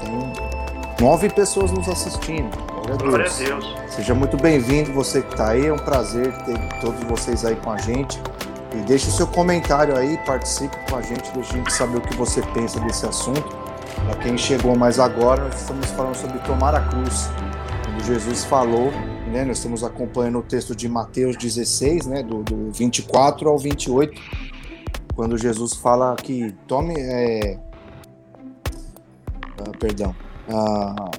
Tem 0.00 0.32
nove 1.00 1.28
pessoas 1.30 1.72
nos 1.72 1.88
assistindo. 1.88 2.48
Glória 2.68 2.94
a 2.94 2.96
Deus. 2.96 3.02
Glória 3.02 3.26
a 3.26 3.38
Deus. 3.38 3.74
Seja 3.88 4.14
muito 4.14 4.36
bem-vindo, 4.36 4.92
você 4.92 5.20
que 5.20 5.32
está 5.32 5.48
aí. 5.48 5.66
É 5.66 5.72
um 5.72 5.78
prazer 5.78 6.32
ter 6.44 6.56
todos 6.80 7.02
vocês 7.04 7.44
aí 7.44 7.56
com 7.56 7.72
a 7.72 7.78
gente. 7.78 8.20
E 8.72 8.76
deixe 8.82 9.08
o 9.08 9.12
seu 9.12 9.26
comentário 9.26 9.96
aí, 9.96 10.16
participe 10.24 10.76
com 10.88 10.96
a 10.96 11.02
gente, 11.02 11.28
deixe 11.32 11.54
a 11.54 11.56
gente 11.56 11.72
saber 11.72 11.98
o 11.98 12.00
que 12.00 12.16
você 12.16 12.40
pensa 12.54 12.78
desse 12.80 13.04
assunto. 13.04 13.48
Para 14.04 14.16
quem 14.22 14.38
chegou 14.38 14.76
mais 14.76 15.00
agora, 15.00 15.42
nós 15.42 15.60
estamos 15.60 15.90
falando 15.90 16.14
sobre 16.14 16.38
tomar 16.40 16.74
a 16.74 16.80
cruz. 16.80 17.28
Quando 17.84 18.04
Jesus 18.04 18.44
falou 18.44 18.92
né? 19.34 19.44
Nós 19.44 19.56
estamos 19.58 19.82
acompanhando 19.82 20.38
o 20.38 20.42
texto 20.42 20.76
de 20.76 20.88
Mateus 20.88 21.36
16, 21.36 22.06
né? 22.06 22.22
Do, 22.22 22.44
do 22.44 22.70
24 22.70 23.48
ao 23.48 23.58
28, 23.58 24.20
quando 25.16 25.36
Jesus 25.36 25.74
fala 25.74 26.14
que 26.14 26.52
tome. 26.68 26.94
É... 26.96 27.58
Ah, 29.58 29.76
perdão. 29.78 30.14
Ah, 30.48 31.10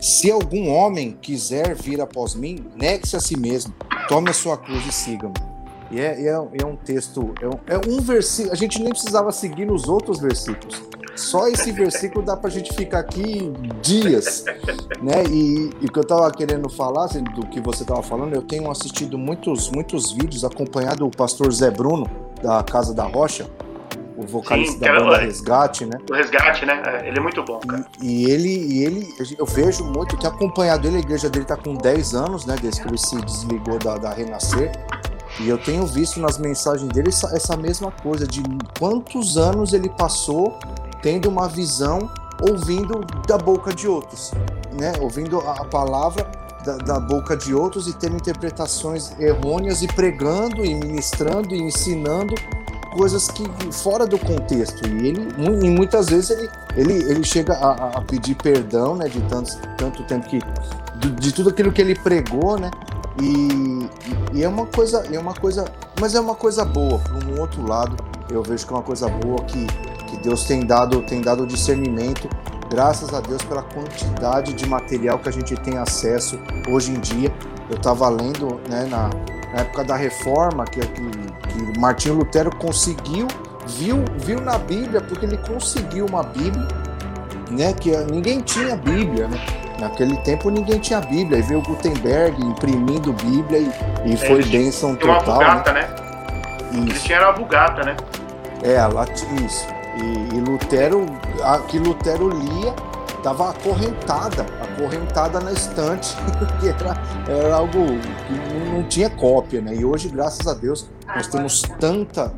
se 0.00 0.30
algum 0.32 0.68
homem 0.68 1.16
quiser 1.22 1.76
vir 1.76 2.00
após 2.00 2.34
mim, 2.34 2.66
negue-se 2.74 3.14
a 3.14 3.20
si 3.20 3.38
mesmo, 3.38 3.72
tome 4.08 4.30
a 4.30 4.34
sua 4.34 4.56
cruz 4.56 4.84
e 4.84 4.92
siga-me. 4.92 5.47
E 5.90 5.98
é, 5.98 6.26
é, 6.26 6.28
é, 6.28 6.66
um 6.66 6.76
texto, 6.76 7.34
é 7.40 7.46
um, 7.46 7.58
é 7.66 7.80
um 7.88 8.00
versículo. 8.00 8.52
A 8.52 8.56
gente 8.56 8.80
nem 8.80 8.90
precisava 8.90 9.32
seguir 9.32 9.64
nos 9.64 9.88
outros 9.88 10.20
versículos. 10.20 10.82
Só 11.16 11.48
esse 11.48 11.72
versículo 11.72 12.24
dá 12.24 12.36
pra 12.36 12.48
gente 12.48 12.72
ficar 12.74 13.00
aqui 13.00 13.52
dias, 13.82 14.44
né? 15.02 15.24
E, 15.28 15.70
e 15.80 15.86
o 15.86 15.92
que 15.92 15.98
eu 15.98 16.06
tava 16.06 16.30
querendo 16.30 16.68
falar, 16.68 17.06
assim, 17.06 17.24
do 17.24 17.44
que 17.46 17.60
você 17.60 17.84
tava 17.84 18.02
falando, 18.02 18.34
eu 18.34 18.42
tenho 18.42 18.70
assistido 18.70 19.18
muitos, 19.18 19.68
muitos 19.70 20.12
vídeos, 20.12 20.44
acompanhado 20.44 21.04
o 21.04 21.10
pastor 21.10 21.50
Zé 21.52 21.70
Bruno, 21.70 22.08
da 22.40 22.62
Casa 22.62 22.94
da 22.94 23.04
Rocha, 23.04 23.50
o 24.18 24.26
vocalista 24.26 24.74
Sim, 24.74 24.80
da 24.80 25.00
banda 25.00 25.16
é, 25.16 25.24
Resgate, 25.24 25.86
né? 25.86 25.98
O 26.10 26.14
Resgate, 26.14 26.66
né? 26.66 26.82
É, 26.86 27.08
ele 27.08 27.18
é 27.18 27.20
muito 27.20 27.42
bom, 27.44 27.60
cara. 27.60 27.84
E, 28.02 28.26
e, 28.26 28.30
ele, 28.30 28.48
e 28.48 28.84
ele, 28.84 29.14
eu 29.38 29.46
vejo 29.46 29.84
muito, 29.84 30.14
eu 30.14 30.18
tenho 30.18 30.32
acompanhado 30.32 30.86
ele, 30.86 30.96
a 30.96 31.00
igreja 31.00 31.30
dele 31.30 31.44
tá 31.44 31.56
com 31.56 31.74
10 31.74 32.14
anos, 32.14 32.44
né? 32.44 32.56
Desde 32.60 32.82
que 32.82 32.88
ele 32.88 32.98
se 32.98 33.16
desligou 33.22 33.78
da, 33.78 33.96
da 33.96 34.10
Renascer. 34.12 34.72
E 35.40 35.48
eu 35.48 35.56
tenho 35.56 35.86
visto 35.86 36.18
nas 36.20 36.36
mensagens 36.38 36.88
dele 36.90 37.08
essa, 37.08 37.34
essa 37.34 37.56
mesma 37.56 37.92
coisa, 37.92 38.26
de 38.26 38.42
quantos 38.78 39.36
anos 39.36 39.72
ele 39.72 39.88
passou 39.88 40.58
tendo 41.00 41.28
uma 41.28 41.48
visão 41.48 42.10
ouvindo 42.40 43.00
da 43.26 43.38
boca 43.38 43.72
de 43.74 43.86
outros, 43.86 44.32
né? 44.72 44.92
Ouvindo 45.00 45.38
a 45.40 45.64
palavra 45.64 46.28
da, 46.64 46.76
da, 46.76 47.00
boca 47.00 47.36
de 47.36 47.54
outros 47.54 47.86
e 47.86 47.92
tendo 47.92 48.16
interpretações 48.16 49.18
errôneas 49.18 49.82
e 49.82 49.86
pregando 49.86 50.64
e 50.64 50.74
ministrando 50.74 51.54
e 51.54 51.62
ensinando 51.62 52.34
coisas 52.90 53.28
que 53.28 53.44
fora 53.72 54.06
do 54.06 54.18
contexto. 54.18 54.86
E 54.86 55.08
ele 55.08 55.28
e 55.38 55.70
muitas 55.70 56.06
vezes 56.08 56.30
ele 56.30 56.50
ele, 56.76 56.92
ele 57.10 57.24
chega 57.24 57.54
a, 57.54 57.98
a 57.98 58.00
pedir 58.02 58.34
perdão 58.34 58.94
né 58.94 59.08
de 59.08 59.20
tanto, 59.22 59.58
tanto 59.76 60.02
tempo 60.04 60.28
que 60.28 60.38
de, 60.96 61.10
de, 61.12 61.32
tudo 61.32 61.50
aquilo 61.50 61.72
que 61.72 61.80
ele 61.80 61.94
pregou 61.94 62.58
né? 62.58 62.70
E, 63.20 63.88
e, 64.32 64.44
é 64.44 64.48
uma 64.48 64.66
coisa 64.66 65.04
é 65.12 65.18
uma 65.18 65.34
coisa 65.34 65.64
mas 66.00 66.14
é 66.14 66.20
uma 66.20 66.34
coisa 66.34 66.64
boa. 66.64 66.98
Por 66.98 67.24
um 67.24 67.40
outro 67.40 67.66
lado 67.66 67.96
eu 68.30 68.42
vejo 68.42 68.66
que 68.66 68.72
é 68.72 68.76
uma 68.76 68.82
coisa 68.82 69.08
boa 69.08 69.42
que 69.44 69.66
que 70.08 70.16
Deus 70.16 70.44
tem 70.44 70.64
dado, 70.64 71.02
tem 71.02 71.20
dado 71.20 71.46
discernimento, 71.46 72.28
graças 72.70 73.12
a 73.12 73.20
Deus 73.20 73.42
pela 73.42 73.62
quantidade 73.62 74.52
de 74.54 74.66
material 74.66 75.18
que 75.18 75.28
a 75.28 75.32
gente 75.32 75.54
tem 75.56 75.76
acesso 75.78 76.38
hoje 76.68 76.92
em 76.92 77.00
dia. 77.00 77.32
Eu 77.68 77.76
estava 77.76 78.08
lendo 78.08 78.60
né, 78.68 78.86
na, 78.90 79.10
na, 79.52 79.60
época 79.60 79.84
da 79.84 79.96
reforma 79.96 80.64
que, 80.64 80.80
que, 80.80 81.10
que 81.42 81.78
Martinho 81.78 82.14
Lutero 82.14 82.54
conseguiu, 82.56 83.26
viu, 83.66 84.04
viu 84.16 84.40
na 84.40 84.58
Bíblia, 84.58 85.00
porque 85.00 85.26
ele 85.26 85.38
conseguiu 85.38 86.06
uma 86.06 86.22
Bíblia, 86.22 86.68
né, 87.50 87.72
que 87.72 87.96
ninguém 88.10 88.40
tinha 88.40 88.76
Bíblia, 88.76 89.28
né? 89.28 89.38
Naquele 89.78 90.16
tempo 90.18 90.50
ninguém 90.50 90.78
tinha 90.80 91.00
Bíblia, 91.00 91.38
e 91.38 91.42
veio 91.42 91.62
Gutenberg 91.62 92.42
imprimindo 92.42 93.12
Bíblia 93.12 93.60
e, 93.60 93.70
e 94.10 94.14
é, 94.14 94.16
foi 94.16 94.42
bênção 94.44 94.96
total. 94.96 95.36
Uma 95.36 95.54
né? 95.72 95.72
né? 95.72 95.88
Eles 96.72 97.02
tinham 97.02 97.28
a 97.28 97.32
Vulgata, 97.32 97.84
né? 97.84 97.96
É, 98.62 98.78
isso. 99.44 99.66
E, 99.96 100.36
e 100.36 100.40
Lutero, 100.40 101.06
a, 101.42 101.58
que 101.58 101.78
Lutero 101.78 102.28
lia 102.28 102.74
estava 103.18 103.50
acorrentada, 103.50 104.46
acorrentada 104.62 105.40
na 105.40 105.52
estante, 105.52 106.16
que 106.60 106.68
era, 106.68 106.96
era 107.28 107.56
algo 107.56 107.78
que 108.26 108.70
não 108.72 108.82
tinha 108.84 109.10
cópia, 109.10 109.60
né? 109.60 109.74
E 109.74 109.84
hoje, 109.84 110.08
graças 110.08 110.46
a 110.46 110.54
Deus, 110.54 110.88
nós 111.06 111.26
temos 111.26 111.62
tanta, 111.78 112.32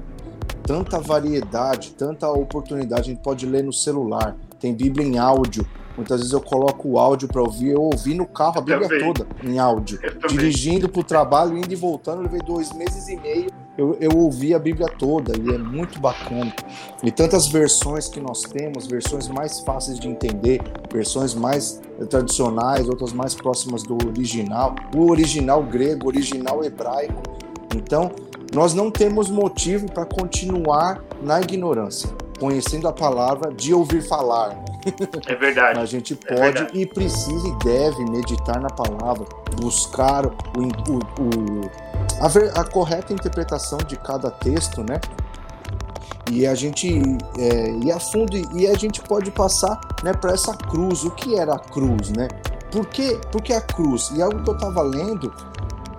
tanta 0.62 0.98
variedade, 0.98 1.92
tanta 1.92 2.28
oportunidade. 2.28 3.02
A 3.02 3.14
gente 3.14 3.22
pode 3.22 3.46
ler 3.46 3.62
no 3.62 3.72
celular, 3.72 4.36
tem 4.58 4.74
Bíblia 4.74 5.06
em 5.06 5.18
áudio. 5.18 5.66
Muitas 6.00 6.18
vezes 6.18 6.32
eu 6.32 6.40
coloco 6.40 6.88
o 6.88 6.98
áudio 6.98 7.28
para 7.28 7.42
ouvir, 7.42 7.70
eu 7.70 7.82
ouvi 7.82 8.14
no 8.14 8.26
carro 8.26 8.58
a 8.58 8.60
Bíblia 8.60 8.88
toda 8.88 9.26
em 9.44 9.58
áudio. 9.58 10.00
Dirigindo 10.28 10.88
para 10.88 11.00
o 11.00 11.04
trabalho, 11.04 11.56
indo 11.56 11.72
e 11.72 11.76
voltando, 11.76 12.22
levei 12.22 12.40
dois 12.40 12.72
meses 12.72 13.08
e 13.08 13.16
meio 13.16 13.50
eu, 13.80 13.96
eu 13.98 14.10
ouvi 14.14 14.54
a 14.54 14.58
Bíblia 14.58 14.86
toda 14.98 15.32
e 15.38 15.54
é 15.54 15.56
muito 15.56 15.98
bacana. 15.98 16.52
E 17.02 17.10
tantas 17.10 17.48
versões 17.48 18.08
que 18.08 18.20
nós 18.20 18.42
temos, 18.42 18.86
versões 18.86 19.26
mais 19.28 19.60
fáceis 19.60 19.98
de 19.98 20.06
entender, 20.06 20.60
versões 20.92 21.34
mais 21.34 21.80
tradicionais, 22.10 22.88
outras 22.88 23.12
mais 23.12 23.34
próximas 23.34 23.82
do 23.82 23.96
original, 24.06 24.74
o 24.94 25.10
original 25.10 25.62
grego, 25.62 26.04
o 26.04 26.08
original 26.08 26.62
hebraico. 26.62 27.22
Então, 27.74 28.10
nós 28.54 28.74
não 28.74 28.90
temos 28.90 29.30
motivo 29.30 29.90
para 29.90 30.04
continuar 30.04 31.02
na 31.22 31.40
ignorância, 31.40 32.10
conhecendo 32.40 32.88
a 32.88 32.92
palavra 32.92 33.52
de 33.52 33.74
ouvir 33.74 34.02
falar. 34.02 34.58
É 35.26 35.34
verdade. 35.34 35.78
a 35.78 35.84
gente 35.84 36.18
é 36.26 36.34
pode 36.34 36.62
é 36.62 36.70
e 36.72 36.86
precisa 36.86 37.46
e 37.46 37.58
deve 37.62 38.02
meditar 38.06 38.58
na 38.58 38.70
palavra, 38.70 39.26
buscar 39.60 40.24
o, 40.24 40.30
o, 40.30 40.98
o 41.20 41.70
a, 42.18 42.28
ver, 42.28 42.50
a 42.58 42.64
correta 42.64 43.12
interpretação 43.12 43.78
de 43.86 43.96
cada 43.96 44.30
texto, 44.30 44.82
né? 44.82 44.98
E 46.30 46.46
a 46.46 46.54
gente 46.54 46.88
é, 47.38 47.70
ir 47.72 47.92
a 47.92 48.00
fundo 48.00 48.36
e 48.56 48.66
a 48.66 48.74
gente 48.74 49.02
pode 49.02 49.30
passar 49.30 49.78
né, 50.02 50.14
para 50.14 50.32
essa 50.32 50.54
cruz. 50.54 51.04
O 51.04 51.10
que 51.10 51.36
era 51.36 51.54
a 51.54 51.58
cruz, 51.58 52.10
né? 52.10 52.28
Por 52.70 52.86
que, 52.86 53.18
por 53.32 53.42
que 53.42 53.52
a 53.52 53.60
cruz? 53.60 54.10
E 54.14 54.22
algo 54.22 54.42
que 54.42 54.48
eu 54.48 54.54
estava 54.54 54.80
lendo, 54.80 55.32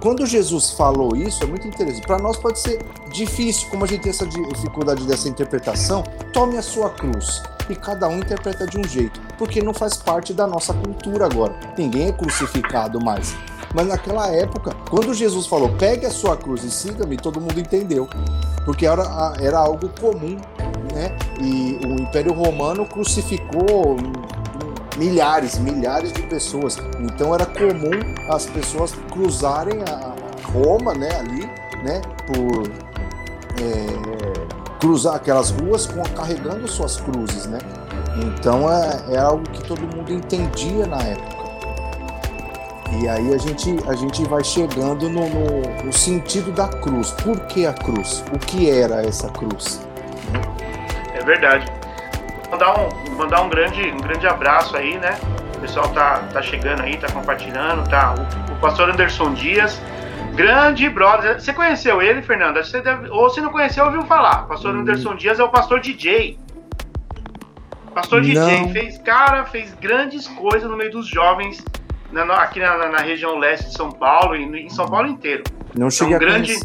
quando 0.02 0.26
Jesus 0.26 0.72
falou 0.72 1.16
isso, 1.16 1.44
é 1.44 1.46
muito 1.46 1.68
interessante. 1.68 2.06
Para 2.06 2.18
nós 2.18 2.36
pode 2.36 2.60
ser 2.60 2.80
difícil, 3.12 3.70
como 3.70 3.86
a 3.86 3.88
gente 3.88 4.02
tem 4.02 4.10
essa 4.10 4.26
dificuldade 4.26 5.06
dessa 5.06 5.30
interpretação, 5.30 6.04
tome 6.34 6.58
a 6.58 6.62
sua 6.62 6.90
cruz. 6.90 7.44
E 7.70 7.76
cada 7.76 8.08
um 8.08 8.18
interpreta 8.18 8.66
de 8.66 8.80
um 8.80 8.84
jeito, 8.84 9.22
porque 9.38 9.62
não 9.62 9.74
faz 9.74 9.96
parte 9.98 10.34
da 10.34 10.48
nossa 10.48 10.74
cultura 10.74 11.26
agora. 11.26 11.54
Ninguém 11.78 12.08
é 12.08 12.12
crucificado 12.12 13.00
mais. 13.00 13.36
Mas 13.74 13.88
naquela 13.88 14.28
época, 14.28 14.76
quando 14.90 15.14
Jesus 15.14 15.46
falou, 15.46 15.70
pegue 15.78 16.06
a 16.06 16.12
sua 16.12 16.36
cruz 16.36 16.64
e 16.64 16.72
siga-me, 16.72 17.16
todo 17.16 17.40
mundo 17.40 17.60
entendeu. 17.60 18.10
Porque 18.66 18.86
era, 18.86 19.34
era 19.40 19.60
algo 19.60 19.88
comum, 20.00 20.38
né? 20.94 21.16
E 21.40 21.80
o 21.86 22.02
Império 22.02 22.34
Romano 22.34 22.86
crucificou 22.86 23.98
milhares, 25.02 25.58
milhares 25.58 26.14
de 26.14 26.22
pessoas. 26.22 26.78
Então 27.00 27.34
era 27.34 27.46
comum 27.46 28.00
as 28.30 28.46
pessoas 28.46 28.94
cruzarem 29.12 29.82
a 29.82 30.14
Roma, 30.52 30.94
né, 30.94 31.10
ali, 31.18 31.46
né, 31.84 32.02
por 32.28 32.68
é, 33.60 34.80
cruzar 34.80 35.16
aquelas 35.16 35.50
ruas 35.50 35.88
com, 35.88 36.04
carregando 36.16 36.68
suas 36.68 36.98
cruzes, 36.98 37.48
né? 37.48 37.58
Então 38.18 38.70
é, 38.72 39.16
é 39.16 39.18
algo 39.18 39.44
que 39.50 39.64
todo 39.64 39.82
mundo 39.82 40.12
entendia 40.12 40.86
na 40.86 41.02
época. 41.02 41.42
E 43.00 43.08
aí 43.08 43.34
a 43.34 43.38
gente, 43.38 43.78
a 43.88 43.94
gente 43.96 44.24
vai 44.26 44.44
chegando 44.44 45.10
no, 45.10 45.28
no, 45.30 45.86
no, 45.86 45.94
sentido 45.94 46.52
da 46.52 46.68
cruz. 46.68 47.12
Por 47.12 47.40
que 47.48 47.66
a 47.66 47.74
cruz? 47.74 48.22
O 48.34 48.38
que 48.38 48.70
era 48.70 49.02
essa 49.02 49.30
cruz? 49.30 49.80
É 51.14 51.24
verdade. 51.24 51.81
Mandar 52.52 52.78
um, 52.78 53.16
mandar 53.16 53.42
um, 53.42 53.50
grande, 53.50 53.82
um 53.82 53.98
grande 53.98 54.28
abraço 54.28 54.76
aí, 54.76 54.98
né? 54.98 55.18
O 55.56 55.60
pessoal 55.62 55.88
tá, 55.90 56.20
tá 56.34 56.42
chegando 56.42 56.82
aí, 56.82 56.98
tá 56.98 57.10
compartilhando, 57.12 57.90
tá? 57.90 58.14
O, 58.14 58.52
o 58.52 58.56
pastor 58.58 58.90
Anderson 58.90 59.34
Dias, 59.34 59.82
grande 60.36 60.90
brother. 60.90 61.40
Você 61.40 61.54
conheceu 61.54 62.02
ele, 62.02 62.22
Fernando? 62.22 62.58
Você 62.58 62.82
deve, 62.82 63.10
ou 63.10 63.30
se 63.30 63.40
não 63.40 63.52
conheceu, 63.52 63.86
ouviu 63.86 64.04
falar. 64.04 64.44
O 64.44 64.48
pastor 64.48 64.76
hum. 64.76 64.82
Anderson 64.82 65.16
Dias 65.16 65.40
é 65.40 65.44
o 65.44 65.50
pastor 65.50 65.80
DJ. 65.80 66.38
Pastor 67.94 68.22
não. 68.22 68.30
DJ 68.30 68.74
fez, 68.74 68.98
cara, 68.98 69.46
fez 69.46 69.74
grandes 69.76 70.28
coisas 70.28 70.70
no 70.70 70.76
meio 70.76 70.92
dos 70.92 71.08
jovens 71.08 71.64
na, 72.12 72.24
aqui 72.36 72.60
na, 72.60 72.90
na, 72.90 73.00
região 73.00 73.38
leste 73.38 73.68
de 73.70 73.74
São 73.74 73.92
Paulo 73.92 74.36
e 74.36 74.44
em 74.44 74.70
São 74.70 74.88
Paulo 74.88 75.08
inteiro. 75.08 75.44
Não 75.78 75.90
cheguei 75.90 76.16
então, 76.16 76.28
um 76.28 76.32
grande, 76.32 76.60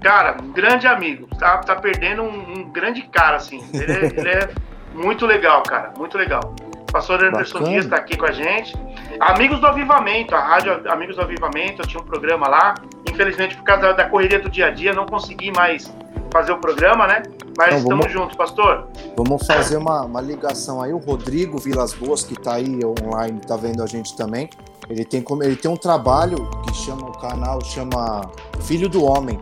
Cara, 0.00 0.36
um 0.40 0.52
grande 0.52 0.86
amigo. 0.86 1.26
Tá, 1.38 1.58
tá 1.58 1.74
perdendo 1.76 2.22
um, 2.22 2.58
um 2.58 2.70
grande 2.70 3.02
cara, 3.02 3.36
assim. 3.36 3.62
Ele 3.74 3.92
é, 3.92 4.04
ele 4.06 4.28
é, 4.28 4.48
muito 4.94 5.26
legal, 5.26 5.62
cara. 5.62 5.92
Muito 5.96 6.16
legal. 6.16 6.54
O 6.88 6.92
pastor 6.92 7.22
Anderson 7.24 7.58
Bacana. 7.58 7.70
Dias 7.70 7.84
está 7.84 7.96
aqui 7.96 8.16
com 8.16 8.26
a 8.26 8.32
gente. 8.32 8.74
Amigos 9.20 9.60
do 9.60 9.66
Avivamento, 9.66 10.34
a 10.34 10.40
rádio 10.40 10.80
Amigos 10.90 11.16
do 11.16 11.22
Avivamento, 11.22 11.82
eu 11.82 11.86
tinha 11.86 12.00
um 12.00 12.06
programa 12.06 12.48
lá. 12.48 12.74
Infelizmente, 13.10 13.56
por 13.56 13.64
causa 13.64 13.92
da 13.92 14.08
correria 14.08 14.38
do 14.38 14.48
dia 14.48 14.66
a 14.66 14.70
dia, 14.70 14.92
não 14.92 15.06
consegui 15.06 15.50
mais 15.50 15.92
fazer 16.30 16.52
o 16.52 16.58
programa, 16.58 17.06
né? 17.06 17.22
Mas 17.56 17.68
então, 17.68 17.78
estamos 17.78 18.12
juntos, 18.12 18.36
pastor. 18.36 18.86
Vamos 19.16 19.44
fazer 19.46 19.76
uma, 19.76 20.02
uma 20.02 20.20
ligação 20.20 20.80
aí. 20.80 20.92
O 20.92 20.98
Rodrigo 20.98 21.58
Vilas 21.58 21.92
Boas, 21.92 22.22
que 22.22 22.34
está 22.34 22.54
aí 22.54 22.78
online, 22.84 23.40
está 23.40 23.56
vendo 23.56 23.82
a 23.82 23.86
gente 23.86 24.16
também. 24.16 24.48
Ele 24.88 25.04
tem, 25.04 25.24
ele 25.42 25.56
tem 25.56 25.70
um 25.70 25.76
trabalho 25.76 26.48
que 26.62 26.74
chama, 26.74 27.08
o 27.08 27.18
canal 27.18 27.62
chama 27.64 28.30
Filho 28.60 28.88
do 28.88 29.04
Homem, 29.04 29.38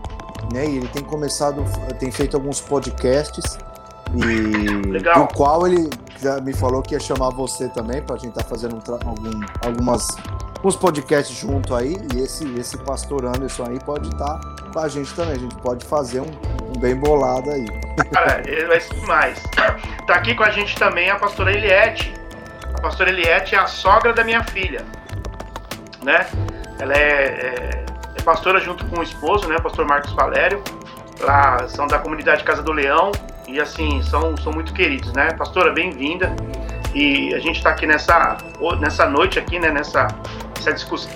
né? 0.53 0.67
E 0.67 0.79
ele 0.79 0.89
tem 0.89 1.03
começado, 1.03 1.63
tem 1.99 2.11
feito 2.11 2.37
alguns 2.37 2.61
podcasts 2.61 3.59
e 4.25 4.89
Legal. 4.89 5.27
do 5.27 5.35
qual 5.35 5.67
ele 5.67 5.91
já 6.21 6.41
me 6.41 6.53
falou 6.53 6.83
que 6.83 6.95
ia 6.95 7.01
chamar 7.01 7.31
você 7.31 7.69
também 7.69 8.03
para 8.03 8.17
a 8.17 8.19
gente 8.19 8.31
estar 8.31 8.43
tá 8.43 8.49
fazendo 8.49 8.77
um 8.77 9.09
algum, 9.09 9.41
algumas 9.65 10.07
uns 10.65 10.75
podcasts 10.75 11.37
junto 11.37 11.75
aí 11.75 11.97
e 12.15 12.21
esse 12.21 12.45
esse 12.59 12.77
pastor 12.79 13.25
Anderson 13.25 13.67
aí 13.67 13.79
pode 13.85 14.09
estar 14.09 14.39
tá 14.39 14.57
com 14.73 14.79
a 14.81 14.89
gente 14.89 15.13
também. 15.15 15.35
A 15.35 15.39
gente 15.39 15.57
pode 15.57 15.85
fazer 15.85 16.21
um, 16.21 16.31
um 16.75 16.81
bem 16.81 16.97
bolado 16.97 17.51
aí. 17.51 17.67
Cara, 18.13 18.43
ele 18.47 18.67
vai 18.67 18.81
ser 18.81 18.95
demais. 18.95 19.43
Tá 20.07 20.15
aqui 20.15 20.35
com 20.35 20.43
a 20.43 20.51
gente 20.51 20.75
também 20.77 21.11
a 21.11 21.17
pastora 21.17 21.53
Eliette. 21.53 22.15
A 22.75 22.81
pastora 22.81 23.11
Eliette 23.11 23.55
é 23.55 23.59
a 23.59 23.67
sogra 23.67 24.13
da 24.13 24.23
minha 24.23 24.45
filha 24.45 24.85
né? 26.07 26.25
Ela 26.79 26.95
é, 26.95 27.25
é, 27.25 27.85
é 28.17 28.23
pastora 28.23 28.61
junto 28.61 28.87
com 28.87 29.01
o 29.01 29.03
esposo, 29.03 29.49
né? 29.49 29.57
O 29.57 29.63
pastor 29.63 29.85
Marcos 29.85 30.13
Valério. 30.13 30.63
Lá 31.21 31.67
são 31.69 31.87
da 31.87 31.99
comunidade 31.99 32.45
Casa 32.45 32.63
do 32.63 32.73
Leão 32.73 33.11
e 33.49 33.61
assim 33.61 34.03
são, 34.03 34.37
são 34.37 34.53
muito 34.53 34.73
queridos, 34.73 35.13
né? 35.13 35.33
Pastora, 35.33 35.73
bem-vinda. 35.73 36.35
E 36.95 37.35
a 37.35 37.39
gente 37.39 37.57
está 37.57 37.71
aqui 37.71 37.87
nessa 37.87 38.39
nessa 38.81 39.07
noite 39.07 39.39
aqui, 39.39 39.59
né? 39.59 39.71
Nessa, 39.71 40.09
nessa 40.57 40.73
discussão, 40.73 41.13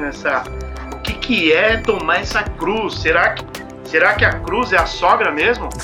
nessa 0.00 0.44
o 0.92 0.98
que 1.00 1.14
que 1.14 1.52
é 1.52 1.78
tomar 1.78 2.20
essa 2.20 2.42
cruz? 2.42 3.00
Será 3.00 3.30
que 3.34 3.44
será 3.84 4.14
que 4.14 4.24
a 4.24 4.38
cruz 4.40 4.72
é 4.72 4.76
a 4.78 4.86
sogra 4.86 5.32
mesmo? 5.32 5.68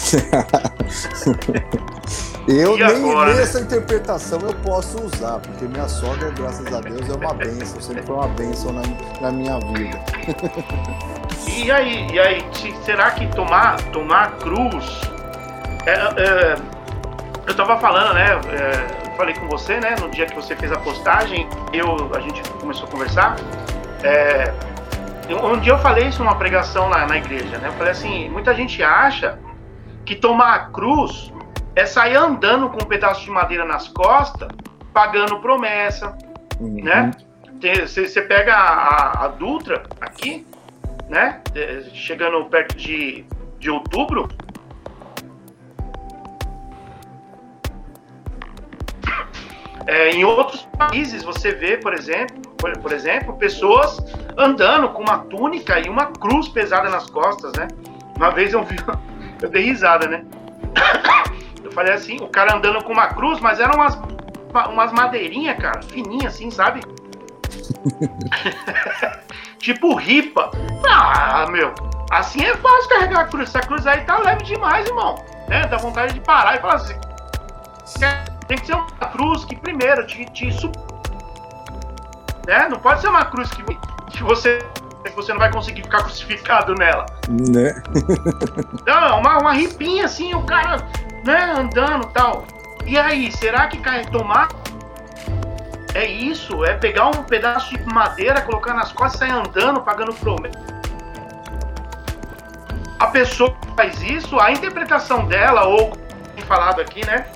Eu 2.48 2.76
nem, 2.76 2.84
agora, 2.84 3.34
né? 3.34 3.42
essa 3.42 3.60
interpretação 3.60 4.38
eu 4.38 4.54
posso 4.54 5.02
usar, 5.02 5.40
porque 5.40 5.64
minha 5.64 5.88
sogra, 5.88 6.30
graças 6.30 6.72
a 6.72 6.80
Deus, 6.80 7.00
é 7.10 7.12
uma 7.14 7.34
benção, 7.34 7.80
sempre 7.80 8.04
foi 8.04 8.14
uma 8.14 8.28
benção 8.28 8.72
na, 8.72 8.82
na 9.20 9.32
minha 9.32 9.58
vida. 9.58 10.00
E 11.48 11.68
aí, 11.68 12.06
e 12.12 12.20
aí, 12.20 12.44
será 12.84 13.10
que 13.10 13.26
tomar, 13.34 13.82
tomar 13.90 14.36
cruz? 14.36 15.15
É, 15.86 15.92
é, 15.92 16.56
eu 17.46 17.54
tava 17.54 17.78
falando, 17.78 18.14
né? 18.14 18.26
É, 18.50 19.06
falei 19.16 19.34
com 19.34 19.46
você, 19.46 19.78
né? 19.78 19.94
No 20.00 20.10
dia 20.10 20.26
que 20.26 20.34
você 20.34 20.54
fez 20.56 20.72
a 20.72 20.78
postagem, 20.78 21.48
eu, 21.72 22.10
a 22.14 22.20
gente 22.20 22.42
começou 22.60 22.86
a 22.86 22.90
conversar. 22.90 23.36
É, 24.02 24.52
um 25.28 25.58
dia 25.58 25.72
eu 25.72 25.78
falei 25.78 26.08
isso 26.08 26.22
numa 26.22 26.36
pregação 26.36 26.88
lá 26.88 27.06
na 27.06 27.16
igreja, 27.16 27.58
né? 27.58 27.68
Eu 27.68 27.72
falei 27.72 27.92
assim, 27.92 28.28
muita 28.28 28.54
gente 28.54 28.82
acha 28.82 29.38
que 30.04 30.14
tomar 30.14 30.54
a 30.54 30.58
cruz 30.66 31.32
é 31.74 31.84
sair 31.84 32.16
andando 32.16 32.68
com 32.68 32.82
um 32.82 32.86
pedaço 32.86 33.22
de 33.22 33.30
madeira 33.30 33.64
nas 33.64 33.88
costas, 33.88 34.48
pagando 34.92 35.38
promessa, 35.40 36.16
uhum. 36.60 36.82
né? 36.82 37.10
Você 37.86 38.22
pega 38.22 38.54
a, 38.54 38.60
a, 38.60 39.24
a, 39.24 39.28
Dutra 39.28 39.84
aqui, 40.00 40.46
né? 41.08 41.40
Chegando 41.92 42.44
perto 42.46 42.76
de, 42.76 43.24
de 43.58 43.70
outubro. 43.70 44.28
É, 49.86 50.10
em 50.10 50.24
outros 50.24 50.66
países 50.76 51.22
você 51.22 51.52
vê, 51.52 51.76
por 51.76 51.94
exemplo, 51.94 52.36
por, 52.58 52.76
por, 52.78 52.92
exemplo, 52.92 53.36
pessoas 53.36 53.98
andando 54.36 54.88
com 54.88 55.02
uma 55.02 55.18
túnica 55.18 55.78
e 55.78 55.88
uma 55.88 56.06
cruz 56.06 56.48
pesada 56.48 56.88
nas 56.88 57.08
costas, 57.08 57.52
né? 57.52 57.68
Uma 58.16 58.30
vez 58.30 58.52
eu 58.52 58.64
vi, 58.64 58.76
eu 59.40 59.48
dei 59.48 59.64
risada, 59.64 60.08
né? 60.08 60.24
falei 61.76 61.92
assim, 61.92 62.16
o 62.22 62.28
cara 62.28 62.56
andando 62.56 62.82
com 62.82 62.92
uma 62.92 63.08
cruz, 63.08 63.38
mas 63.38 63.60
eram 63.60 63.74
umas, 63.74 64.00
umas 64.70 64.92
madeirinhas, 64.92 65.58
cara, 65.58 65.82
fininhas 65.82 66.34
assim, 66.34 66.50
sabe? 66.50 66.80
tipo 69.58 69.94
ripa. 69.94 70.50
Ah, 70.88 71.46
meu, 71.50 71.74
assim 72.10 72.42
é 72.42 72.56
fácil 72.56 72.88
carregar 72.88 73.20
a 73.20 73.24
cruz. 73.26 73.50
Essa 73.50 73.60
cruz 73.60 73.86
aí 73.86 74.00
tá 74.04 74.16
leve 74.18 74.42
demais, 74.44 74.86
irmão. 74.86 75.22
Né? 75.48 75.66
Dá 75.66 75.76
vontade 75.76 76.14
de 76.14 76.20
parar 76.20 76.56
e 76.56 76.60
falar 76.60 76.76
assim. 76.76 76.98
Tem 78.48 78.58
que 78.58 78.66
ser 78.66 78.74
uma 78.74 78.86
cruz 78.86 79.44
que 79.44 79.56
primeiro 79.56 80.06
te, 80.06 80.24
te 80.26 80.46
né? 82.46 82.68
Não 82.68 82.78
pode 82.78 83.00
ser 83.00 83.08
uma 83.08 83.24
cruz 83.24 83.50
que, 83.50 83.62
que 84.10 84.22
você 84.22 84.58
que 85.04 85.14
você 85.14 85.32
não 85.32 85.38
vai 85.38 85.52
conseguir 85.52 85.82
ficar 85.82 86.02
crucificado 86.02 86.74
nela. 86.74 87.06
Né? 87.28 87.80
não, 88.84 89.20
uma, 89.20 89.38
uma 89.38 89.52
ripinha 89.52 90.04
assim, 90.04 90.34
o 90.34 90.42
cara, 90.42 90.78
né, 91.24 91.54
andando 91.56 92.08
tal. 92.08 92.44
E 92.84 92.98
aí, 92.98 93.30
será 93.30 93.68
que 93.68 93.78
cai 93.78 94.04
tomar? 94.06 94.48
É 95.94 96.04
isso, 96.04 96.64
é 96.64 96.74
pegar 96.74 97.06
um 97.06 97.22
pedaço 97.22 97.76
de 97.76 97.84
madeira, 97.86 98.42
colocar 98.42 98.74
nas 98.74 98.92
costas 98.92 99.14
e 99.14 99.18
sair 99.26 99.30
andando, 99.30 99.80
pagando 99.80 100.12
promessa. 100.14 100.58
A 102.98 103.06
pessoa 103.06 103.54
que 103.54 103.68
faz 103.76 104.02
isso, 104.02 104.40
a 104.40 104.50
interpretação 104.50 105.24
dela, 105.26 105.66
ou 105.66 105.96
falado 106.46 106.80
aqui, 106.80 107.04
né? 107.06 107.26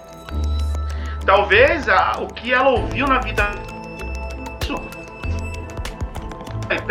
Talvez 1.25 1.89
a, 1.89 2.19
o 2.21 2.27
que 2.27 2.53
ela 2.53 2.71
ouviu 2.71 3.07
na 3.07 3.19
vida 3.19 3.51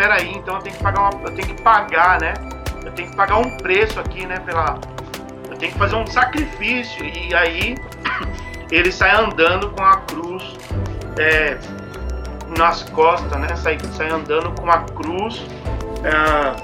peraí, 0.00 0.32
então 0.34 0.56
eu 0.56 0.62
tenho 0.62 0.76
que 0.76 0.82
pagar 0.82 1.00
uma, 1.02 1.28
eu 1.28 1.34
tenho 1.34 1.48
que 1.48 1.62
pagar, 1.62 2.18
né? 2.20 2.32
Eu 2.84 2.92
tenho 2.92 3.10
que 3.10 3.16
pagar 3.16 3.36
um 3.36 3.56
preço 3.58 4.00
aqui, 4.00 4.24
né? 4.24 4.38
Pela, 4.40 4.78
eu 5.50 5.56
tenho 5.56 5.72
que 5.72 5.78
fazer 5.78 5.96
um 5.96 6.06
sacrifício 6.06 7.04
e 7.04 7.34
aí 7.34 7.76
ele 8.72 8.90
sai 8.90 9.14
andando 9.14 9.68
com 9.70 9.82
a 9.82 9.98
cruz 9.98 10.56
é, 11.18 11.58
nas 12.56 12.82
costas, 12.84 13.38
né? 13.38 13.54
Sai, 13.56 13.78
sai 13.92 14.08
andando 14.08 14.50
com 14.58 14.70
a 14.70 14.80
cruz, 14.84 15.46
é, 16.02 16.54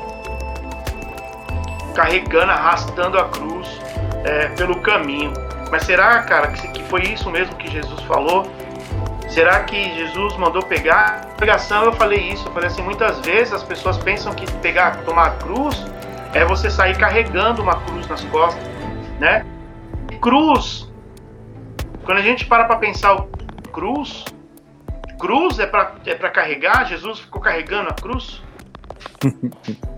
carregando, 1.94 2.52
arrastando 2.52 3.18
a 3.18 3.29
cruz 3.29 3.68
é, 4.24 4.48
pelo 4.48 4.81
caminho. 4.81 5.33
Mas 5.70 5.85
será, 5.85 6.22
cara, 6.22 6.48
que, 6.48 6.83
foi 6.85 7.02
isso 7.02 7.31
mesmo 7.31 7.55
que 7.57 7.70
Jesus 7.70 8.00
falou? 8.02 8.50
Será 9.29 9.64
que 9.64 9.94
Jesus 9.94 10.37
mandou 10.37 10.62
pegar? 10.62 11.26
Na 11.26 11.35
pregação 11.35 11.85
eu 11.85 11.92
falei 11.92 12.20
isso, 12.31 12.46
eu 12.46 12.52
falei 12.52 12.68
assim, 12.68 12.83
muitas 12.83 13.20
vezes 13.20 13.52
as 13.52 13.62
pessoas 13.62 13.98
pensam 13.98 14.33
que 14.33 14.50
pegar, 14.59 15.02
tomar 15.05 15.26
a 15.26 15.31
cruz 15.31 15.85
é 16.33 16.44
você 16.44 16.70
sair 16.70 16.96
carregando 16.96 17.62
uma 17.62 17.81
cruz 17.83 18.07
nas 18.07 18.22
costas, 18.24 18.62
né? 19.18 19.44
Cruz, 20.20 20.90
quando 22.05 22.18
a 22.18 22.22
gente 22.22 22.46
para 22.46 22.64
para 22.64 22.76
pensar 22.76 23.14
o 23.14 23.24
cruz, 23.72 24.24
cruz 25.18 25.59
é 25.59 25.66
para 25.66 25.94
é 26.07 26.14
para 26.14 26.31
carregar, 26.31 26.87
Jesus 26.87 27.18
ficou 27.20 27.40
carregando 27.40 27.90
a 27.90 27.94
cruz? 27.94 28.42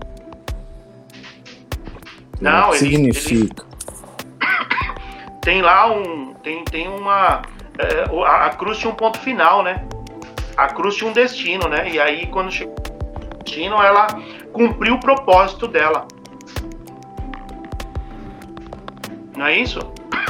Não, 2.41 2.69
ele, 2.69 2.77
significa. 2.77 3.63
Ele, 3.63 3.68
tem 5.41 5.61
lá 5.61 5.91
um 5.91 6.33
tem 6.43 6.63
tem 6.63 6.87
uma 6.87 7.41
é, 7.79 8.25
a, 8.25 8.45
a, 8.47 8.49
cruz 8.49 8.77
tinha 8.77 8.91
um 8.91 8.95
ponto 8.95 9.17
final, 9.19 9.63
né? 9.63 9.87
A 10.57 10.67
cruz 10.67 10.95
tinha 10.95 11.09
um 11.09 11.13
destino, 11.13 11.69
né? 11.69 11.89
E 11.89 11.97
aí, 11.97 12.27
quando 12.27 12.51
chegou 12.51 12.75
destino, 13.49 13.81
ela 13.81 14.07
cumpriu 14.51 14.95
o 14.95 14.99
propósito 14.99 15.67
dela. 15.67 16.05
Não 19.35 19.45
é 19.45 19.57
isso? 19.57 19.79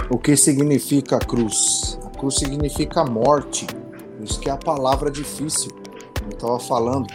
O 0.09 0.17
que 0.17 0.37
significa 0.37 1.17
a 1.17 1.19
cruz? 1.19 1.99
A 2.05 2.17
cruz 2.17 2.35
significa 2.35 3.03
morte. 3.03 3.65
Isso 4.21 4.39
que 4.39 4.49
é 4.49 4.51
a 4.51 4.57
palavra 4.57 5.09
difícil. 5.09 5.71
Eu 6.21 6.29
estava 6.29 6.59
falando. 6.59 7.07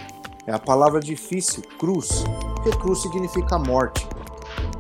É 0.47 0.53
a 0.53 0.59
palavra 0.59 1.01
difícil, 1.01 1.63
cruz. 1.79 2.25
Porque 2.57 2.77
cruz 2.79 3.03
significa 3.03 3.59
morte. 3.59 4.07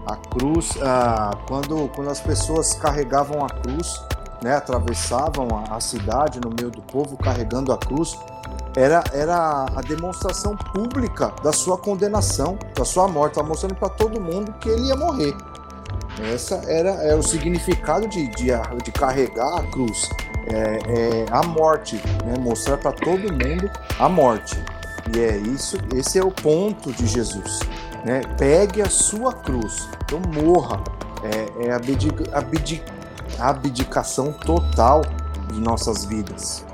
A 0.06 0.16
cruz, 0.16 0.70
ah, 0.82 1.30
quando, 1.46 1.88
quando 1.94 2.10
as 2.10 2.20
pessoas 2.20 2.74
carregavam 2.74 3.44
a 3.44 3.48
cruz, 3.48 4.00
né, 4.42 4.54
atravessavam 4.56 5.48
a, 5.50 5.76
a, 5.76 5.80
cidade 5.80 6.38
no 6.38 6.50
meio 6.50 6.70
do 6.70 6.82
povo 6.82 7.16
carregando 7.16 7.72
a 7.72 7.78
cruz, 7.78 8.18
era, 8.76 9.02
era 9.12 9.66
a 9.74 9.80
demonstração 9.80 10.56
pública 10.56 11.32
da 11.42 11.52
sua 11.52 11.78
condenação, 11.78 12.58
da 12.74 12.84
sua 12.84 13.08
morte, 13.08 13.32
estava 13.32 13.48
mostrando 13.48 13.74
para 13.74 13.88
todo 13.88 14.20
mundo 14.20 14.52
que 14.60 14.68
ele 14.68 14.88
ia 14.88 14.96
morrer. 14.96 15.34
Essa 16.32 16.56
era, 16.66 16.90
era 16.90 17.16
o 17.16 17.22
significado 17.22 18.06
de, 18.06 18.28
de, 18.28 18.46
de 18.84 18.92
carregar 18.92 19.58
a 19.58 19.62
cruz, 19.62 20.10
é, 20.52 21.22
é 21.22 21.26
a 21.30 21.42
morte, 21.42 21.96
né, 22.24 22.34
mostrar 22.38 22.76
para 22.76 22.92
todo 22.92 23.32
mundo 23.32 23.70
a 23.98 24.08
morte. 24.08 24.62
E 25.14 25.20
é 25.20 25.36
isso, 25.36 25.78
esse 25.94 26.18
é 26.18 26.24
o 26.24 26.30
ponto 26.30 26.92
de 26.92 27.06
Jesus. 27.06 27.60
Né? 28.04 28.20
Pegue 28.38 28.82
a 28.82 28.90
sua 28.90 29.32
cruz, 29.32 29.88
então 30.04 30.20
morra, 30.20 30.82
é, 31.22 31.68
é 31.68 31.72
abdicação 33.38 34.32
total 34.32 35.02
de 35.50 35.60
nossas 35.60 36.04
vidas. 36.04 36.64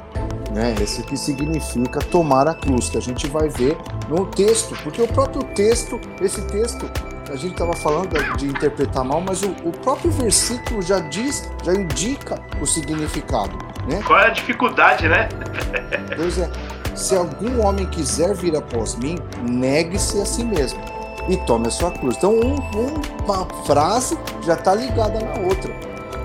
Né? 0.52 0.74
Isso 0.82 1.02
que 1.04 1.16
significa 1.16 2.00
tomar 2.00 2.48
a 2.48 2.54
cruz, 2.54 2.90
que 2.90 2.98
a 2.98 3.00
gente 3.00 3.28
vai 3.28 3.48
ver 3.48 3.76
no 4.08 4.26
texto, 4.26 4.76
porque 4.82 5.00
o 5.00 5.06
próprio 5.06 5.44
texto, 5.54 6.00
esse 6.20 6.42
texto, 6.48 6.90
a 7.30 7.36
gente 7.36 7.52
estava 7.52 7.74
falando 7.74 8.10
de 8.36 8.48
interpretar 8.48 9.04
mal, 9.04 9.20
mas 9.20 9.42
o, 9.42 9.50
o, 9.64 9.70
próprio 9.70 10.10
versículo 10.10 10.82
já 10.82 10.98
diz, 10.98 11.48
já 11.62 11.72
indica 11.72 12.42
o 12.60 12.66
significado. 12.66 13.56
Né? 13.88 14.02
Qual 14.04 14.18
é 14.18 14.26
a 14.26 14.30
dificuldade, 14.30 15.08
né? 15.08 15.28
pois 16.16 16.38
é. 16.38 16.50
Se 16.96 17.14
algum 17.14 17.64
homem 17.64 17.86
quiser 17.86 18.34
vir 18.34 18.56
após 18.56 18.96
mim, 18.96 19.16
negue-se 19.48 20.20
a 20.20 20.26
si 20.26 20.44
mesmo 20.44 20.99
e 21.30 21.36
tome 21.38 21.68
a 21.68 21.70
sua 21.70 21.92
cruz. 21.92 22.16
Então, 22.16 22.34
um, 22.34 22.54
um, 22.54 23.24
uma 23.24 23.46
frase 23.64 24.18
já 24.42 24.54
está 24.54 24.74
ligada 24.74 25.20
na 25.20 25.46
outra. 25.46 25.72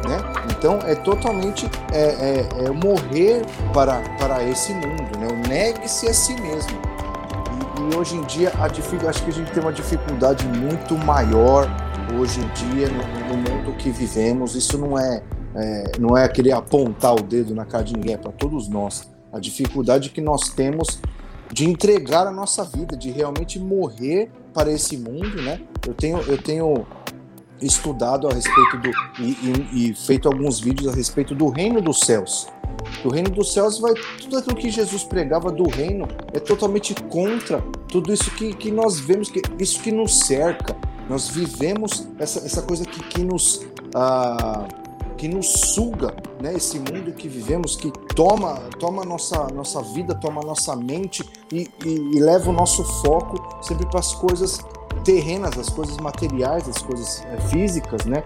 Né? 0.07 0.17
Então 0.51 0.79
é 0.85 0.93
totalmente 0.93 1.69
é, 1.91 2.03
é, 2.03 2.65
é 2.65 2.69
morrer 2.69 3.43
para, 3.73 4.01
para 4.19 4.43
esse 4.43 4.71
mundo, 4.73 5.17
né? 5.19 5.27
negue-se 5.47 6.07
a 6.07 6.13
si 6.13 6.39
mesmo. 6.39 6.79
E, 7.79 7.93
e, 7.93 7.97
hoje 7.97 8.15
em 8.15 8.21
dia 8.23 8.51
a 8.59 8.65
acho 8.65 9.23
que 9.23 9.29
a 9.29 9.33
gente 9.33 9.51
tem 9.51 9.63
uma 9.63 9.73
dificuldade 9.73 10.45
muito 10.47 10.95
maior 10.95 11.67
hoje 12.19 12.39
em 12.39 12.47
dia 12.49 12.87
no, 12.87 13.35
no 13.35 13.49
mundo 13.49 13.75
que 13.77 13.89
vivemos. 13.89 14.55
Isso 14.55 14.77
não 14.77 14.97
é, 14.97 15.23
é, 15.55 15.91
não 15.99 16.15
é 16.15 16.23
aquele 16.23 16.51
apontar 16.51 17.15
o 17.15 17.21
dedo 17.23 17.55
na 17.55 17.65
cara 17.65 17.83
de 17.83 17.93
ninguém, 17.93 18.13
é 18.13 18.17
para 18.17 18.31
todos 18.31 18.67
nós. 18.67 19.09
A 19.33 19.39
dificuldade 19.39 20.11
que 20.11 20.21
nós 20.21 20.49
temos 20.49 20.99
de 21.51 21.69
entregar 21.69 22.27
a 22.27 22.31
nossa 22.31 22.63
vida, 22.63 22.97
de 22.97 23.11
realmente 23.11 23.59
morrer 23.59 24.29
para 24.53 24.71
esse 24.71 24.97
mundo, 24.97 25.41
né? 25.41 25.61
Eu 25.85 25.93
tenho, 25.93 26.19
eu 26.21 26.37
tenho 26.41 26.85
estudado 27.61 28.27
a 28.27 28.33
respeito 28.33 28.77
do 28.77 28.89
e, 29.19 29.31
e, 29.73 29.89
e, 29.89 29.95
feito 29.95 30.27
alguns 30.27 30.59
vídeos 30.59 30.91
a 30.91 30.95
respeito 30.95 31.33
do 31.33 31.49
reino 31.49 31.81
dos 31.81 31.99
céus. 32.01 32.47
O 33.03 33.09
reino 33.09 33.29
dos 33.29 33.53
céus 33.53 33.79
vai 33.79 33.93
tudo 34.19 34.37
aquilo 34.37 34.55
que 34.55 34.69
Jesus 34.69 35.03
pregava 35.03 35.51
do 35.51 35.67
reino 35.69 36.07
é 36.33 36.39
totalmente 36.39 36.93
contra 37.09 37.61
tudo 37.87 38.13
isso 38.13 38.29
que, 38.31 38.53
que 38.53 38.71
nós 38.71 38.99
vemos 38.99 39.29
que 39.29 39.41
isso 39.59 39.81
que 39.81 39.91
nos 39.91 40.19
cerca. 40.19 40.75
Nós 41.09 41.29
vivemos 41.29 42.07
essa, 42.17 42.39
essa 42.39 42.61
coisa 42.63 42.83
que, 42.83 42.99
que 43.03 43.23
nos 43.23 43.65
ah, 43.93 44.67
que 45.17 45.27
nos 45.27 45.47
suga, 45.47 46.15
né? 46.41 46.53
Esse 46.53 46.77
mundo 46.77 47.13
que 47.13 47.27
vivemos 47.27 47.75
que 47.75 47.91
toma 48.15 48.55
toma 48.79 49.03
nossa 49.03 49.47
nossa 49.47 49.81
vida, 49.81 50.15
toma 50.15 50.41
nossa 50.41 50.75
mente 50.75 51.23
e, 51.51 51.69
e, 51.85 51.89
e 51.89 52.19
leva 52.19 52.49
o 52.49 52.53
nosso 52.53 52.83
foco 53.01 53.63
sempre 53.63 53.85
para 53.87 53.99
as 53.99 54.13
coisas 54.13 54.59
terrenas, 55.03 55.57
as 55.57 55.69
coisas 55.69 55.97
materiais, 55.97 56.67
as 56.67 56.81
coisas 56.81 57.23
é, 57.25 57.37
físicas, 57.49 58.05
né? 58.05 58.23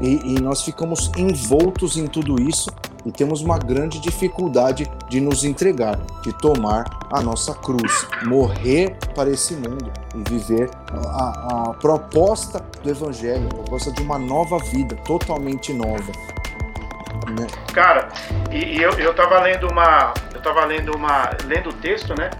E, 0.00 0.34
e, 0.34 0.40
nós 0.40 0.62
ficamos 0.62 1.10
envoltos 1.16 1.96
em 1.96 2.06
tudo 2.06 2.40
isso 2.40 2.70
e 3.04 3.12
temos 3.12 3.40
uma 3.40 3.58
grande 3.58 4.00
dificuldade 4.00 4.90
de 5.08 5.20
nos 5.20 5.44
entregar, 5.44 5.98
de 6.22 6.32
tomar 6.38 6.84
a 7.10 7.20
nossa 7.20 7.54
cruz, 7.54 8.06
morrer 8.24 8.96
para 9.14 9.30
esse 9.30 9.54
mundo 9.54 9.90
e 10.14 10.28
viver 10.28 10.70
a, 10.92 11.68
a 11.70 11.74
proposta 11.74 12.60
do 12.82 12.90
Evangelho, 12.90 13.46
a 13.46 13.54
proposta 13.54 13.92
de 13.92 14.02
uma 14.02 14.18
nova 14.18 14.58
vida, 14.58 14.96
totalmente 15.04 15.72
nova. 15.72 16.12
Né? 17.38 17.46
Cara, 17.72 18.08
e, 18.50 18.78
e 18.78 18.82
eu, 18.82 18.92
eu 18.92 19.14
tava 19.14 19.40
lendo 19.40 19.68
uma. 19.70 20.14
Eu 20.34 20.40
tava 20.40 20.64
lendo 20.64 20.94
uma. 20.96 21.30
lendo 21.46 21.70
o 21.70 21.72
texto, 21.74 22.14
né? 22.18 22.30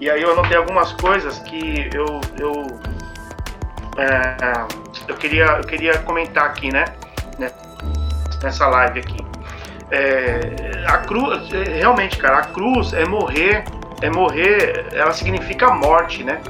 E 0.00 0.08
aí 0.08 0.22
eu 0.22 0.32
anotei 0.32 0.56
algumas 0.56 0.92
coisas 0.94 1.38
que 1.40 1.90
eu, 1.92 2.06
eu 2.38 2.52
é, 3.98 4.66
eu, 5.06 5.16
queria, 5.16 5.44
eu 5.44 5.64
queria 5.64 5.98
comentar 5.98 6.46
aqui, 6.46 6.72
né? 6.72 6.86
nessa 8.42 8.66
live 8.66 9.00
aqui. 9.00 9.29
É, 9.90 10.84
a 10.86 10.98
cruz, 10.98 11.52
é, 11.52 11.78
realmente, 11.78 12.16
cara, 12.18 12.38
a 12.38 12.44
cruz 12.44 12.92
é 12.92 13.04
morrer, 13.06 13.64
é 14.00 14.10
morrer, 14.10 14.86
ela 14.92 15.12
significa 15.12 15.70
morte, 15.72 16.22
né? 16.22 16.40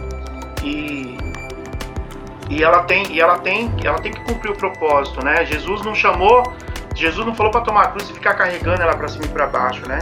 E, 0.63 1.17
e 2.51 2.63
ela 2.63 2.83
tem, 2.83 3.07
e 3.11 3.21
ela 3.21 3.39
tem, 3.39 3.73
ela 3.83 3.99
tem 3.99 4.13
que 4.13 4.21
cumprir 4.25 4.51
o 4.51 4.57
propósito, 4.57 5.25
né? 5.25 5.45
Jesus 5.47 5.83
não 5.83 5.95
chamou, 5.95 6.53
Jesus 6.95 7.27
não 7.27 7.35
falou 7.35 7.51
para 7.51 7.63
tomar 7.63 7.83
a 7.83 7.89
cruz 7.89 8.11
e 8.11 8.13
ficar 8.13 8.35
carregando 8.35 8.83
ela 8.83 8.97
para 8.97 9.09
cima 9.09 9.25
e 9.25 9.29
para 9.29 9.47
baixo, 9.47 9.89
né? 9.89 9.99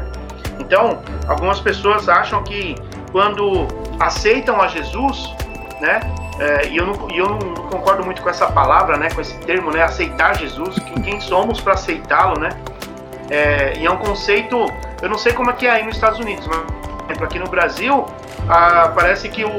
Então, 0.58 1.02
algumas 1.28 1.60
pessoas 1.60 2.08
acham 2.08 2.42
que 2.42 2.74
quando 3.12 3.66
aceitam 4.00 4.60
a 4.60 4.66
Jesus, 4.68 5.32
né? 5.80 6.00
É, 6.38 6.68
e 6.68 6.76
eu, 6.76 6.86
não, 6.86 7.10
e 7.10 7.18
eu 7.18 7.28
não 7.28 7.38
concordo 7.68 8.04
muito 8.04 8.22
com 8.22 8.30
essa 8.30 8.46
palavra, 8.50 8.96
né? 8.96 9.08
Com 9.10 9.20
esse 9.20 9.36
termo, 9.40 9.70
né? 9.70 9.82
Aceitar 9.82 10.36
Jesus. 10.36 10.78
Quem, 10.78 11.02
quem 11.02 11.20
somos 11.20 11.60
para 11.60 11.74
aceitá-lo, 11.74 12.38
né? 12.38 12.50
É, 13.30 13.78
e 13.78 13.86
é 13.86 13.90
um 13.90 13.98
conceito, 13.98 14.66
eu 15.02 15.08
não 15.08 15.18
sei 15.18 15.32
como 15.32 15.50
é 15.50 15.52
que 15.52 15.66
é 15.66 15.70
aí 15.70 15.84
nos 15.84 15.96
Estados 15.96 16.18
Unidos, 16.18 16.46
mas 16.46 17.22
aqui 17.22 17.38
no 17.38 17.48
Brasil, 17.48 18.06
ah, 18.48 18.92
parece 18.94 19.28
que 19.28 19.44
o, 19.44 19.50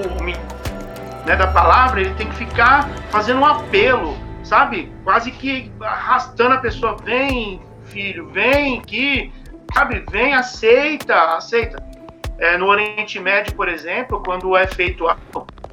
né, 1.25 1.35
da 1.35 1.47
palavra 1.47 2.01
ele 2.01 2.13
tem 2.15 2.27
que 2.27 2.35
ficar 2.35 2.89
fazendo 3.11 3.41
um 3.41 3.45
apelo, 3.45 4.17
sabe? 4.43 4.91
Quase 5.03 5.31
que 5.31 5.71
arrastando 5.79 6.55
a 6.55 6.57
pessoa, 6.57 6.95
vem, 7.03 7.61
filho, 7.85 8.29
vem 8.29 8.79
aqui, 8.79 9.31
sabe? 9.73 10.03
Vem, 10.11 10.33
aceita, 10.33 11.15
aceita. 11.35 11.83
É, 12.39 12.57
no 12.57 12.67
Oriente 12.67 13.19
Médio, 13.19 13.53
por 13.53 13.67
exemplo, 13.67 14.21
quando 14.23 14.55
é 14.55 14.65
feito, 14.65 15.05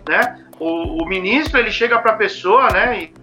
né? 0.09 0.44
O, 0.59 1.02
o 1.02 1.06
ministro 1.06 1.59
ele 1.59 1.70
chega 1.70 1.98
para 1.98 2.12
a 2.12 2.16
pessoa, 2.16 2.68
né? 2.70 3.02
E, 3.02 3.14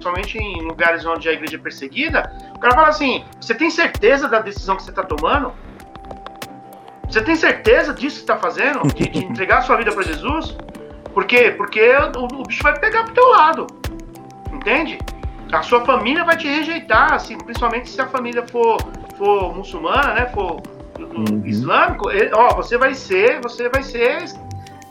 somente 0.00 0.38
em 0.38 0.62
lugares 0.62 1.04
onde 1.04 1.28
a 1.28 1.32
igreja 1.32 1.56
é 1.56 1.58
perseguida, 1.58 2.30
o 2.54 2.58
cara 2.58 2.74
fala 2.74 2.88
assim: 2.88 3.24
você 3.40 3.54
tem 3.54 3.70
certeza 3.70 4.28
da 4.28 4.40
decisão 4.40 4.76
que 4.76 4.82
você 4.82 4.90
está 4.90 5.02
tomando? 5.02 5.52
Você 7.08 7.22
tem 7.22 7.36
certeza 7.36 7.94
disso 7.94 8.16
que 8.16 8.22
está 8.22 8.36
fazendo? 8.36 8.82
De, 8.94 9.08
de, 9.08 9.24
entregar 9.24 9.58
a 9.58 9.62
sua 9.62 9.76
vida 9.76 9.92
para 9.92 10.02
Jesus? 10.02 10.56
Por 11.14 11.24
quê? 11.24 11.54
Porque 11.56 11.80
o, 12.16 12.40
o, 12.40 12.42
bicho 12.42 12.62
vai 12.62 12.78
pegar 12.78 13.04
pro 13.04 13.14
teu 13.14 13.28
lado. 13.30 13.66
Entende? 14.52 14.98
A 15.52 15.62
sua 15.62 15.84
família 15.84 16.24
vai 16.24 16.36
te 16.36 16.48
rejeitar, 16.48 17.14
assim, 17.14 17.38
principalmente 17.38 17.88
se 17.88 18.00
a 18.00 18.06
família 18.06 18.44
for, 18.48 18.78
for 19.16 19.54
muçulmana, 19.54 20.14
né? 20.14 20.26
For 20.34 20.60
uhum. 20.98 21.42
islâmico, 21.44 22.10
ele, 22.10 22.30
ó, 22.34 22.54
você 22.54 22.76
vai 22.76 22.94
ser, 22.94 23.40
você 23.40 23.68
vai 23.68 23.82
ser 23.82 24.24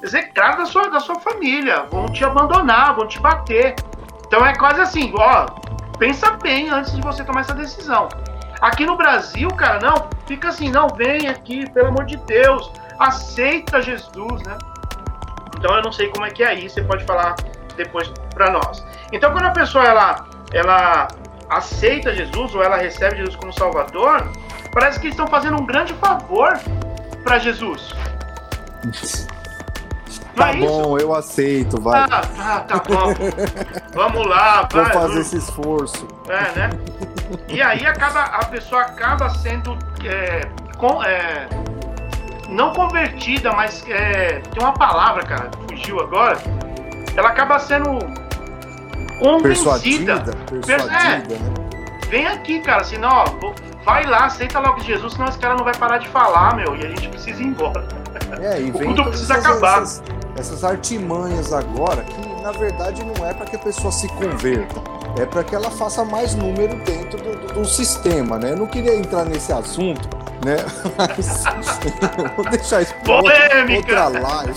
execrado 0.01 0.59
da 0.59 0.65
sua, 0.65 0.89
da 0.89 0.99
sua 0.99 1.19
família. 1.19 1.83
Vão 1.91 2.05
te 2.05 2.23
abandonar, 2.23 2.95
vão 2.95 3.07
te 3.07 3.19
bater. 3.19 3.75
Então 4.27 4.45
é 4.45 4.53
quase 4.55 4.81
assim, 4.81 5.13
ó, 5.15 5.45
pensa 5.97 6.31
bem 6.41 6.69
antes 6.69 6.93
de 6.93 7.01
você 7.01 7.23
tomar 7.23 7.41
essa 7.41 7.53
decisão. 7.53 8.09
Aqui 8.61 8.85
no 8.85 8.97
Brasil, 8.97 9.49
cara, 9.49 9.79
não, 9.79 10.09
fica 10.25 10.49
assim, 10.49 10.69
não, 10.69 10.87
vem 10.87 11.27
aqui, 11.27 11.69
pelo 11.71 11.89
amor 11.89 12.05
de 12.05 12.17
Deus, 12.17 12.71
aceita 12.99 13.81
Jesus, 13.81 14.41
né? 14.43 14.57
Então 15.57 15.75
eu 15.75 15.83
não 15.83 15.91
sei 15.91 16.09
como 16.09 16.25
é 16.25 16.29
que 16.29 16.43
é 16.43 16.47
aí, 16.47 16.69
você 16.69 16.83
pode 16.83 17.03
falar 17.05 17.35
depois 17.75 18.11
para 18.33 18.49
nós. 18.51 18.85
Então 19.11 19.31
quando 19.31 19.45
a 19.45 19.51
pessoa 19.51 19.83
ela, 19.85 20.25
ela 20.53 21.07
aceita 21.49 22.13
Jesus 22.13 22.55
ou 22.55 22.63
ela 22.63 22.77
recebe 22.77 23.17
Jesus 23.17 23.35
como 23.35 23.53
Salvador, 23.53 24.31
parece 24.71 24.99
que 24.99 25.07
estão 25.07 25.27
fazendo 25.27 25.61
um 25.61 25.65
grande 25.65 25.93
favor 25.95 26.59
para 27.23 27.39
Jesus. 27.39 27.93
Tá 30.35 30.51
é 30.51 30.57
bom, 30.57 30.97
eu 30.97 31.13
aceito, 31.13 31.79
vai. 31.79 32.01
Ah, 32.01 32.09
tá, 32.09 32.59
tá 32.59 32.83
bom. 32.87 33.13
Vamos 33.93 34.27
lá, 34.27 34.67
vai. 34.71 34.83
Vou 34.83 34.93
fazer 34.93 35.19
esse 35.21 35.37
esforço. 35.37 36.07
É, 36.27 36.59
né? 36.59 36.69
E 37.47 37.61
aí 37.61 37.85
acaba, 37.85 38.23
a 38.23 38.45
pessoa 38.45 38.81
acaba 38.81 39.29
sendo 39.29 39.77
é, 40.03 40.41
com, 40.77 41.01
é, 41.03 41.47
não 42.49 42.73
convertida, 42.73 43.51
mas 43.53 43.83
é, 43.87 44.39
tem 44.39 44.61
uma 44.61 44.73
palavra, 44.73 45.23
cara, 45.23 45.49
fugiu 45.69 45.99
agora. 46.01 46.37
Ela 47.15 47.29
acaba 47.29 47.57
sendo 47.59 47.99
convencida. 49.19 50.21
Persuadida, 50.21 50.23
persuadida 50.49 50.97
é, 50.97 51.17
né? 51.19 51.64
Vem 52.09 52.27
aqui, 52.27 52.59
cara, 52.59 52.83
senão, 52.83 53.09
ó, 53.09 53.53
vai 53.83 54.05
lá, 54.05 54.25
aceita 54.25 54.59
logo 54.59 54.79
Jesus, 54.81 55.13
senão 55.13 55.27
esse 55.27 55.37
cara 55.39 55.55
não 55.55 55.63
vai 55.63 55.75
parar 55.75 55.97
de 55.97 56.07
falar, 56.09 56.55
meu, 56.55 56.75
e 56.75 56.85
a 56.85 56.89
gente 56.89 57.09
precisa 57.09 57.41
ir 57.41 57.47
embora. 57.47 57.87
É, 58.41 58.59
e 58.59 58.69
vem 58.71 58.81
o 58.91 58.95
culto 58.95 59.03
precisa 59.05 59.33
essas, 59.35 59.45
acabar. 59.45 59.81
Essas, 59.81 60.03
essas 60.37 60.63
artimanhas 60.63 61.53
agora, 61.53 62.03
que 62.03 62.41
na 62.41 62.51
verdade 62.51 63.03
não 63.03 63.25
é 63.25 63.33
para 63.33 63.45
que 63.45 63.55
a 63.55 63.59
pessoa 63.59 63.91
se 63.91 64.07
converta, 64.09 64.81
é 65.19 65.25
para 65.25 65.43
que 65.43 65.55
ela 65.55 65.71
faça 65.71 66.03
mais 66.03 66.35
número 66.35 66.75
dentro 66.83 67.17
do, 67.21 67.35
do, 67.35 67.53
do, 67.53 67.65
sistema, 67.65 68.37
né? 68.37 68.51
Eu 68.51 68.57
não 68.57 68.67
queria 68.67 68.95
entrar 68.95 69.25
nesse 69.25 69.51
assunto, 69.51 70.07
né? 70.45 70.57
Mas 70.97 71.43
vou 72.35 72.45
deixar 72.49 72.81
isso 72.81 72.93
para 73.03 73.15
outra 73.15 74.07
live. 74.09 74.53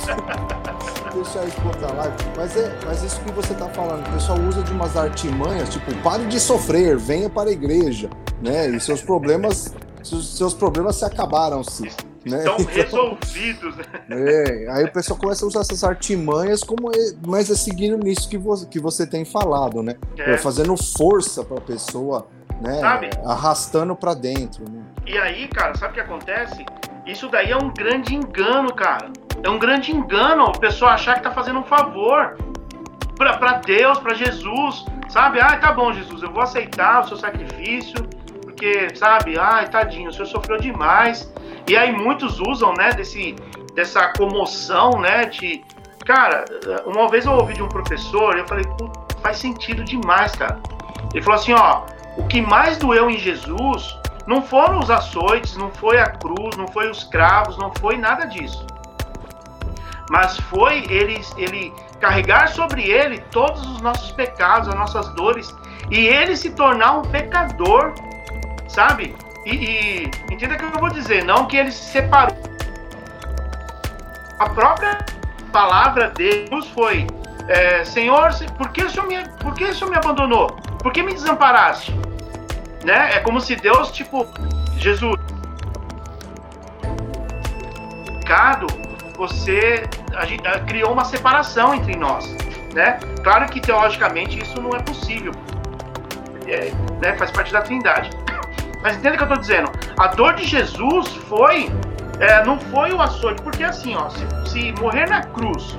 Deixar 1.22 1.44
isso 1.44 1.60
outra 1.66 1.92
live. 1.92 2.16
Mas 2.36 2.56
é, 2.56 2.78
mas 2.84 3.02
isso 3.02 3.20
que 3.20 3.32
você 3.32 3.52
está 3.52 3.68
falando, 3.68 4.06
o 4.06 4.12
pessoal 4.12 4.38
usa 4.40 4.62
de 4.62 4.72
umas 4.72 4.96
artimanhas, 4.96 5.68
tipo, 5.68 5.94
pare 6.02 6.26
de 6.26 6.40
sofrer, 6.40 6.96
venha 6.96 7.28
para 7.28 7.50
a 7.50 7.52
igreja, 7.52 8.08
né? 8.42 8.68
E 8.68 8.80
seus 8.80 9.02
problemas, 9.02 9.74
seus 10.02 10.54
problemas 10.54 10.96
se 10.96 11.04
acabaram-se 11.04 11.90
né? 12.28 12.38
Estão 12.38 12.56
então, 12.58 12.66
resolvidos, 12.66 13.76
né? 13.76 13.84
É, 14.10 14.70
aí 14.70 14.84
o 14.84 14.92
pessoal 14.92 15.18
começa 15.18 15.44
a 15.44 15.48
usar 15.48 15.60
essas 15.60 15.82
artimanhas, 15.82 16.62
como 16.62 16.90
é, 16.90 16.98
mas 17.26 17.50
é 17.50 17.54
seguindo 17.54 17.96
nisso 17.98 18.28
que 18.28 18.36
você, 18.36 18.66
que 18.66 18.78
você 18.78 19.06
tem 19.06 19.24
falado, 19.24 19.82
né? 19.82 19.96
É. 20.18 20.36
Fazendo 20.36 20.76
força 20.76 21.44
para 21.44 21.58
a 21.58 21.60
pessoa, 21.60 22.28
né? 22.60 22.80
Sabe? 22.80 23.10
Arrastando 23.24 23.96
para 23.96 24.14
dentro. 24.14 24.64
Né? 24.70 24.82
E 25.06 25.16
aí, 25.18 25.48
cara, 25.48 25.76
sabe 25.76 25.92
o 25.92 25.94
que 25.94 26.00
acontece? 26.00 26.64
Isso 27.08 27.26
daí 27.26 27.50
é 27.50 27.56
um 27.56 27.70
grande 27.70 28.14
engano, 28.14 28.70
cara. 28.74 29.10
É 29.42 29.48
um 29.48 29.58
grande 29.58 29.90
engano 29.90 30.44
a 30.44 30.52
pessoa 30.52 30.90
achar 30.90 31.14
que 31.14 31.22
tá 31.22 31.30
fazendo 31.30 31.60
um 31.60 31.64
favor 31.64 32.36
para 33.16 33.54
Deus, 33.64 33.98
para 33.98 34.14
Jesus, 34.14 34.84
sabe? 35.08 35.40
Ah, 35.40 35.56
tá 35.56 35.72
bom, 35.72 35.90
Jesus, 35.90 36.22
eu 36.22 36.30
vou 36.30 36.42
aceitar 36.42 37.00
o 37.00 37.08
seu 37.08 37.16
sacrifício, 37.16 37.96
porque, 38.42 38.94
sabe, 38.94 39.38
ai, 39.38 39.66
tadinho, 39.68 40.10
o 40.10 40.12
senhor 40.12 40.26
sofreu 40.26 40.58
demais. 40.58 41.32
E 41.66 41.76
aí 41.78 41.90
muitos 41.90 42.40
usam, 42.40 42.74
né, 42.74 42.90
desse, 42.92 43.34
dessa 43.74 44.12
comoção, 44.12 44.90
né, 45.00 45.24
de... 45.24 45.64
Cara, 46.04 46.44
uma 46.84 47.08
vez 47.08 47.24
eu 47.24 47.32
ouvi 47.32 47.54
de 47.54 47.62
um 47.62 47.68
professor 47.68 48.36
e 48.36 48.40
eu 48.40 48.46
falei, 48.46 48.64
faz 49.22 49.38
sentido 49.38 49.82
demais, 49.82 50.32
cara. 50.32 50.60
Ele 51.14 51.22
falou 51.22 51.40
assim, 51.40 51.54
ó, 51.54 51.84
o 52.18 52.26
que 52.26 52.42
mais 52.42 52.76
doeu 52.76 53.10
em 53.10 53.18
Jesus 53.18 53.98
não 54.28 54.42
foram 54.42 54.78
os 54.78 54.90
açoites, 54.90 55.56
não 55.56 55.70
foi 55.70 55.98
a 55.98 56.06
cruz, 56.06 56.54
não 56.54 56.68
foi 56.68 56.90
os 56.90 57.02
cravos, 57.02 57.56
não 57.56 57.72
foi 57.80 57.96
nada 57.96 58.26
disso. 58.26 58.66
Mas 60.10 60.36
foi 60.36 60.84
ele, 60.90 61.18
ele 61.38 61.72
carregar 61.98 62.48
sobre 62.48 62.82
ele 62.82 63.20
todos 63.30 63.66
os 63.66 63.80
nossos 63.80 64.12
pecados, 64.12 64.68
as 64.68 64.74
nossas 64.74 65.08
dores, 65.14 65.50
e 65.90 66.06
ele 66.06 66.36
se 66.36 66.50
tornar 66.50 66.98
um 66.98 67.02
pecador, 67.02 67.94
sabe? 68.68 69.16
E, 69.46 69.54
e 69.54 70.10
entenda 70.30 70.56
o 70.56 70.58
que 70.58 70.64
eu 70.64 70.70
vou 70.72 70.90
dizer, 70.90 71.24
não 71.24 71.46
que 71.46 71.56
ele 71.56 71.72
se 71.72 71.90
separou. 71.90 72.36
A 74.38 74.50
própria 74.50 74.98
palavra 75.50 76.10
de 76.10 76.44
Deus 76.44 76.68
foi: 76.68 77.06
é, 77.48 77.82
Senhor, 77.82 78.28
por 78.58 78.68
que, 78.72 78.84
o 78.84 78.90
senhor 78.90 79.06
me, 79.06 79.26
por 79.38 79.54
que 79.54 79.64
o 79.64 79.74
Senhor 79.74 79.90
me 79.90 79.96
abandonou? 79.96 80.48
Por 80.82 80.92
que 80.92 81.02
me 81.02 81.14
desamparaste? 81.14 81.98
Né? 82.88 83.16
É 83.16 83.20
como 83.20 83.38
se 83.38 83.54
Deus, 83.54 83.92
tipo, 83.92 84.26
Jesus, 84.78 85.20
pecado, 88.06 88.66
você 89.14 89.86
a 90.16 90.24
gente, 90.24 90.48
a, 90.48 90.60
criou 90.60 90.94
uma 90.94 91.04
separação 91.04 91.74
entre 91.74 91.94
nós, 91.94 92.34
né? 92.74 92.98
Claro 93.22 93.44
que 93.44 93.60
teologicamente 93.60 94.42
isso 94.42 94.58
não 94.58 94.70
é 94.70 94.78
possível, 94.78 95.32
é, 96.46 96.72
né? 97.02 97.14
Faz 97.18 97.30
parte 97.30 97.52
da 97.52 97.60
Trindade. 97.60 98.08
Mas 98.80 98.96
entenda 98.96 99.16
o 99.16 99.18
que 99.18 99.22
eu 99.24 99.28
estou 99.28 99.38
dizendo. 99.38 99.70
A 99.98 100.06
dor 100.06 100.32
de 100.32 100.46
Jesus 100.46 101.08
foi. 101.28 101.70
É, 102.20 102.42
não 102.42 102.58
foi 102.58 102.90
o 102.94 103.02
açoite, 103.02 103.42
porque 103.42 103.64
assim, 103.64 103.94
ó, 103.96 104.08
se, 104.08 104.50
se 104.50 104.72
morrer 104.80 105.10
na 105.10 105.24
cruz 105.24 105.78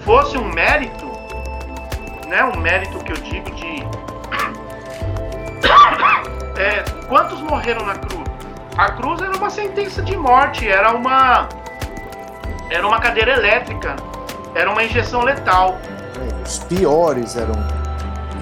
fosse 0.00 0.38
um 0.38 0.48
mérito, 0.50 1.12
né? 2.26 2.42
Um 2.42 2.58
mérito 2.58 2.98
que 3.00 3.12
eu 3.12 3.16
digo 3.16 3.50
de. 3.54 3.84
É, 6.56 6.82
quantos 7.08 7.40
morreram 7.40 7.84
na 7.84 7.94
cruz? 7.94 8.22
A 8.76 8.92
cruz 8.92 9.20
era 9.20 9.36
uma 9.36 9.50
sentença 9.50 10.02
de 10.02 10.16
morte, 10.16 10.68
era 10.68 10.94
uma. 10.94 11.48
Era 12.70 12.86
uma 12.86 13.00
cadeira 13.00 13.32
elétrica, 13.32 13.96
era 14.54 14.70
uma 14.70 14.82
injeção 14.82 15.22
letal. 15.22 15.78
Os 16.44 16.58
piores 16.60 17.36
eram 17.36 17.54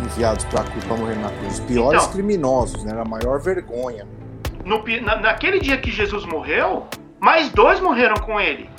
enviados 0.05 0.45
para 0.45 0.63
morrer 0.97 1.17
na 1.17 1.31
cruz. 1.31 1.55
Os 1.55 1.61
piores 1.61 2.01
então, 2.01 2.13
criminosos, 2.13 2.85
né? 2.85 2.93
Era 2.93 3.03
a 3.03 3.05
maior 3.05 3.41
vergonha. 3.41 4.07
No, 4.65 4.85
na, 5.03 5.17
naquele 5.17 5.59
dia 5.59 5.79
que 5.79 5.91
Jesus 5.91 6.25
morreu, 6.25 6.87
mais 7.19 7.51
dois 7.51 7.81
morreram 7.81 8.17
com 8.17 8.41
ele. 8.41 8.71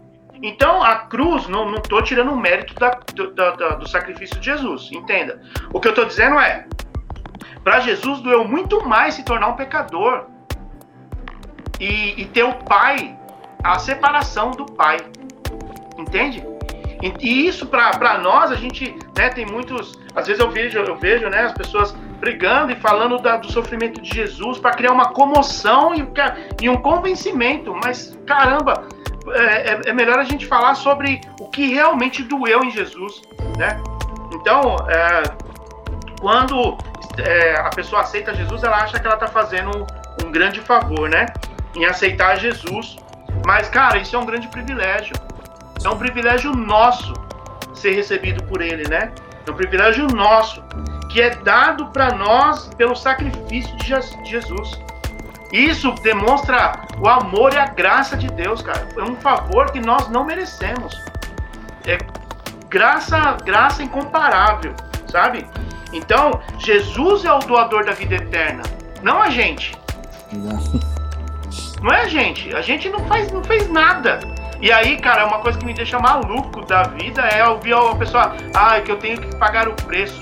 Então 0.43 0.81
a 0.81 0.95
cruz, 0.95 1.47
não 1.47 1.75
estou 1.75 2.01
tirando 2.01 2.31
o 2.31 2.37
mérito 2.37 2.73
da, 2.75 2.97
do, 3.13 3.33
da, 3.33 3.51
do 3.75 3.87
sacrifício 3.87 4.39
de 4.39 4.45
Jesus, 4.45 4.89
entenda. 4.91 5.39
O 5.71 5.79
que 5.79 5.87
eu 5.87 5.91
estou 5.91 6.05
dizendo 6.05 6.39
é, 6.39 6.65
para 7.63 7.79
Jesus 7.79 8.19
doeu 8.21 8.47
muito 8.47 8.87
mais 8.87 9.15
se 9.15 9.23
tornar 9.23 9.47
um 9.47 9.55
pecador 9.55 10.25
e, 11.79 12.21
e 12.21 12.25
ter 12.25 12.43
o 12.43 12.53
Pai, 12.53 13.17
a 13.63 13.77
separação 13.79 14.51
do 14.51 14.65
Pai, 14.65 14.97
entende? 15.97 16.43
E 17.19 17.47
isso 17.47 17.65
para 17.65 18.19
nós, 18.19 18.51
a 18.51 18.55
gente 18.55 18.95
né, 19.17 19.29
tem 19.29 19.45
muitos. 19.45 19.99
Às 20.15 20.27
vezes 20.27 20.39
eu 20.39 20.51
vejo, 20.51 20.77
eu 20.77 20.95
vejo 20.95 21.27
né, 21.29 21.45
as 21.45 21.53
pessoas 21.53 21.91
brigando 22.19 22.71
e 22.71 22.75
falando 22.75 23.17
da, 23.17 23.37
do 23.37 23.51
sofrimento 23.51 23.99
de 23.99 24.13
Jesus 24.13 24.59
para 24.59 24.71
criar 24.71 24.91
uma 24.91 25.11
comoção 25.11 25.95
e, 25.95 26.07
e, 26.61 26.69
um 26.69 26.77
convencimento. 26.77 27.75
Mas 27.83 28.15
caramba, 28.27 28.87
é, 29.29 29.43
é, 29.43 29.81
é, 29.87 29.93
melhor 29.93 30.19
a 30.19 30.23
gente 30.23 30.45
falar 30.45 30.75
sobre 30.75 31.19
o 31.39 31.49
que 31.49 31.73
realmente 31.73 32.21
doeu 32.21 32.63
em 32.63 32.69
Jesus, 32.69 33.21
né? 33.57 33.81
Então, 34.33 34.75
é, 34.87 35.23
quando 36.21 36.77
é, 37.17 37.55
a 37.59 37.69
pessoa 37.69 38.03
aceita 38.03 38.33
Jesus, 38.33 38.63
ela 38.63 38.77
acha 38.77 38.99
que 38.99 39.05
ela 39.05 39.15
está 39.15 39.27
fazendo 39.27 39.85
um, 40.23 40.31
grande 40.31 40.61
favor, 40.61 41.09
né? 41.09 41.25
Em 41.75 41.83
aceitar 41.85 42.37
Jesus. 42.37 42.95
Mas, 43.45 43.67
cara, 43.69 43.97
isso 43.97 44.15
é 44.15 44.19
um 44.19 44.25
grande 44.25 44.47
privilégio. 44.47 45.15
É 45.83 45.89
um 45.89 45.97
privilégio 45.97 46.51
nosso 46.51 47.13
ser 47.73 47.95
recebido 47.95 48.43
por 48.43 48.61
Ele, 48.61 48.87
né? 48.87 49.11
É 49.45 49.51
um 49.51 49.55
privilégio 49.55 50.07
nosso 50.07 50.63
que 51.09 51.19
é 51.19 51.31
dado 51.31 51.87
para 51.87 52.13
nós 52.13 52.69
pelo 52.75 52.95
sacrifício 52.95 53.75
de 53.77 54.29
Jesus. 54.29 54.79
Isso 55.51 55.91
demonstra 56.03 56.85
o 56.99 57.09
amor 57.09 57.53
e 57.53 57.57
a 57.57 57.65
graça 57.65 58.15
de 58.15 58.27
Deus, 58.27 58.61
cara. 58.61 58.87
É 58.95 59.01
um 59.01 59.15
favor 59.15 59.71
que 59.71 59.79
nós 59.81 60.07
não 60.07 60.23
merecemos. 60.23 60.93
É 61.85 61.97
graça, 62.69 63.37
graça 63.43 63.83
incomparável, 63.83 64.73
sabe? 65.07 65.45
Então, 65.93 66.39
Jesus 66.57 67.25
é 67.25 67.33
o 67.33 67.39
doador 67.39 67.85
da 67.85 67.91
vida 67.91 68.15
eterna, 68.15 68.63
não 69.01 69.21
a 69.21 69.29
gente. 69.29 69.77
Não. 70.31 70.91
Não 71.81 71.91
é 71.91 72.03
a 72.03 72.07
gente. 72.07 72.53
A 72.55 72.61
gente 72.61 72.89
não 72.89 72.99
faz, 73.05 73.31
não 73.31 73.43
fez 73.43 73.67
nada. 73.67 74.19
E 74.61 74.71
aí, 74.71 74.97
cara, 74.97 75.25
uma 75.25 75.39
coisa 75.39 75.57
que 75.57 75.65
me 75.65 75.73
deixa 75.73 75.97
maluco 75.97 76.63
da 76.65 76.83
vida 76.83 77.21
é 77.23 77.43
ouvir 77.47 77.73
a 77.73 77.95
pessoa, 77.95 78.35
ah, 78.53 78.77
é 78.77 78.81
que 78.81 78.91
eu 78.91 78.97
tenho 78.97 79.19
que 79.19 79.35
pagar 79.37 79.67
o 79.67 79.73
preço. 79.73 80.21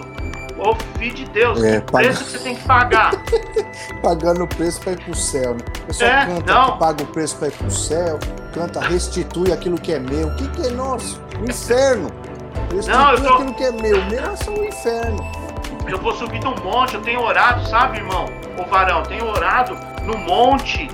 Ô 0.57 0.76
filho 0.97 1.13
de 1.13 1.26
Deus, 1.26 1.63
é, 1.63 1.80
que 1.80 1.91
preço 1.91 2.24
que 2.26 2.32
você 2.32 2.39
tem 2.39 2.55
que 2.55 2.63
pagar? 2.65 3.11
Pagando 4.03 4.43
o 4.43 4.47
preço 4.47 4.82
para 4.82 4.91
ir 4.91 4.99
pro 4.99 5.15
céu, 5.15 5.53
né? 5.53 5.61
O 5.84 5.86
pessoal 5.86 6.09
é, 6.09 6.26
canta 6.26 6.53
não. 6.53 6.72
que 6.72 6.80
paga 6.80 7.03
o 7.03 7.07
preço 7.07 7.38
para 7.38 7.47
ir 7.47 7.51
pro 7.51 7.72
céu, 7.72 8.20
canta 8.53 8.80
restitui 8.82 9.53
aquilo 9.53 9.80
que 9.80 9.93
é 9.93 9.99
meu. 9.99 10.28
O 10.28 10.36
que, 10.36 10.47
que 10.49 10.67
é 10.67 10.70
nosso? 10.72 11.22
O 11.39 11.49
inferno. 11.49 12.11
Restitui 12.74 12.97
não, 12.97 13.11
eu 13.11 13.24
tô... 13.24 13.34
aquilo 13.36 13.53
que 13.53 13.63
é 13.63 13.72
meu. 13.72 14.05
Meu 14.05 14.32
é 14.32 14.36
só 14.36 14.51
o 14.51 14.65
inferno. 14.65 15.49
Eu 15.90 15.98
vou 15.98 16.14
subir 16.14 16.40
num 16.44 16.56
monte, 16.64 16.94
eu 16.94 17.02
tenho 17.02 17.22
orado, 17.22 17.68
sabe, 17.68 17.98
irmão? 17.98 18.26
Ô 18.60 18.64
varão, 18.66 19.02
tenho 19.04 19.26
orado 19.28 19.76
no 20.04 20.18
monte. 20.18 20.88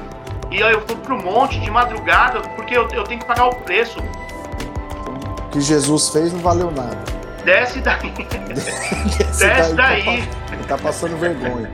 E 0.49 0.63
aí 0.63 0.73
eu 0.73 0.81
fui 0.87 0.95
pro 0.95 1.21
monte 1.21 1.59
de 1.59 1.69
madrugada, 1.69 2.39
porque 2.55 2.77
eu, 2.77 2.87
eu 2.89 3.03
tenho 3.03 3.19
que 3.19 3.25
pagar 3.25 3.47
o 3.47 3.55
preço. 3.55 3.99
O 3.99 5.49
que 5.49 5.59
Jesus 5.59 6.09
fez 6.09 6.31
não 6.31 6.39
valeu 6.39 6.71
nada. 6.71 6.97
Desce 7.43 7.81
daí. 7.81 8.09
Desce, 8.47 9.27
Desce 9.45 9.73
daí. 9.75 10.03
daí. 10.03 10.29
Ele 10.53 10.63
tá 10.67 10.77
passando 10.77 11.17
vergonha. 11.17 11.69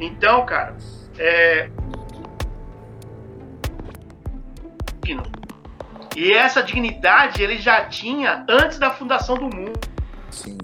Então, 0.00 0.46
cara, 0.46 0.76
é. 1.18 1.68
E 6.16 6.32
essa 6.32 6.62
dignidade 6.62 7.42
ele 7.42 7.58
já 7.58 7.84
tinha 7.84 8.44
antes 8.48 8.78
da 8.78 8.90
fundação 8.90 9.36
do 9.36 9.54
mundo. 9.54 9.78
Sim. 10.30 10.58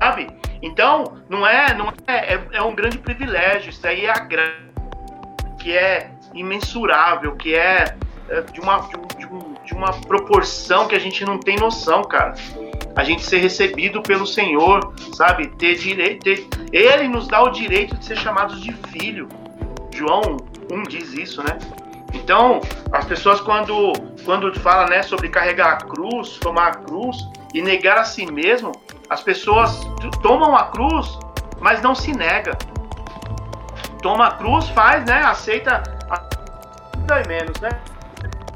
Sabe? 0.00 0.28
Então, 0.64 1.18
não 1.28 1.46
é, 1.46 1.74
não 1.74 1.92
é, 2.06 2.34
é, 2.34 2.40
é 2.54 2.62
um 2.62 2.74
grande 2.74 2.98
privilégio. 2.98 3.70
Isso 3.70 3.86
aí 3.86 4.06
é 4.06 4.10
a 4.10 4.26
que 5.58 5.76
é 5.76 6.10
imensurável, 6.34 7.36
que 7.36 7.54
é, 7.54 7.96
é 8.28 8.40
de 8.40 8.60
uma, 8.60 8.78
de, 9.18 9.26
um, 9.26 9.54
de 9.64 9.74
uma 9.74 9.92
proporção 9.92 10.88
que 10.88 10.94
a 10.94 10.98
gente 10.98 11.24
não 11.24 11.38
tem 11.38 11.56
noção, 11.56 12.02
cara 12.02 12.34
a 12.96 13.02
gente 13.02 13.24
ser 13.24 13.38
recebido 13.38 14.00
pelo 14.02 14.26
Senhor, 14.26 14.94
sabe? 15.14 15.48
Ter 15.56 15.74
direito, 15.76 16.22
ter... 16.22 16.46
Ele 16.72 17.08
nos 17.08 17.26
dá 17.26 17.42
o 17.42 17.50
direito 17.50 17.96
de 17.96 18.04
ser 18.04 18.16
chamados 18.16 18.60
de 18.62 18.72
filho. 18.88 19.28
João 19.92 20.36
1 20.70 20.82
diz 20.84 21.12
isso, 21.12 21.42
né? 21.42 21.58
Então, 22.14 22.60
as 22.92 23.04
pessoas 23.04 23.40
quando 23.40 23.92
quando 24.24 24.58
fala, 24.60 24.88
né, 24.88 25.02
sobre 25.02 25.28
carregar 25.28 25.72
a 25.72 25.76
cruz, 25.76 26.38
tomar 26.38 26.68
a 26.68 26.74
cruz 26.76 27.28
e 27.52 27.60
negar 27.60 27.98
a 27.98 28.04
si 28.04 28.24
mesmo, 28.24 28.72
as 29.10 29.22
pessoas 29.22 29.80
tomam 30.22 30.56
a 30.56 30.64
cruz, 30.68 31.18
mas 31.60 31.82
não 31.82 31.94
se 31.94 32.12
nega. 32.12 32.56
Toma 34.00 34.28
a 34.28 34.30
cruz, 34.32 34.68
faz, 34.70 35.04
né, 35.04 35.22
aceita 35.24 35.82
a 36.08 37.28
menos, 37.28 37.60
né? 37.60 37.70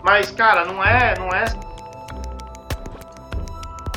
Mas 0.02 0.30
cara, 0.30 0.64
não 0.64 0.82
é, 0.82 1.14
não 1.18 1.28
é 1.28 1.44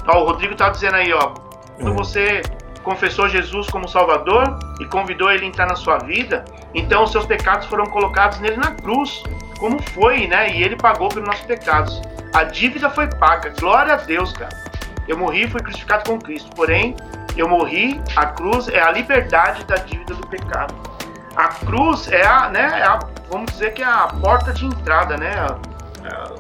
Ó, 0.08 0.24
o 0.24 0.26
Rodrigo 0.26 0.56
tá 0.56 0.70
dizendo 0.70 0.96
aí, 0.96 1.14
ó. 1.14 1.34
Quando 1.76 1.92
é. 1.92 1.96
você 1.96 2.42
confessou 2.84 3.30
Jesus 3.30 3.70
como 3.70 3.88
Salvador 3.88 4.58
e 4.80 4.86
convidou 4.86 5.32
ele 5.32 5.46
a 5.46 5.48
entrar 5.48 5.68
na 5.68 5.76
sua 5.76 6.00
vida, 6.00 6.44
então 6.74 7.04
os 7.04 7.12
seus 7.12 7.26
pecados 7.26 7.68
foram 7.68 7.86
colocados 7.86 8.40
nele 8.40 8.58
na 8.58 8.72
cruz, 8.72 9.24
como 9.62 9.80
foi, 9.94 10.26
né? 10.26 10.52
E 10.52 10.64
ele 10.64 10.76
pagou 10.76 11.08
pelos 11.08 11.28
nossos 11.28 11.46
pecados. 11.46 12.02
A 12.34 12.44
dívida 12.44 12.90
foi 12.90 13.08
paga. 13.08 13.54
Glória 13.60 13.94
a 13.94 13.98
Deus, 13.98 14.34
cara. 14.34 14.50
Eu 15.08 15.20
morri 15.20 15.44
e 15.44 15.48
fui 15.48 15.62
crucificado 15.62 16.10
com 16.10 16.20
Cristo. 16.20 16.50
Porém, 16.56 16.96
eu 17.38 17.48
morri, 17.48 18.02
a 18.16 18.26
cruz 18.26 18.68
é 18.68 18.82
a 18.82 18.92
liberdade 18.92 19.64
da 19.66 19.76
dívida 19.76 20.16
do 20.16 20.26
pecado. 20.26 20.74
A 21.36 21.48
cruz 21.48 22.12
é 22.12 22.26
a, 22.26 22.50
né, 22.50 22.80
é 22.80 22.84
a, 22.84 23.00
vamos 23.30 23.52
dizer 23.52 23.74
que 23.74 23.84
é 23.84 23.86
a 23.86 24.08
porta 24.08 24.52
de 24.52 24.66
entrada, 24.66 25.16
né? 25.16 25.32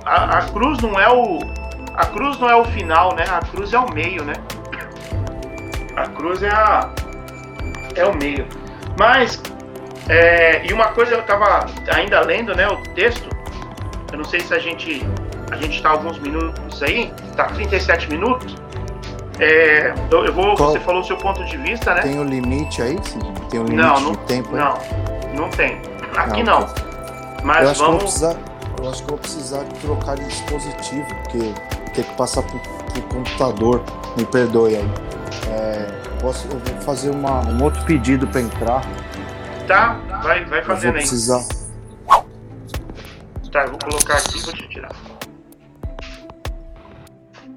A, 0.03 0.39
a, 0.39 0.41
cruz 0.49 0.79
não 0.79 0.99
é 0.99 1.07
o, 1.07 1.39
a 1.93 2.05
cruz 2.07 2.39
não 2.39 2.49
é 2.49 2.55
o 2.55 2.65
final, 2.65 3.15
né? 3.15 3.23
A 3.29 3.39
cruz 3.39 3.71
é 3.71 3.79
o 3.79 3.93
meio, 3.93 4.25
né? 4.25 4.33
A 5.95 6.07
cruz 6.07 6.41
é 6.41 6.49
a 6.49 6.89
é 7.95 8.05
o 8.05 8.15
meio. 8.15 8.47
Mas 8.97 9.41
é, 10.09 10.65
e 10.65 10.73
uma 10.73 10.89
coisa 10.89 11.13
eu 11.13 11.21
estava 11.21 11.65
ainda 11.93 12.21
lendo, 12.21 12.55
né, 12.55 12.67
o 12.67 12.77
texto. 12.93 13.29
Eu 14.11 14.17
não 14.17 14.25
sei 14.25 14.39
se 14.41 14.53
a 14.53 14.59
gente 14.59 15.05
a 15.51 15.57
gente 15.57 15.75
está 15.75 15.89
alguns 15.89 16.17
minutos 16.19 16.81
aí, 16.81 17.13
tá 17.35 17.45
37 17.45 18.09
minutos. 18.09 18.55
É, 19.37 19.93
eu, 20.09 20.25
eu 20.25 20.33
vou, 20.33 20.55
Qual? 20.55 20.71
você 20.71 20.79
falou 20.79 21.01
o 21.01 21.03
seu 21.03 21.17
ponto 21.17 21.43
de 21.43 21.57
vista, 21.57 21.93
né? 21.93 22.01
Tem 22.01 22.17
um 22.17 22.23
limite 22.23 22.81
aí? 22.81 22.97
Sim. 23.03 23.19
Tem 23.49 23.59
um 23.59 23.65
limite 23.65 23.83
não, 23.83 23.99
não, 23.99 24.11
de 24.13 24.17
tempo 24.19 24.49
aí? 24.55 24.61
Não, 24.61 25.43
não 25.43 25.49
tem. 25.49 25.81
Aqui 26.15 26.43
não. 26.43 26.61
não. 26.61 26.73
Mas 27.43 27.63
eu 27.63 27.69
acho 27.71 27.83
vamos. 27.83 28.19
Que 28.19 28.23
eu, 28.23 28.29
vou 28.29 28.37
precisar, 28.37 28.37
eu 28.81 28.89
acho 28.89 28.97
que 28.97 29.03
eu 29.03 29.09
vou 29.09 29.17
precisar 29.17 29.63
trocar 29.81 30.15
de 30.15 30.25
dispositivo, 30.25 31.05
porque 31.15 31.53
ter 31.93 32.03
que 32.05 32.15
passar 32.15 32.43
pro, 32.43 32.59
pro 32.59 33.01
computador. 33.03 33.83
Me 34.15 34.25
perdoe 34.25 34.75
aí. 34.75 34.89
É, 35.49 35.87
posso, 36.21 36.47
eu 36.47 36.59
vou 36.59 36.81
fazer 36.81 37.09
uma, 37.09 37.41
um 37.47 37.63
outro 37.63 37.83
pedido 37.83 38.27
para 38.27 38.41
entrar. 38.41 38.81
Tá, 39.67 39.93
vai, 40.23 40.43
vai 40.45 40.63
fazendo 40.63 40.93
vou 40.93 41.01
precisar. 41.01 41.37
aí. 41.37 41.61
Tá, 43.51 43.63
eu 43.63 43.69
vou 43.71 43.79
colocar 43.79 44.17
aqui 44.17 44.37
e 44.37 44.41
vou 44.41 44.53
te 44.53 44.69
tirar. 44.69 44.91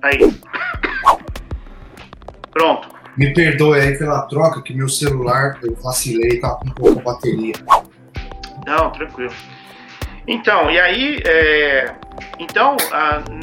Aí. 0.03 0.19
Pronto. 2.51 2.89
Me 3.17 3.33
perdoe 3.33 3.81
aí 3.81 3.97
pela 3.97 4.23
troca, 4.23 4.61
que 4.61 4.75
meu 4.75 4.89
celular, 4.89 5.59
eu 5.63 5.75
vacilei, 5.77 6.41
tá 6.41 6.51
com 6.57 6.71
pouco 6.71 6.97
de 6.97 7.03
bateria. 7.03 7.55
Não, 8.67 8.91
tranquilo. 8.91 9.33
Então, 10.27 10.71
e 10.71 10.81
aí, 10.81 11.23
é, 11.25 11.95
então, 12.39 12.77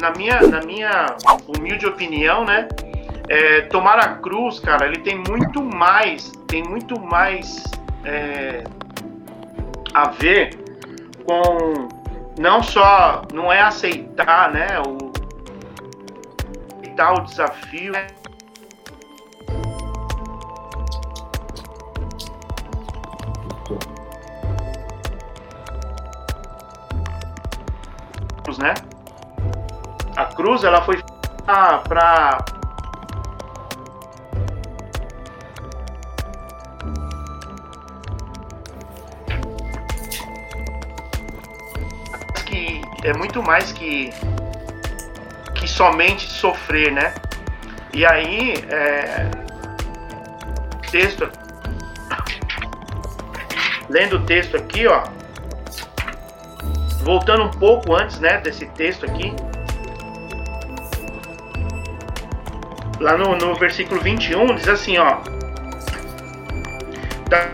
na, 0.00 0.10
minha, 0.10 0.40
na 0.42 0.60
minha 0.60 1.16
humilde 1.48 1.86
opinião, 1.86 2.44
né, 2.44 2.68
é, 3.28 3.62
tomar 3.62 3.98
a 3.98 4.16
cruz, 4.16 4.60
cara, 4.60 4.86
ele 4.86 4.98
tem 4.98 5.16
muito 5.16 5.62
mais, 5.62 6.32
tem 6.48 6.62
muito 6.62 7.00
mais 7.00 7.64
é, 8.04 8.64
a 9.94 10.08
ver 10.10 10.56
com 11.26 11.88
não 12.38 12.62
só, 12.62 13.22
não 13.32 13.52
é 13.52 13.60
aceitar, 13.60 14.52
né, 14.52 14.66
o 14.86 15.12
o 17.10 17.20
desafio, 17.22 17.92
né, 17.92 18.06
né? 28.58 28.74
A 30.16 30.26
cruz 30.26 30.62
ela 30.62 30.82
foi 30.82 31.02
para 31.44 32.38
é 43.02 43.12
muito 43.12 43.42
mais 43.42 43.72
que 43.72 44.10
que 45.54 45.68
somente 45.68 46.28
sofrer, 46.28 46.90
né? 46.92 47.14
E 47.92 48.04
aí 48.04 48.54
é, 48.70 49.30
texto 50.90 51.30
lendo 53.88 54.16
o 54.16 54.24
texto 54.24 54.56
aqui, 54.56 54.86
ó, 54.86 55.04
voltando 57.02 57.44
um 57.44 57.50
pouco 57.50 57.94
antes, 57.94 58.18
né, 58.20 58.38
desse 58.38 58.66
texto 58.66 59.04
aqui, 59.04 59.34
lá 62.98 63.16
no, 63.16 63.36
no 63.36 63.54
versículo 63.56 64.00
21, 64.00 64.54
diz 64.54 64.68
assim, 64.68 64.98
ó. 64.98 65.18
Da, 67.28 67.50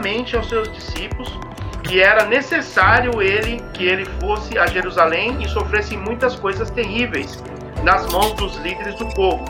mente 0.00 0.34
aos 0.36 0.48
seus 0.48 0.72
discípulos 0.72 1.38
que 1.82 2.00
era 2.00 2.24
necessário 2.24 3.20
ele 3.20 3.62
que 3.72 3.84
ele 3.84 4.04
fosse 4.20 4.58
a 4.58 4.66
Jerusalém 4.66 5.42
e 5.42 5.48
sofresse 5.48 5.96
muitas 5.96 6.36
coisas 6.36 6.70
terríveis 6.70 7.42
nas 7.82 8.10
mãos 8.12 8.32
dos 8.34 8.56
líderes 8.56 8.94
do 8.94 9.06
povo, 9.14 9.44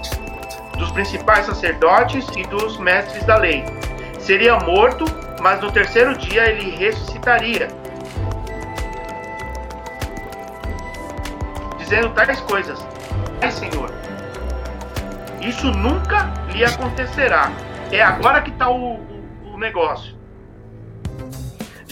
dos 0.78 0.90
principais 0.92 1.46
sacerdotes 1.46 2.26
e 2.36 2.42
dos 2.44 2.78
mestres 2.78 3.24
da 3.24 3.36
lei. 3.36 3.64
Seria 4.18 4.56
morto, 4.58 5.04
mas 5.40 5.60
no 5.60 5.70
terceiro 5.70 6.16
dia 6.16 6.48
ele 6.48 6.70
ressuscitaria. 6.76 7.68
Dizendo 11.78 12.10
tais 12.10 12.40
coisas: 12.40 12.84
Ai, 13.42 13.50
Senhor, 13.50 13.90
isso 15.40 15.70
nunca 15.72 16.32
lhe 16.52 16.64
acontecerá. 16.64 17.50
É 17.90 18.00
agora 18.00 18.40
que 18.40 18.50
está 18.50 18.70
o, 18.70 18.94
o, 18.94 19.54
o 19.54 19.58
negócio. 19.58 20.21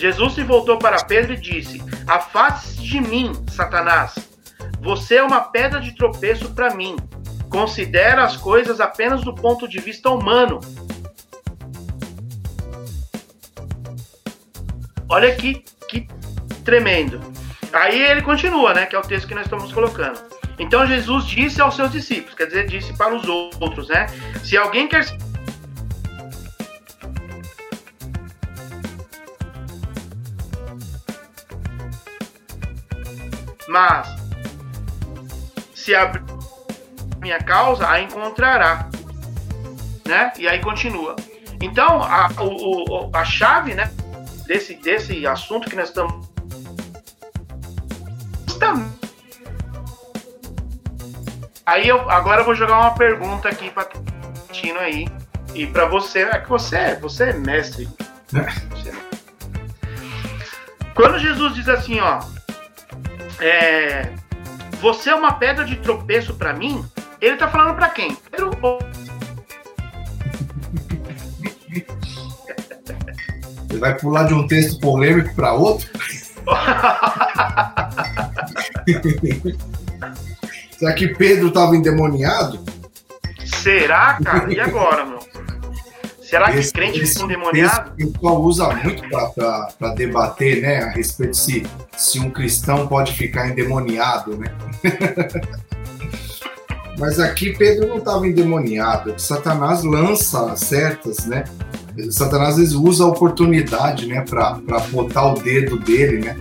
Jesus 0.01 0.33
se 0.33 0.43
voltou 0.43 0.79
para 0.79 1.05
Pedro 1.05 1.35
e 1.35 1.37
disse: 1.37 1.83
Afaste 2.07 2.81
de 2.81 3.01
mim, 3.03 3.33
Satanás. 3.51 4.15
Você 4.81 5.17
é 5.17 5.23
uma 5.23 5.43
pedra 5.43 5.79
de 5.79 5.95
tropeço 5.95 6.55
para 6.55 6.75
mim. 6.75 6.97
Considera 7.51 8.25
as 8.25 8.35
coisas 8.35 8.81
apenas 8.81 9.21
do 9.21 9.35
ponto 9.35 9.69
de 9.69 9.79
vista 9.79 10.09
humano. 10.09 10.59
Olha 15.07 15.35
que, 15.35 15.63
que 15.87 16.09
tremendo. 16.65 17.21
Aí 17.71 18.01
ele 18.01 18.23
continua, 18.23 18.73
né? 18.73 18.87
Que 18.87 18.97
é 18.97 18.99
o 18.99 19.03
texto 19.03 19.29
que 19.29 19.35
nós 19.35 19.45
estamos 19.45 19.71
colocando. 19.71 20.19
Então 20.59 20.87
Jesus 20.87 21.27
disse 21.27 21.61
aos 21.61 21.77
seus 21.77 21.93
discípulos, 21.93 22.35
quer 22.35 22.47
dizer, 22.47 22.67
disse 22.67 22.97
para 22.97 23.15
os 23.15 23.29
outros, 23.29 23.89
né? 23.89 24.07
Se 24.43 24.57
alguém 24.57 24.89
quer 24.89 25.05
Mas 33.71 34.09
se 35.73 35.95
abrir 35.95 36.25
minha 37.21 37.39
causa, 37.39 37.89
a 37.89 38.01
encontrará. 38.01 38.89
Né? 40.05 40.33
E 40.37 40.49
aí 40.49 40.61
continua. 40.61 41.15
Então, 41.63 42.03
a, 42.03 42.29
o, 42.41 43.11
a 43.15 43.25
chave 43.25 43.75
né, 43.75 43.89
desse, 44.45 44.75
desse 44.75 45.25
assunto 45.25 45.71
que 45.71 45.77
nós 45.77 45.89
estamos. 45.89 46.27
Aí 51.65 51.87
eu 51.87 52.11
agora 52.11 52.41
eu 52.41 52.45
vou 52.45 52.55
jogar 52.57 52.81
uma 52.81 52.95
pergunta 52.95 53.49
aqui 53.49 53.71
para 53.71 53.89
Tino 54.51 54.81
aí. 54.81 55.07
E 55.55 55.65
para 55.67 55.87
você, 55.87 56.23
é 56.23 56.41
que 56.41 56.49
você 56.49 56.77
é, 56.77 56.97
você 56.97 57.31
é 57.31 57.33
mestre. 57.35 57.89
É. 58.35 58.47
Quando 60.95 61.19
Jesus 61.21 61.55
diz 61.55 61.69
assim, 61.69 62.01
ó, 62.01 62.21
é, 63.41 64.11
você 64.81 65.11
é 65.11 65.15
uma 65.15 65.33
pedra 65.33 65.65
de 65.65 65.77
tropeço 65.77 66.35
para 66.35 66.53
mim, 66.53 66.85
ele 67.21 67.37
tá 67.37 67.49
falando 67.49 67.77
para 67.77 67.89
quem? 67.89 68.17
Pedro 68.31 68.51
ou... 68.63 68.79
Você 73.69 73.79
vai 73.79 73.97
pular 73.97 74.25
de 74.25 74.35
um 74.35 74.47
texto 74.47 74.81
polêmico 74.81 75.35
para 75.35 75.53
outro? 75.53 75.89
Será 80.79 80.95
que 80.95 81.09
Pedro 81.09 81.49
estava 81.49 81.77
endemoniado? 81.77 82.65
Será, 83.45 84.19
cara? 84.23 84.53
E 84.53 84.59
agora, 84.59 85.05
meu? 85.05 85.30
Será 86.31 86.53
que 86.53 86.59
esse, 86.59 86.73
crente 86.73 87.01
esse, 87.01 87.21
endemoniado? 87.21 87.91
O 87.91 88.13
pessoal 88.13 88.41
usa 88.41 88.69
muito 88.69 89.03
para 89.09 89.95
debater, 89.95 90.63
né, 90.63 90.85
a 90.85 90.91
respeito 90.91 91.33
de 91.33 91.37
se, 91.37 91.67
se 91.97 92.21
um 92.21 92.31
cristão 92.31 92.87
pode 92.87 93.15
ficar 93.15 93.49
endemoniado, 93.49 94.37
né? 94.37 94.47
Mas 96.97 97.19
aqui 97.19 97.53
Pedro 97.57 97.89
não 97.89 97.99
estava 97.99 98.29
endemoniado. 98.29 99.13
Satanás 99.19 99.83
lança 99.83 100.55
certas, 100.55 101.27
né? 101.27 101.43
Satanás 102.11 102.51
às 102.51 102.59
vezes 102.59 102.75
usa 102.75 103.03
a 103.03 103.09
oportunidade, 103.09 104.07
né, 104.07 104.21
para 104.21 104.79
botar 104.93 105.33
o 105.33 105.35
dedo 105.35 105.81
dele, 105.81 106.19
né? 106.19 106.37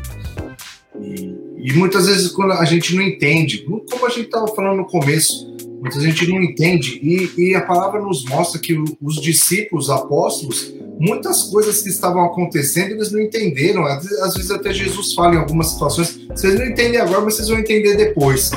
E, 1.02 1.36
e, 1.58 1.74
muitas 1.74 2.06
vezes 2.06 2.28
quando 2.28 2.54
a 2.54 2.66
gente 2.66 2.96
não 2.96 3.02
entende, 3.02 3.66
como 3.90 4.06
a 4.06 4.10
gente 4.10 4.26
estava 4.26 4.48
falando 4.50 4.78
no 4.78 4.86
começo, 4.86 5.49
Muita 5.80 6.00
gente 6.00 6.28
não 6.28 6.42
entende. 6.42 7.00
E, 7.02 7.32
e 7.42 7.56
a 7.56 7.62
palavra 7.62 8.02
nos 8.02 8.26
mostra 8.26 8.60
que 8.60 8.78
os 9.02 9.16
discípulos, 9.22 9.86
os 9.86 9.90
apóstolos, 9.90 10.74
muitas 11.00 11.44
coisas 11.44 11.82
que 11.82 11.90
estavam 11.90 12.24
acontecendo, 12.26 12.92
eles 12.92 13.12
não 13.12 13.22
entenderam. 13.22 13.86
Às 13.86 14.04
vezes, 14.04 14.20
às 14.20 14.34
vezes 14.36 14.52
até 14.52 14.74
Jesus 14.74 15.14
fala 15.14 15.36
em 15.36 15.38
algumas 15.38 15.68
situações, 15.68 16.20
vocês 16.30 16.56
não 16.56 16.66
entendem 16.66 17.00
agora, 17.00 17.22
mas 17.22 17.36
vocês 17.36 17.48
vão 17.48 17.60
entender 17.60 17.96
depois. 17.96 18.52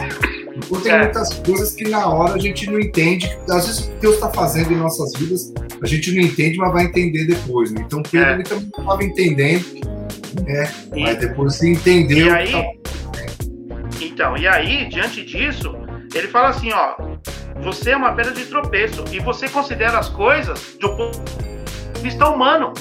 Então 0.57 0.81
tem 0.81 0.93
é. 0.93 0.99
muitas 0.99 1.33
coisas 1.39 1.73
que 1.75 1.89
na 1.89 2.07
hora 2.07 2.35
a 2.35 2.39
gente 2.39 2.69
não 2.71 2.79
entende. 2.79 3.31
Às 3.49 3.67
vezes 3.67 3.81
o 3.87 3.93
que 3.93 4.01
Deus 4.01 4.15
está 4.17 4.31
fazendo 4.31 4.73
em 4.73 4.77
nossas 4.77 5.13
vidas, 5.19 5.53
a 5.81 5.87
gente 5.87 6.13
não 6.15 6.23
entende, 6.23 6.59
mas 6.59 6.73
vai 6.73 6.85
entender 6.85 7.25
depois. 7.25 7.71
Né? 7.73 7.83
Então 7.87 8.03
Pedro 8.03 8.31
é. 8.31 8.35
ele 8.35 8.43
também 8.43 8.69
não 8.77 8.85
estava 8.85 9.05
entendendo, 9.05 9.65
né? 10.45 10.73
E, 10.95 11.03
mas 11.03 11.19
depois 11.19 11.55
se 11.55 11.71
entendeu. 11.71 12.27
E 12.27 12.31
aí, 12.31 12.53
então, 14.01 14.37
e 14.37 14.47
aí, 14.47 14.89
diante 14.89 15.25
disso, 15.25 15.75
ele 16.15 16.29
fala 16.29 16.49
assim, 16.49 16.71
ó, 16.73 17.12
você 17.61 17.91
é 17.91 17.97
uma 17.97 18.15
pedra 18.15 18.33
de 18.33 18.45
tropeço 18.47 19.05
e 19.13 19.19
você 19.21 19.49
considera 19.49 19.99
as 19.99 20.09
coisas 20.09 20.77
do 20.81 20.97
ponto 20.97 21.19
de 21.95 22.01
vista 22.01 22.29
humano 22.29 22.73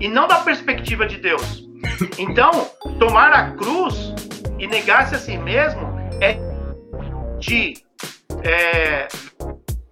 e 0.00 0.08
não 0.08 0.26
da 0.28 0.38
perspectiva 0.38 1.06
de 1.06 1.18
Deus. 1.18 1.66
Então, 2.18 2.50
tomar 2.98 3.32
a 3.32 3.52
cruz 3.52 4.14
e 4.58 4.66
negar-se 4.66 5.14
a 5.14 5.18
si 5.18 5.36
mesmo 5.36 5.80
é 6.20 6.36
de 7.38 7.74
é, 8.42 9.08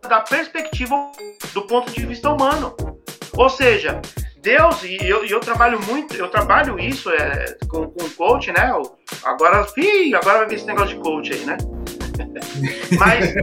da 0.09 0.21
perspectiva 0.21 1.11
do 1.53 1.63
ponto 1.63 1.93
de 1.93 2.05
vista 2.07 2.31
humano. 2.31 2.77
Ou 3.37 3.49
seja, 3.49 4.01
Deus, 4.41 4.83
e 4.85 4.97
eu, 5.03 5.25
eu 5.25 5.41
trabalho 5.41 5.81
muito, 5.83 6.15
eu 6.15 6.29
trabalho 6.29 6.79
isso 6.79 7.11
é, 7.11 7.57
com, 7.69 7.89
com 7.89 8.09
coach, 8.11 8.53
né? 8.53 8.73
Agora, 9.25 9.67
ih, 9.77 10.15
agora 10.15 10.39
vai 10.39 10.49
vir 10.49 10.55
esse 10.55 10.67
negócio 10.67 10.97
de 10.97 11.03
coach 11.03 11.33
aí, 11.33 11.45
né? 11.45 11.57
Mas 12.99 13.35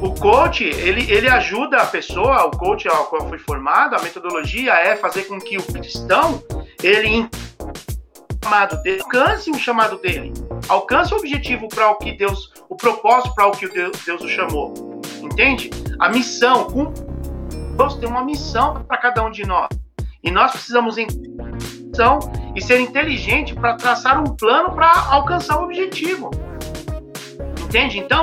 o 0.00 0.14
coach, 0.14 0.64
ele, 0.64 1.10
ele 1.10 1.28
ajuda 1.28 1.78
a 1.78 1.86
pessoa, 1.86 2.46
o 2.46 2.50
coach 2.50 2.88
ao 2.88 3.06
qual 3.06 3.28
foi 3.28 3.38
formado, 3.38 3.94
a 3.94 4.02
metodologia 4.02 4.72
é 4.74 4.96
fazer 4.96 5.24
com 5.24 5.38
que 5.38 5.56
o 5.56 5.62
cristão, 5.62 6.42
ele 6.82 7.28
chamado 8.46 8.80
dele, 8.82 9.02
alcance 9.02 9.50
o 9.50 9.58
chamado 9.58 9.98
dele, 9.98 10.32
alcance 10.68 11.12
o 11.12 11.16
objetivo 11.16 11.68
para 11.68 11.90
o 11.90 11.96
que 11.96 12.12
Deus, 12.12 12.52
o 12.68 12.76
propósito 12.76 13.34
para 13.34 13.48
o 13.48 13.52
que 13.52 13.68
Deus, 13.68 13.98
Deus 14.04 14.22
o 14.22 14.28
chamou. 14.28 15.00
Entende? 15.20 15.70
A 15.98 16.08
missão, 16.08 16.68
Deus 17.76 17.96
tem 17.96 18.08
uma 18.08 18.24
missão 18.24 18.84
para 18.84 18.98
cada 18.98 19.24
um 19.24 19.30
de 19.30 19.44
nós. 19.44 19.68
E 20.22 20.30
nós 20.30 20.52
precisamos 20.52 20.96
missão 20.96 22.18
e 22.54 22.62
ser 22.62 22.80
inteligente 22.80 23.54
para 23.54 23.74
traçar 23.74 24.20
um 24.20 24.36
plano 24.36 24.72
para 24.72 24.92
alcançar 25.10 25.60
o 25.60 25.64
objetivo. 25.64 26.30
Entende? 27.66 27.98
Então, 27.98 28.22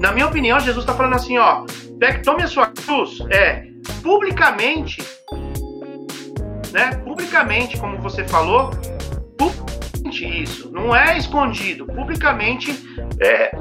na 0.00 0.10
minha 0.12 0.26
opinião, 0.26 0.58
Jesus 0.58 0.82
está 0.82 0.94
falando 0.94 1.14
assim, 1.14 1.38
ó, 1.38 1.64
tome 2.24 2.42
a 2.42 2.48
sua 2.48 2.66
cruz, 2.66 3.18
é, 3.30 3.66
publicamente, 4.02 5.00
né? 6.72 6.96
Publicamente, 7.04 7.78
como 7.78 7.98
você 7.98 8.24
falou, 8.24 8.70
publicamente 9.38 10.42
isso, 10.42 10.72
não 10.72 10.94
é 10.94 11.16
escondido, 11.16 11.86
publicamente, 11.86 12.84
é, 13.20 13.52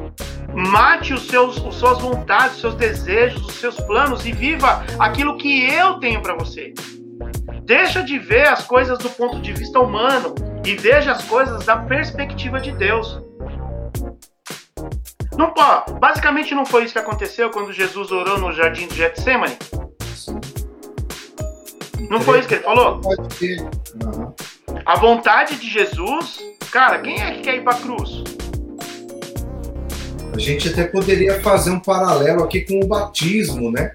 mate 0.53 1.13
os 1.13 1.27
seus, 1.27 1.63
as 1.63 1.75
suas 1.75 1.99
vontades, 1.99 2.55
os 2.55 2.61
seus 2.61 2.75
desejos, 2.75 3.45
os 3.45 3.53
seus 3.53 3.75
planos 3.81 4.25
e 4.25 4.31
viva 4.31 4.83
aquilo 4.97 5.37
que 5.37 5.69
eu 5.69 5.99
tenho 5.99 6.21
para 6.21 6.33
você. 6.33 6.73
Deixa 7.63 8.01
de 8.01 8.17
ver 8.17 8.47
as 8.47 8.65
coisas 8.65 8.97
do 8.97 9.11
ponto 9.11 9.39
de 9.39 9.53
vista 9.53 9.79
humano 9.79 10.33
e 10.65 10.75
veja 10.75 11.11
as 11.11 11.23
coisas 11.25 11.63
da 11.65 11.77
perspectiva 11.77 12.59
de 12.59 12.71
Deus. 12.71 13.21
Não, 15.39 15.53
basicamente 16.01 16.53
não 16.53 16.65
foi 16.65 16.83
isso 16.83 16.91
que 16.91 16.99
aconteceu 16.99 17.49
quando 17.49 17.71
Jesus 17.71 18.11
orou 18.11 18.37
no 18.37 18.51
jardim 18.51 18.89
de 18.89 18.95
Getsemane? 18.97 19.57
Não 22.09 22.19
foi 22.19 22.39
isso 22.39 22.49
que 22.49 22.55
ele 22.55 22.63
falou? 22.63 22.99
Pode 22.99 23.33
ser. 23.35 23.65
A 24.85 24.97
vontade 24.97 25.55
de 25.55 25.69
Jesus, 25.69 26.39
cara, 26.69 26.99
quem 26.99 27.21
é 27.21 27.31
que 27.35 27.39
quer 27.39 27.55
ir 27.55 27.63
para 27.63 27.77
cruz? 27.77 28.21
A 30.33 30.37
gente 30.37 30.67
até 30.67 30.83
poderia 30.83 31.39
fazer 31.39 31.71
um 31.71 31.79
paralelo 31.79 32.43
aqui 32.43 32.59
com 32.59 32.83
o 32.83 32.87
batismo, 32.87 33.71
né? 33.71 33.93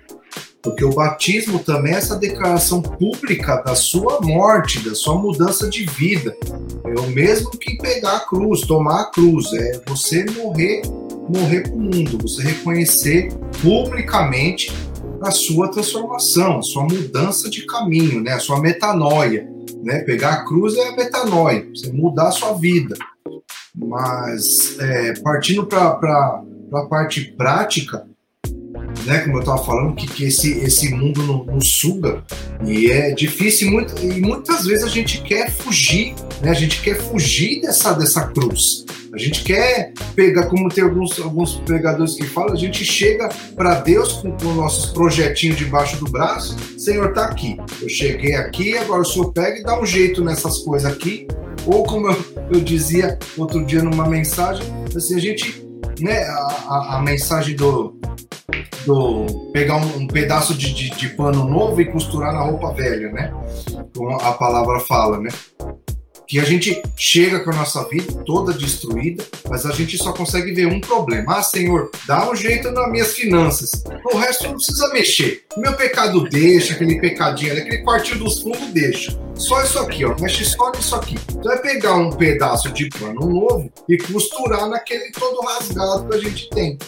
Porque 0.63 0.83
o 0.83 0.95
batismo 0.95 1.59
também 1.59 1.93
é 1.93 1.99
essa 1.99 2.17
declaração 2.17 2.81
pública 2.81 3.57
da 3.57 3.75
sua 3.75 4.19
morte, 4.23 4.81
da 4.81 4.95
sua 4.95 5.19
mudança 5.19 5.69
de 5.69 5.85
vida. 5.85 6.35
É 6.87 6.99
o 6.99 7.07
mesmo 7.09 7.51
que 7.51 7.77
pegar 7.77 8.17
a 8.17 8.21
cruz, 8.21 8.63
tomar 8.63 9.03
a 9.03 9.11
cruz, 9.11 9.53
é 9.53 9.83
você 9.87 10.25
morrer 10.31 10.81
morrer 11.29 11.63
para 11.63 11.73
o 11.73 11.81
mundo, 11.81 12.19
você 12.21 12.43
reconhecer 12.43 13.29
publicamente 13.63 14.73
a 15.23 15.31
sua 15.31 15.71
transformação, 15.71 16.59
a 16.59 16.63
sua 16.63 16.85
mudança 16.85 17.49
de 17.49 17.67
caminho, 17.67 18.21
né? 18.21 18.33
a 18.33 18.39
sua 18.39 18.61
metanoia. 18.61 19.49
Né? 19.83 20.01
Pegar 20.01 20.33
a 20.33 20.45
cruz 20.45 20.77
é 20.77 20.89
a 20.89 20.97
metanoia, 20.97 21.67
você 21.75 21.93
mudar 21.93 22.29
a 22.29 22.33
sua 22.33 22.53
vida. 22.55 22.97
Mas 23.75 24.79
é, 24.79 25.15
partindo 25.21 25.67
para 25.67 25.99
a 26.73 26.87
parte 26.89 27.33
prática, 27.37 28.07
né, 29.05 29.19
como 29.21 29.37
eu 29.37 29.41
estava 29.41 29.63
falando, 29.65 29.95
que, 29.95 30.07
que 30.07 30.25
esse, 30.25 30.59
esse 30.61 30.91
mundo 30.91 31.23
nos 31.23 31.47
no 31.47 31.63
suga 31.63 32.23
e 32.65 32.91
é 32.91 33.11
difícil 33.13 33.71
muito, 33.71 33.95
e 34.03 34.21
muitas 34.21 34.65
vezes 34.65 34.85
a 34.85 34.89
gente 34.89 35.21
quer 35.23 35.51
fugir, 35.51 36.15
né, 36.41 36.51
a 36.51 36.55
gente 36.55 36.81
quer 36.81 36.97
fugir 36.97 37.61
dessa, 37.61 37.93
dessa 37.93 38.27
cruz. 38.29 38.85
A 39.15 39.19
gente 39.19 39.45
quer 39.45 39.93
pegar, 40.17 40.47
como 40.47 40.69
tem 40.69 40.83
alguns, 40.83 41.21
alguns 41.21 41.55
pregadores 41.55 42.15
que 42.15 42.25
falam, 42.25 42.53
a 42.53 42.57
gente 42.57 42.85
chega 42.85 43.29
para 43.55 43.77
Deus 43.77 44.15
com, 44.15 44.33
com 44.33 44.53
nossos 44.55 44.87
projetinhos 44.87 45.57
debaixo 45.57 45.97
do 45.99 46.11
braço, 46.11 46.57
Senhor, 46.77 47.11
está 47.11 47.27
aqui. 47.27 47.57
Eu 47.81 47.89
cheguei 47.89 48.35
aqui, 48.35 48.77
agora 48.77 49.03
o 49.03 49.05
Senhor 49.05 49.33
pega 49.33 49.61
e 49.61 49.63
dá 49.63 49.81
um 49.81 49.87
jeito 49.87 50.25
nessas 50.25 50.59
coisas 50.59 50.91
aqui. 50.91 51.29
Ou 51.65 51.85
como 51.85 52.09
eu, 52.09 52.25
eu 52.55 52.61
dizia 52.61 53.17
outro 53.37 53.65
dia 53.65 53.83
numa 53.83 54.09
mensagem, 54.09 54.65
assim, 54.95 55.15
a 55.15 55.21
gente, 55.21 55.64
né, 56.01 56.25
a, 56.25 56.97
a, 56.97 57.03
mensagem 57.03 57.55
do, 57.57 57.99
do 58.87 59.51
pegar 59.53 59.77
um, 59.77 60.03
um 60.03 60.07
pedaço 60.07 60.55
de, 60.55 60.73
de, 60.73 60.91
de, 60.91 61.09
pano 61.11 61.45
novo 61.45 61.81
e 61.81 61.87
costurar 61.87 62.33
na 62.33 62.41
roupa 62.41 62.73
velha, 62.73 63.11
né? 63.13 63.33
Como 63.95 64.11
a 64.11 64.33
palavra 64.33 64.81
fala, 64.81 65.19
né? 65.19 65.31
Que 66.27 66.41
a 66.41 66.45
gente 66.45 66.83
chega 66.97 67.41
com 67.41 67.51
a 67.51 67.57
nossa 67.57 67.87
vida 67.89 68.23
toda 68.25 68.53
destruída, 68.53 69.23
mas 69.49 69.67
a 69.67 69.73
gente 69.73 69.99
só 69.99 70.13
consegue 70.13 70.53
ver 70.53 70.67
um 70.67 70.81
problema. 70.81 71.39
Ah, 71.39 71.43
Senhor, 71.43 71.91
dá 72.07 72.31
um 72.31 72.35
jeito 72.35 72.71
nas 72.71 72.91
minhas 72.91 73.13
finanças. 73.15 73.71
O 74.13 74.17
resto 74.17 74.45
não 74.45 74.55
precisa 74.55 74.89
mexer. 74.93 75.45
Meu 75.57 75.75
pecado 75.75 76.29
deixa, 76.29 76.75
aquele 76.75 77.01
pecadinho 77.01 77.53
aquele 77.53 77.83
quartinho 77.83 78.21
dos 78.21 78.41
fundos 78.41 78.69
deixa. 78.73 79.19
Só 79.35 79.63
isso 79.63 79.79
aqui, 79.79 80.05
ó. 80.05 80.15
Mexe 80.21 80.45
só 80.45 80.71
nisso 80.73 80.95
aqui. 80.95 81.17
Então 81.31 81.53
é 81.53 81.59
pegar 81.59 81.95
um 81.95 82.11
pedaço 82.11 82.71
de 82.73 82.89
pano 82.89 83.21
novo 83.21 83.71
e 83.89 83.99
costurar 83.99 84.69
naquele 84.69 85.11
todo 85.11 85.41
rasgado 85.41 86.09
que 86.09 86.15
a 86.15 86.21
gente 86.21 86.49
tem. 86.51 86.79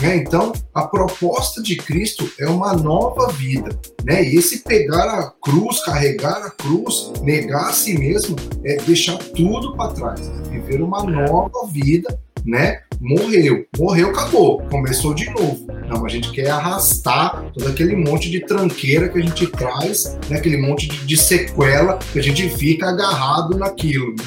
Né? 0.00 0.16
Então, 0.16 0.52
a 0.72 0.86
proposta 0.86 1.62
de 1.62 1.76
Cristo 1.76 2.30
é 2.38 2.46
uma 2.46 2.72
nova 2.74 3.32
vida. 3.32 3.70
Né? 4.04 4.24
E 4.24 4.36
esse 4.36 4.60
pegar 4.60 5.04
a 5.04 5.30
cruz, 5.42 5.82
carregar 5.84 6.42
a 6.44 6.50
cruz, 6.50 7.12
negar 7.22 7.68
a 7.68 7.72
si 7.72 7.98
mesmo, 7.98 8.36
é 8.64 8.76
deixar 8.76 9.18
tudo 9.18 9.76
para 9.76 9.92
trás. 9.92 10.28
Né? 10.28 10.50
Viver 10.50 10.82
uma 10.82 11.02
nova 11.02 11.66
vida 11.72 12.18
né? 12.44 12.80
Morreu, 13.00 13.66
morreu, 13.78 14.10
acabou, 14.10 14.62
começou 14.70 15.14
de 15.14 15.28
novo. 15.30 15.66
Não, 15.86 16.04
a 16.04 16.08
gente 16.08 16.32
quer 16.32 16.50
arrastar 16.50 17.44
todo 17.52 17.68
aquele 17.68 17.94
monte 17.94 18.30
de 18.30 18.40
tranqueira 18.40 19.08
que 19.08 19.18
a 19.18 19.22
gente 19.22 19.46
traz, 19.46 20.18
né? 20.28 20.38
aquele 20.38 20.56
monte 20.56 20.88
de, 20.88 21.06
de 21.06 21.16
sequela 21.16 21.98
que 22.12 22.18
a 22.18 22.22
gente 22.22 22.48
fica 22.48 22.88
agarrado 22.88 23.56
naquilo. 23.56 24.14
Né? 24.16 24.24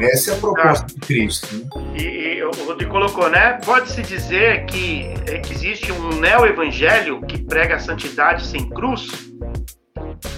Essa 0.00 0.32
é 0.32 0.34
a 0.34 0.36
proposta 0.38 0.86
de 0.86 0.94
Cristo. 1.00 1.54
Né? 1.54 1.64
E, 1.96 2.02
e 2.02 2.42
o 2.44 2.50
Rodrigo 2.66 2.90
colocou, 2.90 3.28
né? 3.28 3.58
Pode-se 3.64 4.02
dizer 4.02 4.64
que, 4.66 5.14
que 5.42 5.52
existe 5.52 5.92
um 5.92 6.20
neo-evangelho 6.20 7.20
que 7.22 7.38
prega 7.38 7.76
a 7.76 7.78
santidade 7.78 8.46
sem 8.46 8.68
cruz? 8.68 9.08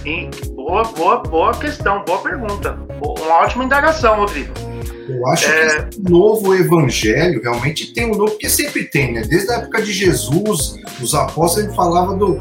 E, 0.05 0.29
boa, 0.53 0.83
boa, 0.83 1.17
boa 1.19 1.53
questão, 1.53 2.03
boa 2.05 2.19
pergunta. 2.19 2.77
Uma 3.01 3.35
ótima 3.43 3.63
indagação, 3.63 4.17
Rodrigo. 4.17 4.53
Eu 5.07 5.27
acho 5.27 5.49
é... 5.49 5.59
que 5.59 5.89
esse 5.89 6.01
novo 6.01 6.53
evangelho 6.55 7.41
realmente 7.41 7.93
tem 7.93 8.05
um 8.11 8.15
novo, 8.15 8.31
porque 8.31 8.49
sempre 8.49 8.85
tem, 8.85 9.13
né? 9.13 9.21
Desde 9.21 9.51
a 9.51 9.55
época 9.55 9.81
de 9.81 9.91
Jesus, 9.91 10.75
os 11.01 11.13
apóstolos 11.13 11.75
falavam 11.75 12.17
do, 12.17 12.39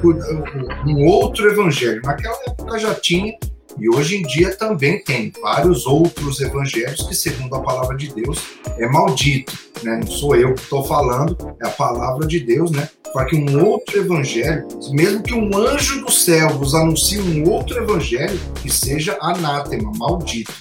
um 0.87 1.07
outro 1.07 1.49
evangelho. 1.51 2.01
Naquela 2.05 2.37
época 2.47 2.79
já 2.79 2.95
tinha, 2.95 3.35
e 3.79 3.89
hoje 3.89 4.17
em 4.17 4.23
dia 4.23 4.55
também 4.55 5.03
tem 5.03 5.33
vários 5.41 5.87
outros 5.87 6.41
evangelhos 6.41 7.07
que, 7.07 7.15
segundo 7.15 7.55
a 7.55 7.63
palavra 7.63 7.97
de 7.97 8.13
Deus, 8.13 8.39
é 8.79 8.87
maldito. 8.87 9.53
Né? 9.83 9.97
Não 9.97 10.07
sou 10.07 10.37
eu 10.37 10.55
que 10.55 10.61
estou 10.61 10.85
falando, 10.85 11.57
é 11.61 11.67
a 11.67 11.71
palavra 11.71 12.27
de 12.27 12.41
Deus, 12.41 12.71
né? 12.71 12.89
Para 13.13 13.27
que 13.27 13.37
um 13.37 13.65
outro 13.65 13.99
evangelho, 13.99 14.67
mesmo 14.91 15.23
que 15.23 15.35
um 15.35 15.55
anjo 15.57 16.05
do 16.05 16.11
céu 16.11 16.51
vos 16.51 16.75
anuncie 16.75 17.21
um 17.21 17.49
outro 17.51 17.77
evangelho, 17.77 18.39
que 18.63 18.71
seja 18.71 19.19
anátema, 19.21 19.93
maldito. 19.97 20.53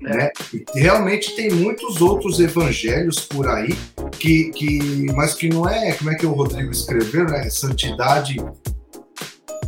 Né? 0.00 0.30
E 0.52 0.80
realmente 0.80 1.34
tem 1.34 1.50
muitos 1.50 2.02
outros 2.02 2.38
evangelhos 2.38 3.20
por 3.20 3.48
aí 3.48 3.74
que, 4.18 4.50
que 4.50 5.06
mas 5.14 5.32
que 5.32 5.48
não 5.48 5.66
é 5.66 5.92
como 5.92 6.10
é 6.10 6.14
que 6.14 6.26
o 6.26 6.32
Rodrigo 6.32 6.70
escreveu 6.70 7.24
né 7.24 7.48
santidade 7.48 8.36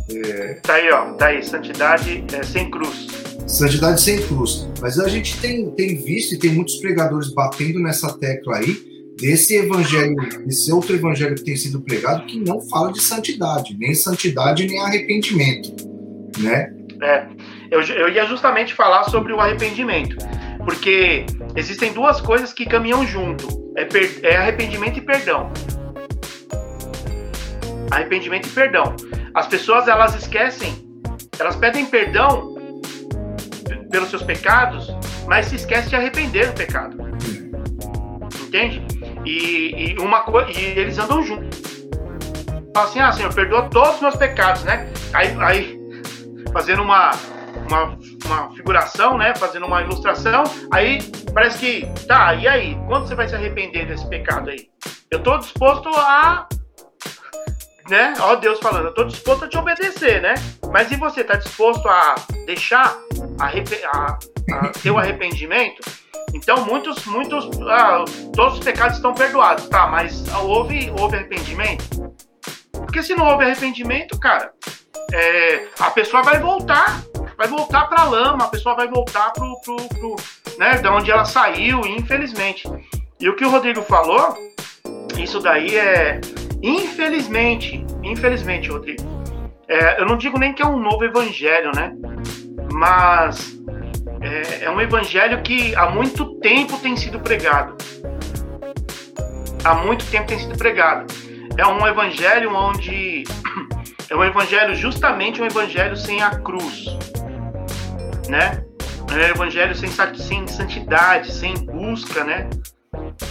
é... 0.09 0.53
tá 0.55 0.75
aí 0.75 0.89
ó 0.91 1.13
tá 1.13 1.27
aí 1.27 1.43
santidade 1.43 2.23
é, 2.33 2.43
sem 2.43 2.69
cruz 2.69 3.07
santidade 3.47 4.01
sem 4.01 4.21
cruz 4.27 4.67
mas 4.81 4.99
a 4.99 5.07
gente 5.07 5.39
tem, 5.39 5.69
tem 5.71 5.95
visto 5.97 6.35
e 6.35 6.39
tem 6.39 6.51
muitos 6.51 6.77
pregadores 6.77 7.33
batendo 7.33 7.79
nessa 7.79 8.17
tecla 8.17 8.57
aí 8.57 8.77
desse 9.19 9.55
evangelho 9.55 10.15
desse 10.45 10.71
outro 10.71 10.95
evangelho 10.95 11.35
que 11.35 11.43
tem 11.43 11.55
sido 11.55 11.81
pregado 11.81 12.25
que 12.25 12.39
não 12.39 12.61
fala 12.61 12.91
de 12.91 13.01
santidade 13.01 13.75
nem 13.77 13.93
santidade 13.93 14.65
nem 14.65 14.79
arrependimento 14.79 15.75
né 16.39 16.73
é 17.01 17.27
eu, 17.69 17.81
eu 17.81 18.09
ia 18.09 18.25
justamente 18.25 18.73
falar 18.73 19.03
sobre 19.05 19.33
o 19.33 19.39
arrependimento. 19.39 20.15
Porque 20.63 21.25
existem 21.55 21.93
duas 21.93 22.21
coisas 22.21 22.53
que 22.53 22.65
caminham 22.65 23.05
junto: 23.05 23.47
é, 23.75 23.85
per, 23.85 24.19
é 24.23 24.35
arrependimento 24.37 24.97
e 24.97 25.01
perdão. 25.01 25.51
Arrependimento 27.91 28.47
e 28.47 28.51
perdão. 28.51 28.95
As 29.37 29.45
pessoas 29.45 29.87
elas 29.87 30.15
esquecem, 30.15 30.73
elas 31.37 31.55
pedem 31.55 31.85
perdão 31.85 32.55
pelos 33.91 34.09
seus 34.09 34.23
pecados, 34.23 34.87
mas 35.27 35.45
se 35.45 35.57
esquecem 35.57 35.89
de 35.89 35.95
arrepender 35.95 36.47
do 36.47 36.53
pecado. 36.53 36.97
Entende? 38.41 38.81
E, 39.23 39.91
e 39.93 39.99
uma 39.99 40.21
coisa, 40.21 40.49
e 40.49 40.79
eles 40.79 40.97
andam 40.97 41.21
juntos. 41.21 41.61
Fala 42.73 42.87
assim, 42.87 42.99
ah, 42.99 43.11
Senhor, 43.11 43.31
perdoa 43.31 43.69
todos 43.69 43.97
os 43.97 44.01
meus 44.01 44.15
pecados, 44.15 44.63
né? 44.63 44.91
Aí, 45.13 45.37
aí 45.39 45.79
fazendo 46.51 46.81
uma, 46.81 47.11
uma, 47.69 47.95
uma 48.25 48.55
figuração, 48.55 49.19
né? 49.19 49.35
Fazendo 49.35 49.67
uma 49.67 49.83
ilustração. 49.83 50.45
Aí 50.71 50.97
parece 51.31 51.59
que, 51.59 52.05
tá, 52.07 52.33
e 52.33 52.47
aí? 52.47 52.75
Quando 52.87 53.07
você 53.07 53.13
vai 53.13 53.27
se 53.29 53.35
arrepender 53.35 53.85
desse 53.85 54.09
pecado 54.09 54.49
aí? 54.49 54.67
Eu 55.11 55.21
tô 55.21 55.37
disposto 55.37 55.89
a. 55.89 56.47
Né? 57.89 58.13
Ó 58.19 58.35
Deus 58.35 58.59
falando, 58.59 58.87
eu 58.87 58.93
tô 58.93 59.05
disposto 59.05 59.45
a 59.45 59.47
te 59.47 59.57
obedecer, 59.57 60.21
né? 60.21 60.33
Mas 60.71 60.91
e 60.91 60.97
você, 60.97 61.23
tá 61.23 61.35
disposto 61.35 61.87
a 61.87 62.15
deixar 62.45 62.97
a, 63.39 63.47
a, 63.47 64.69
ter 64.81 64.91
o 64.91 64.97
arrependimento? 64.97 65.81
Então, 66.33 66.65
muitos, 66.65 67.05
muitos, 67.05 67.49
ah, 67.61 68.03
todos 68.35 68.59
os 68.59 68.63
pecados 68.63 68.97
estão 68.97 69.13
perdoados, 69.13 69.69
tá? 69.69 69.87
Mas 69.87 70.27
houve, 70.35 70.91
houve 70.99 71.15
arrependimento? 71.15 72.13
Porque 72.71 73.01
se 73.01 73.15
não 73.15 73.25
houve 73.25 73.45
arrependimento, 73.45 74.19
cara, 74.19 74.51
é, 75.13 75.67
a 75.79 75.89
pessoa 75.91 76.21
vai 76.23 76.39
voltar 76.39 77.01
vai 77.37 77.47
voltar 77.47 77.85
para 77.85 78.03
lama, 78.03 78.45
a 78.45 78.47
pessoa 78.47 78.75
vai 78.75 78.87
voltar 78.87 79.31
pro, 79.31 79.61
pro, 79.61 79.77
pro, 79.89 80.15
né, 80.57 80.79
da 80.79 80.93
onde 80.93 81.11
ela 81.11 81.23
saiu, 81.23 81.81
infelizmente. 81.81 82.67
E 83.19 83.29
o 83.29 83.35
que 83.35 83.45
o 83.45 83.49
Rodrigo 83.49 83.83
falou, 83.83 84.35
isso 85.17 85.39
daí 85.39 85.77
é, 85.77 86.19
infelizmente, 86.61 87.85
infelizmente, 88.03 88.69
Rodrigo, 88.69 89.03
é, 89.67 90.01
eu 90.01 90.05
não 90.05 90.17
digo 90.17 90.39
nem 90.39 90.53
que 90.53 90.61
é 90.61 90.65
um 90.65 90.79
novo 90.79 91.03
evangelho, 91.03 91.71
né? 91.75 91.93
Mas 92.71 93.57
é, 94.21 94.65
é 94.65 94.71
um 94.71 94.79
evangelho 94.79 95.41
que 95.41 95.75
há 95.75 95.89
muito 95.89 96.39
tempo 96.39 96.77
tem 96.79 96.95
sido 96.95 97.19
pregado. 97.19 97.75
Há 99.63 99.75
muito 99.75 100.05
tempo 100.05 100.27
tem 100.27 100.39
sido 100.39 100.57
pregado. 100.57 101.13
É 101.57 101.65
um 101.65 101.85
evangelho 101.85 102.53
onde 102.55 103.23
é 104.09 104.15
um 104.15 104.23
evangelho 104.23 104.75
justamente 104.75 105.41
um 105.41 105.45
evangelho 105.45 105.97
sem 105.97 106.21
a 106.21 106.29
cruz 106.39 106.97
né? 108.29 108.63
É 109.09 109.13
um 109.13 109.19
evangelho 109.19 109.75
sem, 109.75 109.89
sem 109.89 110.47
santidade, 110.47 111.31
sem 111.31 111.53
busca, 111.53 112.23
né? 112.23 112.49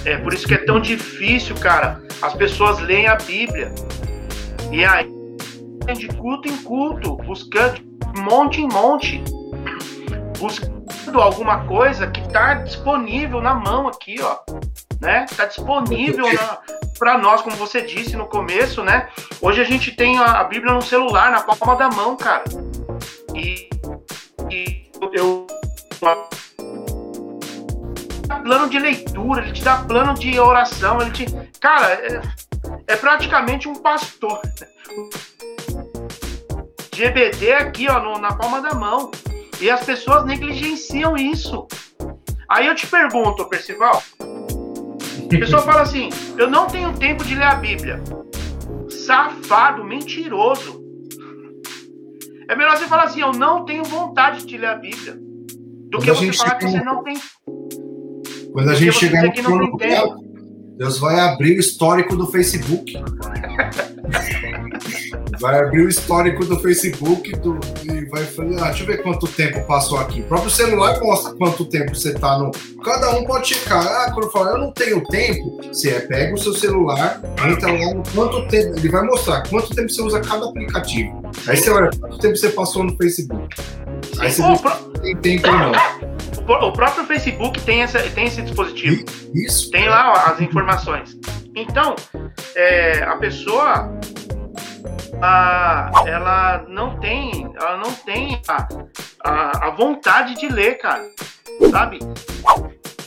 É 0.04 0.16
por 0.16 0.32
isso 0.32 0.46
que 0.46 0.54
é 0.54 0.58
tão 0.58 0.80
difícil, 0.80 1.54
cara. 1.56 2.02
As 2.22 2.34
pessoas 2.34 2.78
leem 2.80 3.06
a 3.06 3.16
Bíblia 3.16 3.72
e 4.72 4.84
aí 4.84 5.16
de 5.94 6.08
culto 6.08 6.48
em 6.48 6.56
culto, 6.62 7.16
buscando 7.18 7.80
monte 8.18 8.60
em 8.60 8.68
monte, 8.68 9.22
buscando 10.38 11.20
alguma 11.20 11.64
coisa 11.66 12.06
que 12.06 12.20
está 12.20 12.54
disponível 12.54 13.40
na 13.40 13.54
mão 13.54 13.86
aqui, 13.86 14.16
ó, 14.20 14.38
né? 15.00 15.26
Está 15.30 15.44
disponível 15.44 16.26
para 16.98 17.18
nós, 17.18 17.42
como 17.42 17.56
você 17.56 17.82
disse 17.82 18.16
no 18.16 18.26
começo, 18.26 18.82
né? 18.82 19.08
Hoje 19.40 19.60
a 19.60 19.64
gente 19.64 19.92
tem 19.92 20.18
a, 20.18 20.40
a 20.40 20.44
Bíblia 20.44 20.72
no 20.72 20.82
celular, 20.82 21.30
na 21.30 21.42
palma 21.42 21.76
da 21.76 21.88
mão, 21.88 22.16
cara. 22.16 22.44
E, 23.34 23.68
e 24.50 24.90
eu 25.12 25.46
plano 28.26 28.68
de 28.68 28.78
leitura, 28.78 29.42
ele 29.42 29.52
te 29.52 29.62
dá 29.62 29.78
plano 29.78 30.14
de 30.14 30.38
oração, 30.38 31.00
ele 31.00 31.10
te. 31.10 31.26
Cara, 31.60 31.92
é, 31.92 32.20
é 32.86 32.96
praticamente 32.96 33.68
um 33.68 33.74
pastor. 33.74 34.40
GBD 36.94 37.52
aqui, 37.52 37.88
ó, 37.88 38.00
no, 38.00 38.18
na 38.18 38.34
palma 38.34 38.60
da 38.60 38.74
mão. 38.74 39.10
E 39.60 39.70
as 39.70 39.84
pessoas 39.84 40.24
negligenciam 40.24 41.16
isso. 41.16 41.66
Aí 42.48 42.66
eu 42.66 42.74
te 42.74 42.86
pergunto, 42.86 43.48
Percival. 43.48 44.02
A 44.20 45.28
pessoa 45.28 45.62
fala 45.62 45.82
assim: 45.82 46.10
eu 46.38 46.48
não 46.48 46.66
tenho 46.66 46.92
tempo 46.96 47.24
de 47.24 47.34
ler 47.34 47.44
a 47.44 47.54
Bíblia. 47.54 48.02
Safado, 48.88 49.84
mentiroso. 49.84 50.84
É 52.48 52.54
melhor 52.54 52.76
você 52.76 52.86
falar 52.86 53.04
assim: 53.04 53.20
eu 53.20 53.32
não 53.32 53.64
tenho 53.64 53.84
vontade 53.84 54.46
de 54.46 54.56
ler 54.56 54.68
a 54.68 54.74
Bíblia. 54.76 55.18
Do 55.90 55.98
que 55.98 56.10
você 56.10 56.32
falar 56.32 56.54
que 56.56 56.68
você 56.68 56.82
não 56.82 57.02
tem. 57.02 57.16
Quando 58.52 58.70
a 58.70 58.74
gente 58.74 58.92
chegar 58.92 59.22
no 59.24 59.32
plano 59.32 59.76
Deus 60.76 60.98
vai 60.98 61.18
abrir 61.20 61.56
o 61.56 61.60
histórico 61.60 62.14
do 62.16 62.26
Facebook. 62.26 62.92
vai 65.40 65.58
abrir 65.58 65.86
o 65.86 65.88
histórico 65.88 66.44
do 66.44 66.58
Facebook 66.60 67.32
do, 67.36 67.58
vai 68.08 68.24
falar, 68.24 68.62
ah, 68.62 68.68
deixa 68.68 68.82
eu 68.82 68.86
ver 68.86 69.02
quanto 69.02 69.26
tempo 69.26 69.66
passou 69.66 69.98
aqui. 69.98 70.20
O 70.20 70.24
próprio 70.24 70.50
celular 70.50 70.98
mostra 71.00 71.34
quanto 71.34 71.64
tempo 71.64 71.94
você 71.94 72.10
está 72.10 72.38
no. 72.38 72.50
Cada 72.84 73.16
um 73.16 73.24
pode 73.24 73.48
checar. 73.48 73.84
Ah, 73.84 74.10
quando 74.12 74.30
fala, 74.30 74.52
eu 74.52 74.58
não 74.58 74.72
tenho 74.72 75.04
tempo, 75.04 75.58
você 75.62 75.90
é, 75.90 76.00
pega 76.00 76.34
o 76.34 76.38
seu 76.38 76.54
celular, 76.54 77.20
entra 77.50 77.72
lá 77.72 77.94
no 77.94 78.02
quanto 78.14 78.46
tempo. 78.48 78.78
Ele 78.78 78.88
vai 78.88 79.02
mostrar 79.02 79.42
quanto 79.48 79.74
tempo 79.74 79.90
você 79.90 80.02
usa 80.02 80.20
cada 80.20 80.46
aplicativo. 80.46 81.22
Aí 81.46 81.56
você 81.56 81.70
olha 81.70 81.90
quanto 81.98 82.18
tempo 82.18 82.36
você 82.36 82.50
passou 82.50 82.84
no 82.84 82.96
Facebook. 82.96 83.56
Aí 84.18 84.30
você 84.30 84.42
se 84.42 85.16
tem 85.16 85.38
tempo 85.38 85.48
ou 85.48 85.58
não 85.58 85.72
o 86.68 86.72
próprio 86.72 87.04
Facebook 87.06 87.60
tem, 87.62 87.82
essa, 87.82 88.00
tem 88.10 88.26
esse 88.26 88.42
dispositivo. 88.42 89.04
Isso. 89.34 89.70
Tem 89.70 89.88
lá 89.88 90.30
as 90.30 90.40
informações. 90.40 91.16
Então, 91.54 91.96
é, 92.54 93.02
a 93.02 93.16
pessoa 93.16 93.90
a, 95.20 95.90
ela 96.06 96.64
não 96.68 96.98
tem, 96.98 97.50
ela 97.56 97.76
não 97.76 97.92
tem 97.92 98.40
a, 98.48 98.68
a, 99.24 99.68
a, 99.68 99.70
vontade 99.70 100.34
de 100.34 100.48
ler, 100.48 100.78
cara, 100.78 101.08
sabe? 101.70 101.98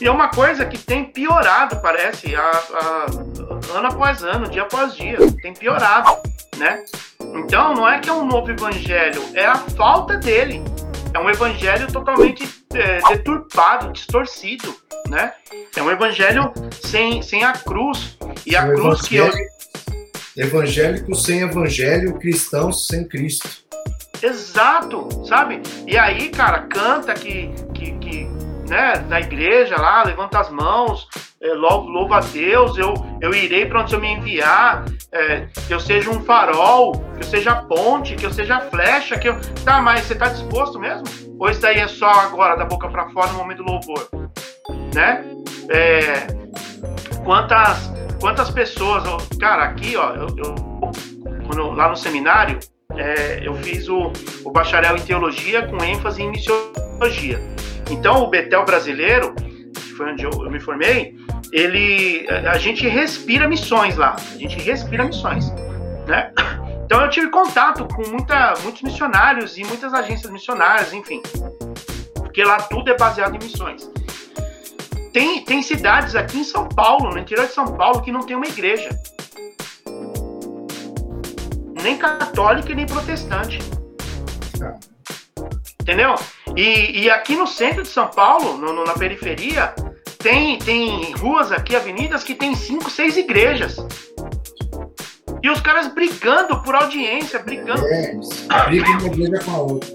E 0.00 0.06
é 0.06 0.10
uma 0.10 0.28
coisa 0.28 0.64
que 0.64 0.78
tem 0.78 1.04
piorado, 1.04 1.80
parece, 1.80 2.34
a, 2.34 2.50
a, 2.50 3.06
ano 3.76 3.88
após 3.88 4.22
ano, 4.22 4.48
dia 4.48 4.62
após 4.62 4.94
dia, 4.94 5.18
tem 5.42 5.52
piorado, 5.52 6.10
né? 6.56 6.84
Então, 7.20 7.74
não 7.74 7.88
é 7.88 7.98
que 7.98 8.08
é 8.08 8.12
um 8.12 8.24
novo 8.24 8.50
evangelho, 8.50 9.22
é 9.34 9.44
a 9.44 9.56
falta 9.56 10.16
dele. 10.16 10.62
É 11.12 11.18
um 11.18 11.28
evangelho 11.28 11.90
totalmente 11.90 12.48
é, 12.72 13.00
deturpado, 13.08 13.92
distorcido, 13.92 14.74
né? 15.08 15.32
É 15.76 15.82
um 15.82 15.90
evangelho 15.90 16.52
sem, 16.84 17.20
sem 17.20 17.42
a 17.42 17.52
cruz. 17.52 18.16
E 18.46 18.54
a 18.54 18.72
cruz 18.72 19.02
que 19.02 19.16
eu. 19.16 19.30
Evangélico 20.36 21.14
sem 21.14 21.40
evangelho, 21.40 22.18
cristão 22.18 22.72
sem 22.72 23.06
Cristo. 23.06 23.48
Exato, 24.22 25.08
sabe? 25.26 25.62
E 25.86 25.96
aí, 25.96 26.28
cara, 26.28 26.62
canta 26.62 27.14
que, 27.14 27.50
que, 27.74 27.92
que 27.92 28.28
né, 28.68 29.04
na 29.08 29.20
igreja 29.20 29.76
lá, 29.76 30.04
levanta 30.04 30.38
as 30.38 30.50
mãos, 30.50 31.08
é, 31.40 31.52
louva 31.54 32.18
a 32.18 32.20
Deus, 32.20 32.78
eu, 32.78 32.94
eu 33.20 33.34
irei 33.34 33.66
para 33.66 33.80
onde 33.80 33.86
o 33.86 33.90
Senhor 33.90 34.02
me 34.02 34.12
enviar, 34.12 34.84
é, 35.12 35.46
que 35.66 35.74
eu 35.74 35.80
seja 35.80 36.08
um 36.10 36.22
farol, 36.22 36.92
que 36.92 37.20
eu 37.20 37.26
seja 37.26 37.56
ponte, 37.56 38.14
que 38.14 38.24
eu 38.24 38.32
seja 38.32 38.60
flecha, 38.60 39.18
que 39.18 39.28
eu. 39.28 39.36
Tá, 39.64 39.82
mas 39.82 40.02
você 40.02 40.14
tá 40.14 40.28
disposto 40.28 40.78
mesmo? 40.78 41.02
Ou 41.38 41.50
isso 41.50 41.60
daí 41.60 41.78
é 41.78 41.88
só 41.88 42.10
agora, 42.10 42.54
da 42.54 42.64
boca 42.64 42.88
para 42.88 43.08
fora, 43.10 43.32
no 43.32 43.38
momento 43.38 43.64
do 43.64 43.72
louvor? 43.72 44.08
Né? 44.94 45.24
É, 45.68 46.26
quantas, 47.24 47.92
quantas 48.20 48.50
pessoas. 48.50 49.02
Cara, 49.38 49.64
aqui, 49.64 49.96
ó, 49.96 50.14
eu, 50.14 50.28
eu 50.36 50.54
quando, 51.46 51.70
lá 51.72 51.88
no 51.88 51.96
seminário, 51.96 52.60
é, 52.96 53.40
eu 53.42 53.54
fiz 53.56 53.88
o, 53.88 54.12
o 54.44 54.50
bacharel 54.50 54.96
em 54.96 55.02
teologia 55.02 55.66
com 55.66 55.82
ênfase 55.82 56.22
em 56.22 56.30
missiologia. 56.30 57.40
Então, 57.90 58.22
o 58.22 58.28
Betel 58.28 58.64
brasileiro, 58.64 59.34
que 59.34 59.92
foi 59.94 60.12
onde 60.12 60.24
eu, 60.24 60.30
eu 60.30 60.50
me 60.50 60.60
formei, 60.60 61.16
ele, 61.52 62.26
a 62.28 62.58
gente 62.58 62.86
respira 62.86 63.48
missões 63.48 63.96
lá, 63.96 64.14
a 64.14 64.38
gente 64.38 64.58
respira 64.60 65.04
missões, 65.04 65.50
né? 66.06 66.32
Então 66.84 67.00
eu 67.02 67.08
tive 67.08 67.28
contato 67.28 67.86
com 67.94 68.08
muita, 68.08 68.54
muitos 68.64 68.82
missionários 68.82 69.56
e 69.56 69.62
muitas 69.62 69.94
agências 69.94 70.28
missionárias, 70.32 70.92
enfim, 70.92 71.22
porque 72.16 72.42
lá 72.42 72.56
tudo 72.62 72.90
é 72.90 72.96
baseado 72.96 73.36
em 73.36 73.38
missões. 73.38 73.88
Tem, 75.12 75.44
tem 75.44 75.62
cidades 75.62 76.14
aqui 76.14 76.38
em 76.38 76.44
São 76.44 76.68
Paulo, 76.68 77.10
no 77.10 77.18
interior 77.18 77.46
de 77.46 77.52
São 77.52 77.76
Paulo, 77.76 78.00
que 78.02 78.12
não 78.12 78.20
tem 78.20 78.36
uma 78.36 78.46
igreja, 78.46 78.90
nem 81.82 81.96
católica 81.96 82.74
nem 82.74 82.86
protestante. 82.86 83.58
Entendeu? 85.80 86.14
E, 86.56 87.02
e 87.02 87.10
aqui 87.10 87.36
no 87.36 87.46
centro 87.46 87.82
de 87.82 87.88
São 87.88 88.08
Paulo, 88.08 88.56
no, 88.56 88.72
no, 88.72 88.84
na 88.84 88.94
periferia, 88.94 89.74
tem, 90.18 90.58
tem 90.58 91.12
ruas 91.12 91.50
aqui, 91.50 91.74
avenidas, 91.74 92.22
que 92.22 92.34
tem 92.34 92.54
cinco, 92.54 92.90
seis 92.90 93.16
igrejas. 93.16 93.76
E 95.42 95.48
os 95.48 95.60
caras 95.60 95.88
brigando 95.88 96.62
por 96.62 96.74
audiência, 96.74 97.38
brigando. 97.38 97.84
É, 97.86 98.14
briga 98.66 98.90
uma 98.90 99.06
igreja 99.06 99.44
com 99.44 99.50
a 99.50 99.58
outra. 99.58 99.88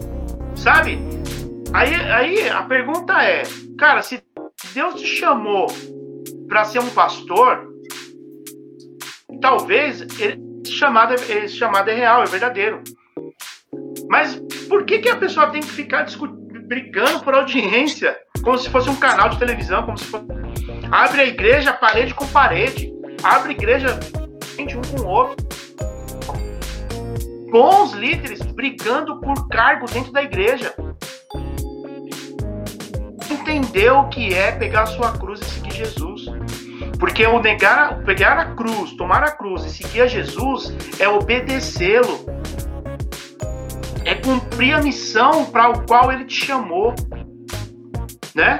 Sabe? 0.55 0.99
Aí, 1.71 1.93
aí 1.93 2.49
a 2.49 2.63
pergunta 2.63 3.21
é, 3.21 3.43
cara, 3.77 4.01
se 4.01 4.24
Deus 4.75 4.95
te 4.95 5.07
chamou 5.07 5.67
para 6.49 6.65
ser 6.65 6.79
um 6.79 6.89
pastor, 6.89 7.73
talvez 9.39 10.01
esse 10.01 10.71
chamado, 10.71 11.13
esse 11.13 11.55
chamado 11.55 11.89
é 11.89 11.95
real, 11.95 12.21
é 12.21 12.25
verdadeiro. 12.25 12.83
Mas 14.09 14.35
por 14.67 14.83
que, 14.83 14.99
que 14.99 15.07
a 15.07 15.15
pessoa 15.15 15.49
tem 15.49 15.61
que 15.61 15.69
ficar 15.69 16.05
brigando 16.67 17.21
por 17.21 17.33
audiência? 17.33 18.17
como 18.43 18.57
se 18.59 18.69
fosse 18.69 18.89
um 18.89 18.95
canal 18.95 19.29
de 19.29 19.39
televisão, 19.39 19.83
como 19.83 19.97
se 19.97 20.05
fosse. 20.05 20.27
Abre 20.91 21.21
a 21.21 21.25
igreja 21.25 21.73
parede 21.73 22.13
com 22.13 22.27
parede. 22.27 22.93
Abre 23.23 23.49
a 23.49 23.51
igreja 23.53 23.99
um 24.59 24.97
com 24.97 25.03
o 25.03 25.07
outro. 25.07 25.47
Bons 27.49 27.93
líderes 27.93 28.41
brigando 28.41 29.19
por 29.19 29.47
cargo 29.47 29.87
dentro 29.87 30.11
da 30.11 30.21
igreja. 30.21 30.75
Entendeu 33.29 33.99
o 33.99 34.09
que 34.09 34.33
é 34.33 34.51
pegar 34.51 34.83
a 34.83 34.87
sua 34.87 35.11
cruz 35.13 35.41
e 35.41 35.45
seguir 35.45 35.73
Jesus. 35.73 36.25
Porque 36.99 37.25
o 37.25 37.41
negar, 37.41 38.03
pegar 38.03 38.37
a 38.37 38.55
cruz, 38.55 38.93
tomar 38.93 39.23
a 39.23 39.31
cruz 39.31 39.65
e 39.65 39.69
seguir 39.69 40.01
a 40.01 40.07
Jesus 40.07 40.73
é 40.99 41.07
obedecê-lo. 41.07 42.25
É 44.03 44.15
cumprir 44.15 44.73
a 44.73 44.81
missão 44.81 45.45
para 45.45 45.69
o 45.69 45.85
qual 45.85 46.11
ele 46.11 46.25
te 46.25 46.45
chamou 46.45 46.93
né? 48.35 48.59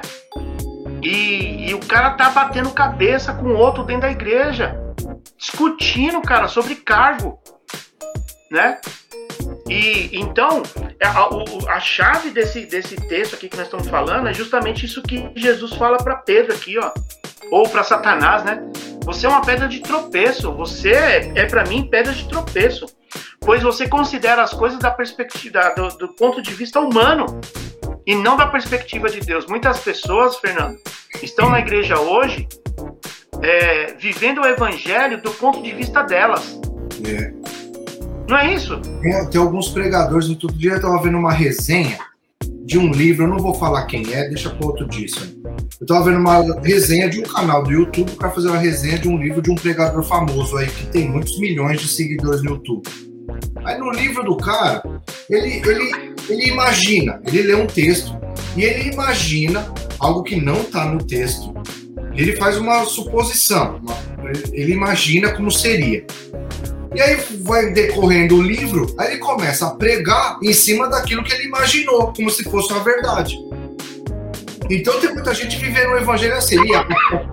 E, 1.03 1.69
e 1.69 1.73
o 1.73 1.79
cara 1.81 2.11
tá 2.11 2.29
batendo 2.29 2.71
cabeça 2.71 3.33
com 3.33 3.53
outro 3.53 3.83
dentro 3.83 4.03
da 4.03 4.11
igreja, 4.11 4.79
discutindo, 5.37 6.21
cara, 6.21 6.47
sobre 6.47 6.75
cargo, 6.75 7.37
né? 8.49 8.79
E 9.67 10.09
então 10.13 10.61
é, 10.99 11.07
a, 11.07 11.75
a, 11.75 11.79
chave 11.79 12.29
desse, 12.29 12.65
desse 12.65 12.95
texto 12.95 13.33
aqui 13.33 13.49
que 13.49 13.57
nós 13.57 13.65
estamos 13.65 13.87
falando 13.87 14.27
é 14.27 14.33
justamente 14.33 14.85
isso 14.85 15.01
que 15.01 15.29
Jesus 15.35 15.73
fala 15.73 15.97
para 15.97 16.17
Pedro 16.17 16.53
aqui, 16.53 16.77
ó, 16.77 16.91
ou 17.51 17.67
para 17.67 17.83
Satanás, 17.83 18.43
né? 18.43 18.61
Você 19.05 19.25
é 19.25 19.29
uma 19.29 19.41
pedra 19.41 19.67
de 19.67 19.79
tropeço. 19.81 20.51
Você 20.53 20.91
é, 20.91 21.31
é 21.35 21.45
para 21.45 21.63
mim 21.65 21.87
pedra 21.89 22.13
de 22.13 22.27
tropeço, 22.27 22.85
pois 23.39 23.61
você 23.61 23.87
considera 23.87 24.43
as 24.43 24.53
coisas 24.53 24.79
da 24.79 24.91
perspectiva 24.91 25.73
do, 25.75 25.89
do 25.89 26.07
ponto 26.15 26.41
de 26.41 26.53
vista 26.53 26.79
humano 26.79 27.25
e 28.05 28.15
não 28.15 28.37
da 28.37 28.47
perspectiva 28.47 29.09
de 29.09 29.19
Deus. 29.19 29.45
Muitas 29.47 29.79
pessoas, 29.79 30.37
Fernando, 30.37 30.77
estão 31.21 31.49
na 31.49 31.59
igreja 31.59 31.99
hoje 31.99 32.47
é, 33.41 33.93
vivendo 33.97 34.41
o 34.41 34.45
evangelho 34.45 35.21
do 35.21 35.31
ponto 35.31 35.61
de 35.61 35.71
vista 35.71 36.01
delas. 36.01 36.59
É. 37.05 37.44
Não 38.27 38.37
é 38.37 38.53
isso? 38.53 38.79
Tem, 39.01 39.29
tem 39.29 39.41
alguns 39.41 39.69
pregadores. 39.69 40.27
No 40.27 40.33
outro 40.33 40.51
dia 40.51 40.71
eu 40.71 40.75
estava 40.77 41.01
vendo 41.01 41.17
uma 41.17 41.31
resenha 41.31 41.97
de 42.65 42.79
um 42.79 42.91
livro, 42.91 43.25
eu 43.25 43.27
não 43.27 43.37
vou 43.37 43.53
falar 43.53 43.85
quem 43.85 44.11
é, 44.11 44.27
deixa 44.27 44.49
para 44.49 44.65
outro 44.65 44.87
disso. 44.87 45.37
Eu 45.43 45.83
estava 45.83 46.05
vendo 46.05 46.19
uma 46.19 46.59
resenha 46.61 47.07
de 47.07 47.19
um 47.19 47.23
canal 47.23 47.63
do 47.63 47.71
YouTube 47.71 48.11
para 48.13 48.31
fazer 48.31 48.47
uma 48.47 48.57
resenha 48.57 48.97
de 48.97 49.07
um 49.07 49.17
livro 49.17 49.41
de 49.41 49.51
um 49.51 49.55
pregador 49.55 50.03
famoso 50.03 50.57
aí 50.57 50.67
que 50.67 50.87
tem 50.87 51.07
muitos 51.07 51.39
milhões 51.39 51.79
de 51.79 51.87
seguidores 51.87 52.41
no 52.41 52.51
YouTube. 52.51 52.89
Aí 53.63 53.77
no 53.77 53.91
livro 53.91 54.23
do 54.23 54.35
cara, 54.37 54.81
ele, 55.29 55.61
ele 55.67 56.15
ele 56.29 56.47
imagina, 56.47 57.21
ele 57.25 57.43
lê 57.43 57.55
um 57.55 57.67
texto 57.67 58.17
e 58.55 58.63
ele 58.63 58.91
imagina 58.91 59.71
algo 59.99 60.23
que 60.23 60.35
não 60.35 60.61
está 60.61 60.85
no 60.85 61.03
texto. 61.03 61.53
Ele 62.13 62.35
faz 62.35 62.57
uma 62.57 62.83
suposição, 62.85 63.79
uma, 63.81 63.97
ele 64.53 64.71
imagina 64.71 65.31
como 65.33 65.51
seria. 65.51 66.05
E 66.93 67.01
aí 67.01 67.15
vai 67.41 67.71
decorrendo 67.71 68.37
o 68.37 68.41
livro, 68.41 68.93
aí 68.97 69.13
ele 69.13 69.19
começa 69.19 69.67
a 69.67 69.71
pregar 69.71 70.37
em 70.41 70.53
cima 70.53 70.87
daquilo 70.87 71.23
que 71.23 71.33
ele 71.33 71.45
imaginou, 71.45 72.13
como 72.13 72.29
se 72.29 72.43
fosse 72.43 72.71
uma 72.71 72.83
verdade. 72.83 73.37
Então 74.69 74.99
tem 74.99 75.13
muita 75.13 75.33
gente 75.33 75.57
vivendo 75.57 75.91
o 75.91 75.97
evangelho 75.97 76.35
assim, 76.35 76.55
ele 76.55 76.67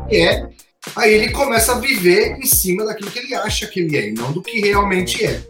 que 0.08 0.16
é, 0.16 0.48
aí 0.96 1.14
ele 1.14 1.30
começa 1.30 1.72
a 1.72 1.78
viver 1.78 2.36
em 2.38 2.46
cima 2.46 2.84
daquilo 2.84 3.10
que 3.10 3.18
ele 3.18 3.34
acha 3.34 3.66
que 3.66 3.80
ele 3.80 3.96
é, 3.96 4.08
e 4.08 4.12
não 4.12 4.32
do 4.32 4.42
que 4.42 4.60
realmente 4.60 5.24
é. 5.24 5.40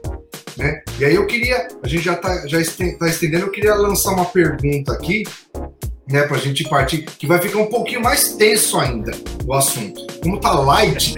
Né? 0.57 0.83
E 0.99 1.05
aí 1.05 1.15
eu 1.15 1.27
queria, 1.27 1.69
a 1.83 1.89
gente 1.89 2.05
já 2.05 2.13
está 2.13 2.47
já 2.47 2.59
tá 2.99 3.09
estendendo, 3.09 3.47
eu 3.47 3.51
queria 3.51 3.75
lançar 3.75 4.13
uma 4.13 4.27
pergunta 4.27 4.93
aqui, 4.93 5.25
né, 6.09 6.29
a 6.31 6.37
gente 6.37 6.65
partir, 6.65 7.03
que 7.03 7.27
vai 7.27 7.39
ficar 7.39 7.59
um 7.59 7.67
pouquinho 7.67 8.03
mais 8.03 8.35
tenso 8.35 8.79
ainda 8.79 9.13
o 9.47 9.55
assunto. 9.55 10.07
Como 10.23 10.39
tá 10.39 10.53
light, 10.53 11.17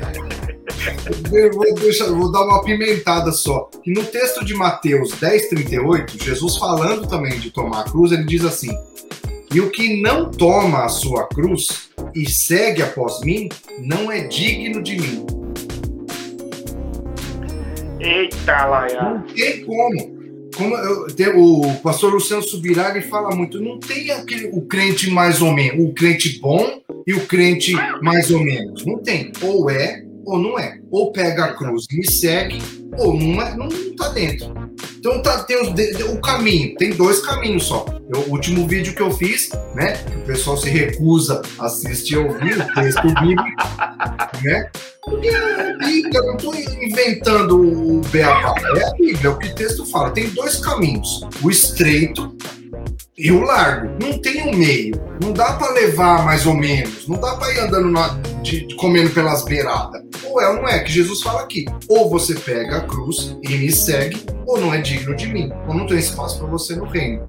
vou, 1.52 1.74
deixar, 1.74 2.06
vou 2.06 2.30
dar 2.30 2.44
uma 2.44 2.62
pimentada 2.62 3.32
só. 3.32 3.70
Que 3.82 3.90
no 3.92 4.04
texto 4.04 4.44
de 4.44 4.54
Mateus 4.54 5.12
10, 5.12 5.48
38, 5.48 6.24
Jesus 6.24 6.56
falando 6.56 7.06
também 7.06 7.38
de 7.38 7.50
tomar 7.50 7.80
a 7.80 7.84
cruz, 7.84 8.12
ele 8.12 8.24
diz 8.24 8.44
assim: 8.44 8.70
E 9.52 9.60
o 9.60 9.70
que 9.70 10.00
não 10.00 10.30
toma 10.30 10.84
a 10.84 10.88
sua 10.88 11.26
cruz 11.28 11.90
e 12.14 12.28
segue 12.28 12.82
após 12.82 13.20
mim, 13.20 13.48
não 13.80 14.10
é 14.10 14.26
digno 14.26 14.82
de 14.82 14.96
mim. 14.96 15.26
Eita, 18.00 18.66
Laia. 18.66 19.02
Não 19.02 19.22
tem 19.22 19.64
como. 19.64 20.14
Como 20.56 20.76
eu, 20.76 21.06
tem, 21.08 21.28
o 21.34 21.74
pastor 21.82 22.12
Luciano 22.12 22.42
Subirá 22.42 22.90
ele 22.90 23.00
fala 23.00 23.34
muito, 23.34 23.60
não 23.60 23.80
tem 23.80 24.12
aquele, 24.12 24.50
o 24.52 24.62
crente 24.62 25.10
mais 25.10 25.42
ou 25.42 25.52
menos, 25.52 25.84
o 25.84 25.92
crente 25.92 26.38
bom 26.38 26.80
e 27.04 27.12
o 27.12 27.26
crente 27.26 27.72
mais 28.00 28.30
ou 28.30 28.38
menos. 28.38 28.86
Não 28.86 28.98
tem. 28.98 29.32
Ou 29.42 29.68
é 29.68 30.03
ou 30.24 30.38
não 30.38 30.58
é. 30.58 30.78
Ou 30.90 31.12
pega 31.12 31.46
a 31.46 31.54
cruz 31.54 31.86
e 31.90 31.96
me 31.96 32.10
segue, 32.10 32.62
ou 32.98 33.14
não, 33.14 33.42
é, 33.42 33.56
não, 33.56 33.68
não 33.68 33.96
tá 33.96 34.08
dentro. 34.08 34.52
Então 34.98 35.20
tá, 35.20 35.44
tem 35.44 35.58
o 35.58 36.20
caminho, 36.20 36.74
tem 36.76 36.90
dois 36.90 37.20
caminhos 37.20 37.64
só. 37.64 37.84
Eu, 38.08 38.20
o 38.20 38.30
último 38.30 38.66
vídeo 38.66 38.94
que 38.94 39.02
eu 39.02 39.10
fiz, 39.10 39.50
né? 39.74 39.92
Que 39.92 40.16
o 40.16 40.22
pessoal 40.22 40.56
se 40.56 40.70
recusa 40.70 41.42
a 41.58 41.66
assistir 41.66 42.16
ao 42.16 42.32
vivo, 42.32 42.64
texto 42.74 43.02
bíblico, 43.02 43.44
né? 44.42 44.70
Porque 45.04 45.28
é 45.28 45.36
a 45.36 45.76
Bíblia, 45.76 46.18
eu 46.18 46.26
não 46.26 46.36
estou 46.36 46.54
inventando 46.54 47.60
o 47.60 48.00
beabá, 48.10 48.54
é 48.76 48.88
a 48.88 48.92
Bíblia, 48.92 49.26
é 49.26 49.28
o 49.28 49.38
que 49.38 49.48
o 49.48 49.54
texto 49.54 49.84
fala. 49.84 50.10
Tem 50.10 50.30
dois 50.30 50.56
caminhos: 50.56 51.20
o 51.42 51.50
estreito 51.50 52.34
e 53.16 53.30
o 53.30 53.42
largo. 53.42 53.96
Não 54.02 54.18
tem 54.18 54.42
um 54.48 54.56
meio. 54.56 54.94
Não 55.22 55.32
dá 55.32 55.52
para 55.54 55.72
levar 55.72 56.24
mais 56.24 56.46
ou 56.46 56.54
menos. 56.54 57.06
Não 57.06 57.18
dá 57.18 57.36
para 57.36 57.52
ir 57.52 57.60
andando 57.60 57.90
na, 57.90 58.08
de, 58.42 58.74
comendo 58.76 59.10
pelas 59.10 59.44
beiradas. 59.44 60.02
Ou 60.24 60.40
é 60.40 60.48
ou 60.48 60.56
não 60.56 60.68
é, 60.68 60.80
que 60.80 60.90
Jesus 60.90 61.22
fala 61.22 61.42
aqui. 61.42 61.64
Ou 61.88 62.10
você 62.10 62.34
pega 62.34 62.78
a 62.78 62.80
cruz 62.80 63.36
e 63.42 63.56
me 63.56 63.70
segue, 63.70 64.24
ou 64.46 64.60
não 64.60 64.74
é 64.74 64.80
digno 64.80 65.14
de 65.14 65.26
mim. 65.28 65.50
Ou 65.68 65.74
não 65.74 65.86
tem 65.86 65.98
espaço 65.98 66.38
para 66.38 66.48
você 66.48 66.74
no 66.74 66.84
reino. 66.84 67.26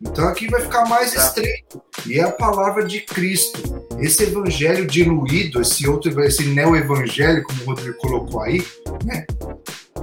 Então 0.00 0.26
aqui 0.28 0.48
vai 0.48 0.60
ficar 0.62 0.86
mais 0.86 1.12
tá. 1.12 1.26
estreito. 1.26 1.80
E 2.06 2.18
é 2.18 2.22
a 2.22 2.30
palavra 2.30 2.84
de 2.84 3.00
Cristo. 3.00 3.86
Esse 3.98 4.24
evangelho 4.24 4.86
diluído, 4.86 5.60
esse 5.60 5.88
outro, 5.88 6.20
esse 6.22 6.44
neo-evangelho, 6.44 7.42
como 7.44 7.62
o 7.62 7.66
Rodrigo 7.66 7.96
colocou 7.98 8.42
aí, 8.42 8.64
né? 9.04 9.24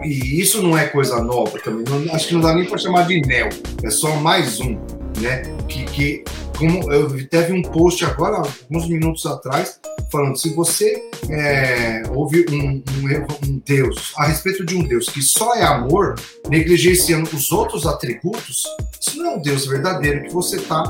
E 0.04 0.40
isso 0.40 0.62
não 0.62 0.78
é 0.78 0.88
coisa 0.88 1.22
nova 1.22 1.58
também. 1.60 1.84
Não, 1.88 2.14
acho 2.14 2.28
que 2.28 2.34
não 2.34 2.42
dá 2.42 2.54
nem 2.54 2.66
para 2.66 2.78
chamar 2.78 3.08
de 3.08 3.22
neo. 3.22 3.50
É 3.84 3.90
só 3.90 4.16
mais 4.18 4.60
um, 4.60 4.78
né? 5.20 5.44
Que, 5.68 5.84
que 5.86 6.24
como 6.58 6.92
eu 6.92 7.28
teve 7.28 7.54
um 7.54 7.62
post 7.62 8.04
agora, 8.06 8.38
alguns 8.38 8.88
minutos 8.88 9.26
atrás, 9.26 9.80
falando 10.12 10.38
se 10.38 10.54
você 10.54 11.10
é, 11.30 12.04
ouve 12.10 12.46
um, 12.50 12.84
um, 13.02 13.50
um, 13.50 13.62
Deus 13.66 14.14
a 14.18 14.26
respeito 14.26 14.66
de 14.66 14.76
um 14.76 14.84
Deus 14.84 15.10
que 15.10 15.22
só 15.22 15.56
é 15.56 15.64
amor, 15.64 16.16
negligenciando 16.50 17.30
os 17.36 17.52
outros 17.52 17.86
atributos, 17.86 18.64
isso 19.00 19.18
não 19.18 19.32
é 19.32 19.36
um 19.36 19.42
Deus 19.42 19.66
verdadeiro 19.66 20.24
que 20.24 20.34
você 20.34 20.58
tá. 20.58 20.84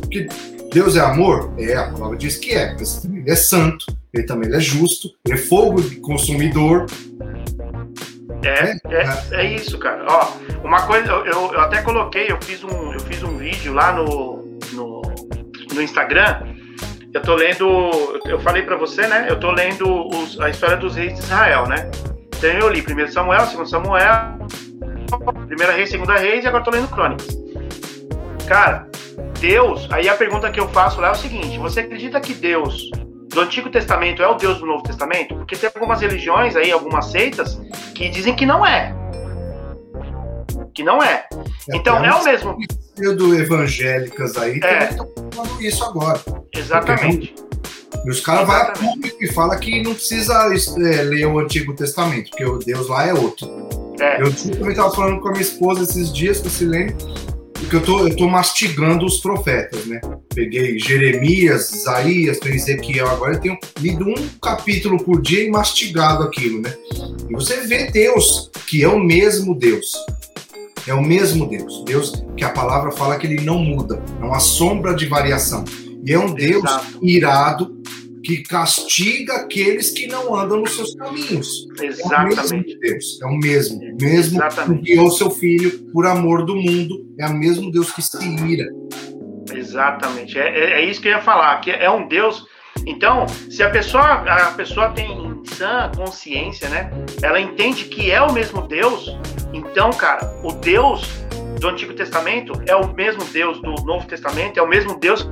Porque 0.00 0.28
Deus 0.72 0.96
é 0.96 1.00
amor? 1.00 1.52
É, 1.58 1.74
a 1.74 1.90
palavra 1.90 2.16
diz 2.16 2.36
que 2.36 2.52
é, 2.52 2.74
mas 2.78 3.04
ele 3.04 3.30
é 3.30 3.36
santo, 3.36 3.86
ele 4.12 4.24
também 4.24 4.52
é 4.52 4.60
justo, 4.60 5.08
ele 5.24 5.34
é 5.34 5.38
fogo 5.38 5.82
consumidor, 6.00 6.86
é, 8.46 8.76
é, 8.88 9.40
é 9.40 9.44
isso, 9.44 9.78
cara. 9.78 10.04
Ó, 10.08 10.28
uma 10.64 10.82
coisa, 10.86 11.10
eu, 11.10 11.52
eu 11.52 11.60
até 11.60 11.82
coloquei, 11.82 12.30
eu 12.30 12.38
fiz 12.40 12.62
um, 12.64 12.92
eu 12.92 13.00
fiz 13.00 13.22
um 13.22 13.36
vídeo 13.36 13.72
lá 13.72 13.92
no, 13.92 14.58
no, 14.72 15.02
no 15.74 15.82
Instagram. 15.82 16.42
Eu 17.12 17.22
tô 17.22 17.34
lendo, 17.34 18.20
eu 18.26 18.38
falei 18.40 18.62
para 18.62 18.76
você, 18.76 19.06
né? 19.06 19.26
Eu 19.28 19.40
tô 19.40 19.50
lendo 19.50 20.08
os, 20.08 20.38
a 20.40 20.50
história 20.50 20.76
dos 20.76 20.96
reis 20.96 21.14
de 21.14 21.20
Israel, 21.20 21.66
né? 21.66 21.90
Então 22.36 22.50
eu 22.50 22.68
li 22.68 22.82
1 22.82 23.08
Samuel, 23.08 23.46
2 23.46 23.70
Samuel, 23.70 24.38
1 25.12 25.74
Reis, 25.74 25.90
2 25.90 26.20
Reis 26.20 26.44
e 26.44 26.48
agora 26.48 26.64
tô 26.64 26.70
lendo 26.70 26.88
Crônicas. 26.88 27.28
Cara, 28.46 28.86
Deus, 29.40 29.88
aí 29.90 30.08
a 30.08 30.14
pergunta 30.14 30.50
que 30.50 30.60
eu 30.60 30.68
faço 30.68 31.00
lá 31.00 31.08
é 31.08 31.12
o 31.12 31.14
seguinte: 31.14 31.58
você 31.58 31.80
acredita 31.80 32.20
que 32.20 32.34
Deus 32.34 32.90
do 33.36 33.42
Antigo 33.42 33.68
Testamento 33.68 34.22
é 34.22 34.26
o 34.26 34.34
Deus 34.34 34.58
do 34.58 34.66
Novo 34.66 34.82
Testamento? 34.82 35.34
Porque 35.34 35.54
tem 35.56 35.70
algumas 35.72 36.00
religiões 36.00 36.56
aí, 36.56 36.72
algumas 36.72 37.10
seitas, 37.10 37.60
que 37.94 38.08
dizem 38.08 38.34
que 38.34 38.46
não 38.46 38.64
é. 38.64 38.94
Que 40.74 40.82
não 40.82 41.02
é. 41.02 41.26
é 41.70 41.76
então 41.76 42.02
é 42.02 42.14
o 42.14 42.24
mesmo. 42.24 42.56
do 42.96 43.38
evangélicas 43.38 44.38
aí 44.38 44.58
é. 44.64 44.84
estão 44.84 45.06
falando 45.30 45.62
isso 45.62 45.84
agora. 45.84 46.18
Exatamente. 46.54 47.34
E 48.06 48.10
os 48.10 48.20
caras 48.20 48.46
vão 48.46 48.56
a 48.56 48.64
público 48.70 49.22
e 49.22 49.30
falam 49.30 49.58
que 49.58 49.82
não 49.82 49.92
precisa 49.92 50.50
é, 50.78 51.02
ler 51.02 51.26
o 51.26 51.38
Antigo 51.38 51.74
Testamento, 51.74 52.30
porque 52.30 52.44
o 52.44 52.58
Deus 52.58 52.88
lá 52.88 53.06
é 53.06 53.12
outro. 53.12 53.46
É. 54.00 54.22
Eu 54.22 54.32
também 54.32 54.70
estava 54.70 54.94
falando 54.94 55.20
com 55.20 55.28
a 55.28 55.32
minha 55.32 55.42
esposa 55.42 55.82
esses 55.82 56.10
dias, 56.10 56.40
com 56.40 56.48
o 56.48 56.50
Silene, 56.50 56.94
porque 57.66 57.76
eu 57.76 57.82
tô, 57.82 58.06
eu 58.06 58.16
tô 58.16 58.28
mastigando 58.28 59.04
os 59.04 59.18
profetas, 59.18 59.86
né? 59.86 60.00
Peguei 60.32 60.78
Jeremias, 60.78 61.72
Isaías, 61.72 62.38
tem 62.38 62.54
Ezequiel, 62.54 63.08
agora 63.08 63.34
eu 63.34 63.40
tenho 63.40 63.58
lido 63.80 64.08
um 64.08 64.14
capítulo 64.40 65.02
por 65.02 65.20
dia 65.20 65.42
e 65.42 65.50
mastigado 65.50 66.22
aquilo, 66.22 66.62
né? 66.62 66.72
E 67.28 67.32
você 67.34 67.66
vê 67.66 67.90
Deus, 67.90 68.52
que 68.68 68.84
é 68.84 68.88
o 68.88 69.00
mesmo 69.00 69.52
Deus. 69.52 69.94
É 70.86 70.94
o 70.94 71.02
mesmo 71.02 71.48
Deus. 71.48 71.82
Deus 71.84 72.24
que 72.36 72.44
a 72.44 72.50
palavra 72.50 72.92
fala 72.92 73.18
que 73.18 73.26
ele 73.26 73.44
não 73.44 73.58
muda, 73.58 74.00
é 74.20 74.24
uma 74.24 74.38
sombra 74.38 74.94
de 74.94 75.06
variação. 75.06 75.64
E 76.04 76.12
é 76.12 76.18
um 76.18 76.32
Deus 76.32 76.62
Exato. 76.62 76.98
irado, 77.02 77.82
que 78.26 78.42
castiga 78.42 79.34
aqueles 79.34 79.92
que 79.92 80.08
não 80.08 80.34
andam 80.34 80.58
nos 80.58 80.74
seus 80.74 80.96
caminhos. 80.96 81.68
Exatamente. 81.80 82.40
É 82.42 82.44
o 82.44 82.50
mesmo 82.50 82.80
Deus, 82.80 83.20
é 83.22 83.26
o 83.26 83.38
mesmo. 83.38 83.80
Mesmo 84.00 84.40
que 84.40 84.74
guiou 84.82 85.10
seu 85.12 85.30
filho 85.30 85.92
por 85.92 86.06
amor 86.06 86.44
do 86.44 86.56
mundo, 86.56 87.06
é 87.20 87.26
o 87.26 87.34
mesmo 87.34 87.70
Deus 87.70 87.92
que 87.92 88.02
se 88.02 88.18
ira. 88.44 88.66
Exatamente. 89.54 90.36
É, 90.36 90.48
é, 90.48 90.72
é 90.80 90.84
isso 90.84 91.00
que 91.00 91.06
eu 91.06 91.12
ia 91.12 91.22
falar, 91.22 91.60
que 91.60 91.70
é 91.70 91.88
um 91.88 92.08
Deus. 92.08 92.44
Então, 92.84 93.28
se 93.28 93.62
a 93.62 93.70
pessoa, 93.70 94.04
a 94.04 94.50
pessoa 94.50 94.90
tem 94.90 95.40
sã 95.44 95.88
consciência, 95.96 96.68
né? 96.68 96.90
Ela 97.22 97.40
entende 97.40 97.84
que 97.84 98.10
é 98.10 98.20
o 98.20 98.32
mesmo 98.32 98.62
Deus, 98.66 99.16
então, 99.52 99.90
cara, 99.90 100.40
o 100.42 100.52
Deus 100.52 101.08
do 101.60 101.68
Antigo 101.68 101.94
Testamento 101.94 102.60
é 102.66 102.74
o 102.74 102.92
mesmo 102.92 103.24
Deus 103.26 103.62
do 103.62 103.72
Novo 103.84 104.06
Testamento, 104.06 104.58
é 104.58 104.62
o 104.62 104.68
mesmo 104.68 104.98
Deus 104.98 105.26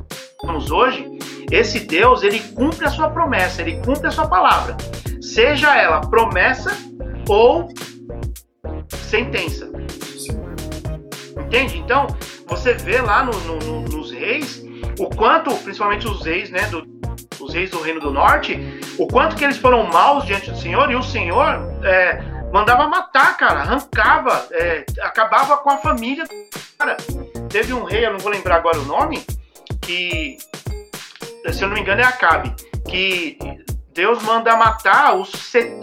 temos 0.44 0.70
hoje, 0.70 1.18
esse 1.50 1.80
Deus, 1.80 2.22
ele 2.22 2.40
cumpre 2.40 2.86
a 2.86 2.90
sua 2.90 3.10
promessa, 3.10 3.62
ele 3.62 3.80
cumpre 3.84 4.06
a 4.06 4.10
sua 4.10 4.26
palavra. 4.26 4.76
Seja 5.20 5.76
ela 5.76 6.00
promessa 6.00 6.76
ou 7.28 7.68
sentença. 8.90 9.70
Entende? 11.38 11.78
Então, 11.78 12.06
você 12.46 12.74
vê 12.74 13.00
lá 13.00 13.24
no, 13.24 13.32
no, 13.40 13.80
nos 13.82 14.10
reis, 14.10 14.62
o 14.98 15.08
quanto, 15.10 15.54
principalmente 15.58 16.06
os 16.06 16.24
reis, 16.24 16.50
né, 16.50 16.66
do, 16.66 16.84
os 17.40 17.54
reis 17.54 17.70
do 17.70 17.80
Reino 17.80 18.00
do 18.00 18.10
Norte, 18.10 18.58
o 18.98 19.06
quanto 19.06 19.36
que 19.36 19.44
eles 19.44 19.56
foram 19.56 19.86
maus 19.86 20.24
diante 20.24 20.50
do 20.50 20.56
Senhor, 20.56 20.90
e 20.90 20.96
o 20.96 21.02
Senhor 21.02 21.46
é, 21.82 22.22
mandava 22.52 22.86
matar, 22.88 23.36
cara, 23.36 23.60
arrancava, 23.60 24.46
é, 24.52 24.84
acabava 25.00 25.56
com 25.58 25.70
a 25.70 25.78
família. 25.78 26.24
Cara, 26.78 26.96
teve 27.48 27.72
um 27.72 27.84
rei, 27.84 28.06
eu 28.06 28.12
não 28.12 28.18
vou 28.18 28.30
lembrar 28.30 28.56
agora 28.56 28.78
o 28.78 28.84
nome, 28.84 29.24
que 29.84 30.38
se 31.52 31.62
eu 31.62 31.68
não 31.68 31.74
me 31.74 31.80
engano, 31.80 32.00
é 32.00 32.04
Acabe, 32.04 32.54
que 32.88 33.38
Deus 33.92 34.22
manda 34.22 34.56
matar 34.56 35.14
os 35.14 35.30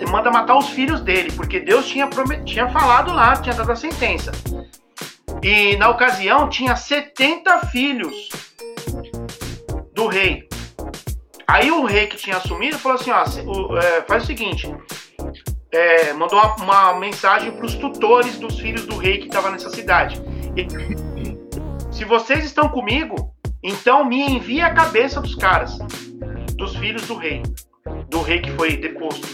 manda 0.10 0.32
matar 0.32 0.58
os 0.58 0.70
filhos 0.70 1.02
dele, 1.02 1.32
porque 1.32 1.60
Deus 1.60 1.88
tinha 1.88 2.10
tinha 2.46 2.68
falado 2.70 3.14
lá, 3.14 3.38
tinha 3.38 3.56
dado 3.56 3.72
a 3.72 3.76
sentença. 3.76 4.32
E 5.42 5.76
na 5.78 5.90
ocasião 5.90 6.50
tinha 6.50 6.76
70 6.76 7.68
filhos 7.68 8.30
do 9.94 10.08
rei. 10.08 10.48
Aí 11.48 11.72
o 11.72 11.86
rei 11.86 12.08
que 12.08 12.18
tinha 12.18 12.38
assumido 12.38 12.78
falou 12.78 12.98
assim: 12.98 13.12
ó, 13.12 13.24
o, 13.46 13.78
é, 13.78 14.02
faz 14.02 14.24
o 14.24 14.28
seguinte, 14.28 14.74
é, 15.72 16.14
mandou 16.14 16.40
uma, 16.40 16.56
uma 16.56 17.00
mensagem 17.00 17.52
para 17.52 17.66
os 17.66 17.76
tutores 17.76 18.38
dos 18.38 18.60
filhos 18.60 18.86
do 18.86 18.98
rei 18.98 19.20
que 19.20 19.28
estava 19.28 19.50
nessa 19.50 19.70
cidade. 19.70 20.22
E, 20.56 20.68
se 21.94 22.06
vocês 22.06 22.44
estão 22.46 22.70
comigo, 22.70 23.31
então 23.64 24.04
me 24.06 24.22
envia 24.22 24.68
a 24.68 24.74
cabeça 24.74 25.22
dos 25.22 25.36
caras, 25.36 25.78
dos 26.56 26.76
filhos 26.76 27.08
do 27.08 27.16
rei, 27.16 27.44
do 28.10 28.22
rei 28.22 28.42
que 28.42 28.52
foi 28.52 28.78
deposto. 28.78 29.28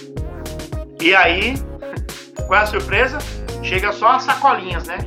E 1.02 1.16
aí, 1.16 1.54
qual 2.48 2.60
é 2.60 2.64
a 2.64 2.66
surpresa? 2.66 3.18
Chega 3.64 3.92
só 3.92 4.10
as 4.10 4.24
sacolinhas, 4.24 4.86
né? 4.86 4.98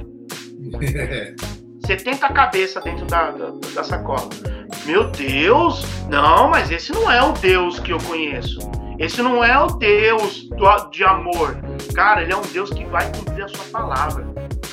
70 1.86 2.28
cabeças 2.28 2.82
dentro 2.84 3.04
da, 3.06 3.30
da, 3.30 3.50
da 3.74 3.84
sacola. 3.84 4.28
Meu 4.90 5.08
Deus! 5.08 5.84
Não, 6.08 6.50
mas 6.50 6.68
esse 6.68 6.90
não 6.90 7.08
é 7.08 7.22
o 7.22 7.30
Deus 7.30 7.78
que 7.78 7.92
eu 7.92 7.98
conheço. 7.98 8.58
Esse 8.98 9.22
não 9.22 9.44
é 9.44 9.56
o 9.56 9.68
Deus 9.68 10.48
do, 10.48 10.90
de 10.90 11.04
amor. 11.04 11.56
cara, 11.94 12.22
ele 12.22 12.32
é 12.32 12.36
um 12.36 12.42
Deus 12.52 12.70
que 12.70 12.84
vai 12.86 13.08
cumprir 13.12 13.44
a 13.44 13.48
sua 13.48 13.64
palavra. 13.70 14.26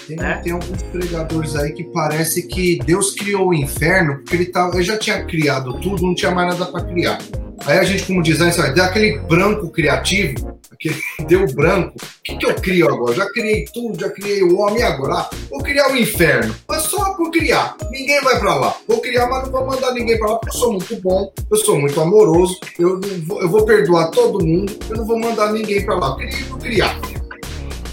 Tem, 0.07 0.18
né? 0.18 0.41
tem 0.43 0.53
alguns 0.53 0.82
pregadores 0.82 1.55
aí 1.55 1.72
que 1.72 1.84
parece 1.84 2.47
que 2.47 2.80
Deus 2.84 3.13
criou 3.13 3.49
o 3.49 3.53
inferno 3.53 4.15
porque 4.15 4.36
ele, 4.38 4.45
tá, 4.47 4.72
ele 4.74 4.82
já 4.82 4.97
tinha 4.97 5.24
criado 5.24 5.80
tudo, 5.82 6.01
não 6.01 6.15
tinha 6.15 6.32
mais 6.32 6.57
nada 6.57 6.72
para 6.72 6.84
criar. 6.84 7.20
Aí 7.65 7.79
a 7.79 7.83
gente, 7.83 8.05
como 8.05 8.21
designer, 8.21 8.55
vai 8.55 8.73
dar 8.73 8.85
aquele 8.85 9.17
branco 9.19 9.69
criativo, 9.69 10.59
aquele 10.71 11.01
deu 11.27 11.45
branco. 11.53 11.95
O 11.97 12.23
que, 12.23 12.37
que 12.37 12.45
eu 12.45 12.55
crio 12.55 12.87
agora? 12.89 13.15
Já 13.15 13.25
criei 13.31 13.65
tudo, 13.73 13.99
já 13.99 14.09
criei 14.09 14.43
o 14.43 14.59
homem 14.59 14.83
agora. 14.83 15.29
Vou 15.49 15.61
criar 15.61 15.91
o 15.91 15.97
inferno, 15.97 16.55
mas 16.67 16.83
só 16.83 17.13
por 17.15 17.31
criar. 17.31 17.75
Ninguém 17.89 18.21
vai 18.21 18.39
para 18.39 18.55
lá. 18.55 18.77
Vou 18.87 19.01
criar, 19.01 19.27
mas 19.27 19.45
não 19.45 19.51
vou 19.51 19.65
mandar 19.65 19.91
ninguém 19.93 20.17
para 20.17 20.31
lá 20.31 20.35
porque 20.37 20.55
eu 20.55 20.59
sou 20.59 20.71
muito 20.73 20.95
bom, 21.01 21.33
eu 21.49 21.57
sou 21.57 21.79
muito 21.79 21.99
amoroso, 21.99 22.59
eu, 22.77 22.99
vou, 23.25 23.41
eu 23.41 23.49
vou 23.49 23.65
perdoar 23.65 24.11
todo 24.11 24.45
mundo, 24.45 24.77
eu 24.89 24.97
não 24.97 25.05
vou 25.05 25.19
mandar 25.19 25.51
ninguém 25.51 25.83
para 25.83 25.95
lá. 25.95 26.15
Criei 26.15 26.43
por 26.43 26.59
criar. 26.59 26.99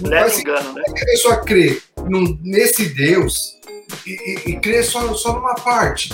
Leva 0.01 0.35
engano, 0.35 0.73
né? 0.75 0.83
A 0.89 1.05
pessoa 1.07 1.37
crê 1.39 1.81
num, 2.09 2.39
nesse 2.43 2.87
Deus 2.95 3.55
e, 4.07 4.11
e, 4.11 4.51
e 4.51 4.61
crê 4.61 4.83
só, 4.83 5.15
só 5.15 5.35
numa 5.35 5.55
parte. 5.55 6.13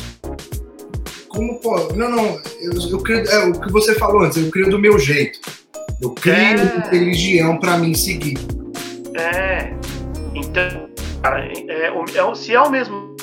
Como 1.41 1.59
pode? 1.59 1.97
Não, 1.97 2.11
não, 2.11 2.39
eu, 2.61 2.91
eu 2.91 2.99
creio, 2.99 3.27
é 3.27 3.47
o 3.47 3.59
que 3.59 3.73
você 3.73 3.95
falou 3.95 4.25
antes, 4.25 4.37
eu 4.37 4.51
creio 4.51 4.69
do 4.69 4.79
meu 4.79 4.99
jeito. 4.99 5.41
Eu 5.99 6.11
crio 6.11 6.35
é... 6.37 6.91
religião 6.91 7.57
para 7.59 7.79
mim 7.79 7.95
seguir. 7.95 8.37
É, 9.15 9.73
então, 10.35 10.91
cara, 11.23 11.47
é, 11.47 11.87
é, 11.87 12.35
se 12.35 12.55
é 12.55 12.61
o 12.61 12.71
mesmo 12.71 13.17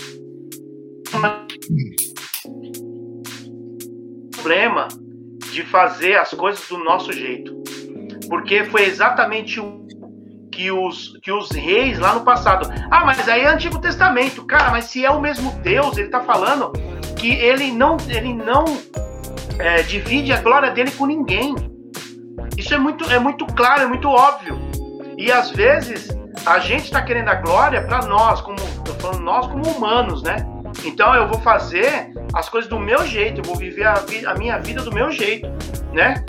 problema 4.32 4.88
de 5.52 5.62
fazer 5.62 6.16
as 6.16 6.32
coisas 6.32 6.68
do 6.68 6.80
nosso 6.80 7.14
jeito, 7.14 7.56
porque 8.28 8.64
foi 8.64 8.86
exatamente 8.86 9.60
o 9.60 9.86
que 10.52 10.72
os, 10.72 11.16
que 11.22 11.32
os 11.32 11.52
reis 11.52 12.00
lá 12.00 12.16
no 12.16 12.22
passado. 12.22 12.68
Ah, 12.90 13.06
mas 13.06 13.30
aí 13.30 13.42
é 13.42 13.48
Antigo 13.48 13.80
Testamento. 13.80 14.44
Cara, 14.44 14.72
mas 14.72 14.86
se 14.86 15.06
é 15.06 15.12
o 15.12 15.22
mesmo 15.22 15.52
Deus, 15.62 15.96
ele 15.98 16.08
está 16.08 16.22
falando 16.22 16.72
que 17.18 17.34
ele 17.34 17.72
não, 17.72 17.98
ele 18.08 18.34
não 18.34 18.66
é, 19.60 19.82
divide 19.84 20.32
a 20.32 20.42
glória 20.42 20.72
dele 20.72 20.92
com 20.92 21.06
ninguém. 21.06 21.56
Isso 22.58 22.74
é 22.74 22.78
muito, 22.78 23.10
é 23.12 23.20
muito 23.20 23.46
claro, 23.48 23.82
é 23.82 23.88
muito 23.88 24.08
óbvio. 24.08 24.58
E 25.18 25.32
às 25.32 25.52
vezes 25.52 26.10
a 26.46 26.60
gente 26.60 26.86
está 26.86 27.02
querendo 27.02 27.30
a 27.30 27.36
glória 27.36 27.82
para 27.82 28.06
nós, 28.06 28.42
como 28.42 28.58
falando 29.00 29.22
nós 29.22 29.48
como 29.48 29.68
humanos, 29.70 30.24
né? 30.24 30.38
Então 30.86 31.14
eu 31.16 31.28
vou 31.28 31.40
fazer 31.40 32.12
as 32.34 32.50
coisas 32.50 32.70
do 32.70 32.80
meu 32.80 33.06
jeito, 33.06 33.42
eu 33.42 33.44
vou 33.44 33.56
viver 33.56 33.86
a, 33.86 33.96
a 34.28 34.34
minha 34.36 34.58
vida 34.60 34.82
do 34.82 34.94
meu 34.94 35.12
jeito, 35.12 35.48
né? 35.94 36.24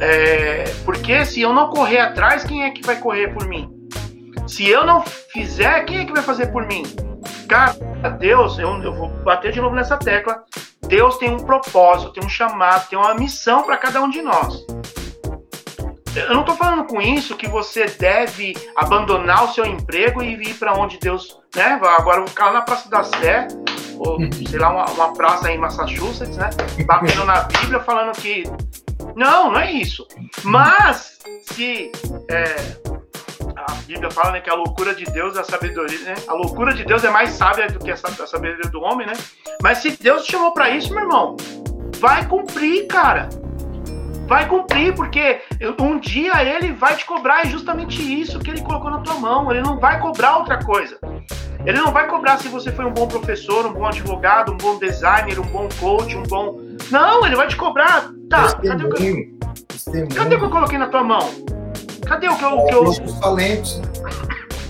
É, 0.00 0.64
porque 0.84 1.24
se 1.24 1.40
eu 1.40 1.52
não 1.52 1.70
correr 1.70 1.98
atrás, 1.98 2.44
quem 2.44 2.64
é 2.64 2.70
que 2.70 2.84
vai 2.84 2.96
correr 2.96 3.28
por 3.28 3.46
mim? 3.46 3.70
Se 4.46 4.68
eu 4.68 4.84
não 4.84 5.02
fizer, 5.02 5.84
quem 5.84 6.00
é 6.00 6.04
que 6.04 6.12
vai 6.12 6.22
fazer 6.22 6.46
por 6.46 6.66
mim? 6.66 6.82
Cara, 7.48 7.74
Deus, 8.08 8.58
eu, 8.58 8.70
eu 8.82 8.94
vou 8.94 9.08
bater 9.08 9.52
de 9.52 9.60
novo 9.60 9.74
nessa 9.74 9.96
tecla. 9.96 10.44
Deus 10.86 11.16
tem 11.18 11.30
um 11.30 11.38
propósito, 11.38 12.12
tem 12.12 12.24
um 12.24 12.28
chamado, 12.28 12.88
tem 12.88 12.98
uma 12.98 13.14
missão 13.14 13.62
para 13.62 13.76
cada 13.76 14.02
um 14.02 14.10
de 14.10 14.22
nós. 14.22 14.64
Eu 16.14 16.32
não 16.32 16.40
estou 16.42 16.56
falando 16.56 16.84
com 16.84 17.02
isso 17.02 17.36
que 17.36 17.48
você 17.48 17.86
deve 17.86 18.54
abandonar 18.76 19.44
o 19.44 19.52
seu 19.52 19.66
emprego 19.66 20.22
e 20.22 20.34
ir 20.34 20.54
para 20.54 20.74
onde 20.74 20.98
Deus, 20.98 21.40
né? 21.56 21.80
Agora 21.82 22.18
eu 22.18 22.20
vou 22.20 22.28
ficar 22.28 22.46
lá 22.46 22.52
na 22.52 22.62
Praça 22.62 22.88
da 22.88 23.02
Sé, 23.02 23.48
ou 23.98 24.18
sei 24.48 24.58
lá, 24.58 24.70
uma, 24.70 24.84
uma 24.90 25.12
praça 25.12 25.50
em 25.50 25.58
Massachusetts, 25.58 26.36
né? 26.36 26.50
Batendo 26.86 27.24
na 27.24 27.42
Bíblia 27.42 27.80
falando 27.80 28.12
que. 28.12 28.44
Não, 29.16 29.50
não 29.50 29.60
é 29.60 29.72
isso. 29.72 30.06
Mas, 30.44 31.18
se 31.42 31.90
é, 32.30 32.54
a 33.56 33.72
Bíblia 33.86 34.10
fala 34.10 34.32
né, 34.32 34.40
que 34.40 34.50
a 34.50 34.54
loucura 34.54 34.94
de 34.94 35.04
Deus 35.04 35.36
é 35.36 35.40
a 35.40 35.44
sabedoria, 35.44 35.98
né? 36.00 36.14
A 36.26 36.34
loucura 36.34 36.74
de 36.74 36.84
Deus 36.84 37.04
é 37.04 37.10
mais 37.10 37.30
sábia 37.30 37.68
do 37.68 37.78
que 37.78 37.90
a 37.90 37.96
sabedoria 37.96 38.70
do 38.70 38.80
homem, 38.80 39.06
né? 39.06 39.12
Mas 39.62 39.78
se 39.78 39.96
Deus 40.00 40.24
te 40.24 40.32
chamou 40.32 40.52
para 40.52 40.70
isso, 40.70 40.92
meu 40.92 41.02
irmão, 41.02 41.36
vai 41.98 42.26
cumprir, 42.26 42.86
cara. 42.86 43.28
Vai 44.26 44.48
cumprir, 44.48 44.94
porque 44.94 45.40
um 45.78 45.98
dia 45.98 46.42
ele 46.42 46.72
vai 46.72 46.96
te 46.96 47.04
cobrar 47.04 47.46
justamente 47.46 48.00
isso 48.00 48.38
que 48.38 48.50
ele 48.50 48.62
colocou 48.62 48.90
na 48.90 49.00
tua 49.00 49.14
mão. 49.14 49.50
Ele 49.50 49.60
não 49.60 49.78
vai 49.78 50.00
cobrar 50.00 50.38
outra 50.38 50.58
coisa. 50.64 50.98
Ele 51.64 51.78
não 51.78 51.92
vai 51.92 52.06
cobrar 52.08 52.38
se 52.38 52.48
você 52.48 52.72
foi 52.72 52.84
um 52.84 52.92
bom 52.92 53.06
professor, 53.06 53.66
um 53.66 53.72
bom 53.72 53.86
advogado, 53.86 54.52
um 54.52 54.56
bom 54.56 54.78
designer, 54.78 55.38
um 55.38 55.46
bom 55.46 55.68
coach, 55.78 56.16
um 56.16 56.22
bom. 56.22 56.58
Não, 56.90 57.24
ele 57.26 57.36
vai 57.36 57.46
te 57.48 57.56
cobrar. 57.56 58.10
Tá, 58.28 58.54
cadê 58.56 58.84
o 58.84 58.90
que 58.90 59.06
eu... 59.06 60.08
Cadê 60.14 60.36
o 60.36 60.38
que 60.38 60.44
eu 60.44 60.50
coloquei 60.50 60.78
na 60.78 60.88
tua 60.88 61.04
mão? 61.04 61.28
Cadê 62.06 62.28
o 62.28 62.36
que 62.36 62.44
eu. 62.44 62.64
Que 62.64 62.74
eu... 62.74 62.84
Os 62.84 63.20
talentos. 63.20 63.80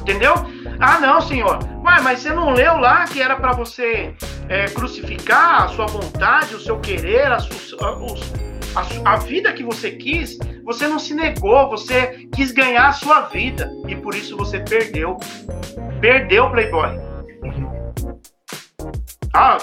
Entendeu? 0.00 0.34
Ah, 0.78 1.00
não, 1.00 1.20
senhor. 1.20 1.58
Ué, 1.84 2.00
mas 2.02 2.20
você 2.20 2.32
não 2.32 2.52
leu 2.52 2.76
lá 2.76 3.04
que 3.04 3.22
era 3.22 3.36
para 3.36 3.52
você 3.52 4.14
é, 4.48 4.64
crucificar 4.66 5.62
a 5.62 5.68
sua 5.68 5.86
vontade, 5.86 6.54
o 6.54 6.60
seu 6.60 6.78
querer, 6.78 7.32
a, 7.32 7.36
a, 7.36 7.38
a, 8.74 9.12
a, 9.12 9.16
vida 9.16 9.52
que 9.52 9.62
você 9.62 9.92
quis? 9.92 10.38
Você 10.64 10.86
não 10.86 10.98
se 10.98 11.14
negou, 11.14 11.70
você 11.70 12.28
quis 12.34 12.52
ganhar 12.52 12.88
a 12.88 12.92
sua 12.92 13.22
vida 13.22 13.70
e 13.88 13.96
por 13.96 14.14
isso 14.14 14.36
você 14.36 14.60
perdeu. 14.60 15.16
Perdeu, 16.00 16.50
Playboy. 16.50 17.00
Ah, 19.32 19.56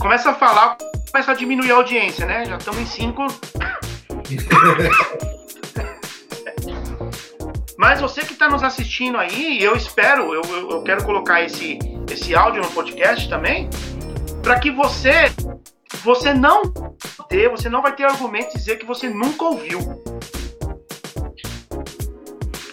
começa 0.00 0.30
a 0.30 0.34
falar, 0.34 0.78
começa 1.10 1.32
a 1.32 1.34
diminuir 1.34 1.72
a 1.72 1.76
audiência, 1.76 2.24
né? 2.26 2.46
Já 2.46 2.56
estamos 2.56 2.80
em 2.80 2.86
cinco. 2.86 3.26
Mas 7.76 8.00
você 8.00 8.22
que 8.22 8.32
está 8.32 8.48
nos 8.48 8.62
assistindo 8.62 9.18
aí, 9.18 9.62
eu 9.62 9.74
espero, 9.74 10.32
eu, 10.32 10.42
eu 10.70 10.82
quero 10.82 11.04
colocar 11.04 11.42
esse, 11.42 11.78
esse 12.10 12.34
áudio 12.34 12.62
no 12.62 12.70
podcast 12.70 13.28
também, 13.28 13.68
para 14.42 14.58
que 14.58 14.70
você 14.70 15.32
você 16.02 16.34
não 16.34 16.62
ter, 17.28 17.48
você 17.48 17.68
não 17.68 17.80
vai 17.80 17.94
ter 17.94 18.04
argumento 18.04 18.52
de 18.52 18.58
dizer 18.58 18.78
que 18.78 18.84
você 18.84 19.08
nunca 19.08 19.44
ouviu. 19.44 19.80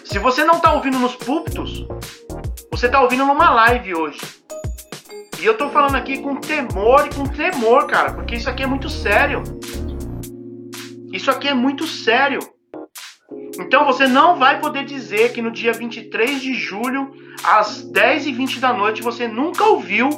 Se 0.04 0.18
você 0.18 0.44
não 0.44 0.56
está 0.56 0.74
ouvindo 0.74 0.98
nos 0.98 1.16
púlpitos, 1.16 1.86
você 2.70 2.86
está 2.86 3.00
ouvindo 3.00 3.24
numa 3.24 3.50
live 3.50 3.94
hoje. 3.94 4.20
E 5.40 5.44
eu 5.44 5.52
estou 5.52 5.70
falando 5.70 5.96
aqui 5.96 6.18
com 6.18 6.36
temor 6.36 7.06
e 7.06 7.14
com 7.14 7.24
tremor, 7.24 7.86
cara, 7.86 8.12
porque 8.12 8.36
isso 8.36 8.48
aqui 8.48 8.62
é 8.62 8.66
muito 8.66 8.90
sério. 8.90 9.42
Isso 11.12 11.30
aqui 11.30 11.48
é 11.48 11.54
muito 11.54 11.86
sério. 11.86 12.40
Então 13.58 13.84
você 13.84 14.06
não 14.06 14.38
vai 14.38 14.60
poder 14.60 14.84
dizer 14.84 15.32
que 15.32 15.42
no 15.42 15.50
dia 15.50 15.72
23 15.72 16.40
de 16.40 16.54
julho, 16.54 17.12
às 17.44 17.84
10h20 17.90 18.60
da 18.60 18.72
noite, 18.72 19.02
você 19.02 19.28
nunca 19.28 19.64
ouviu 19.64 20.08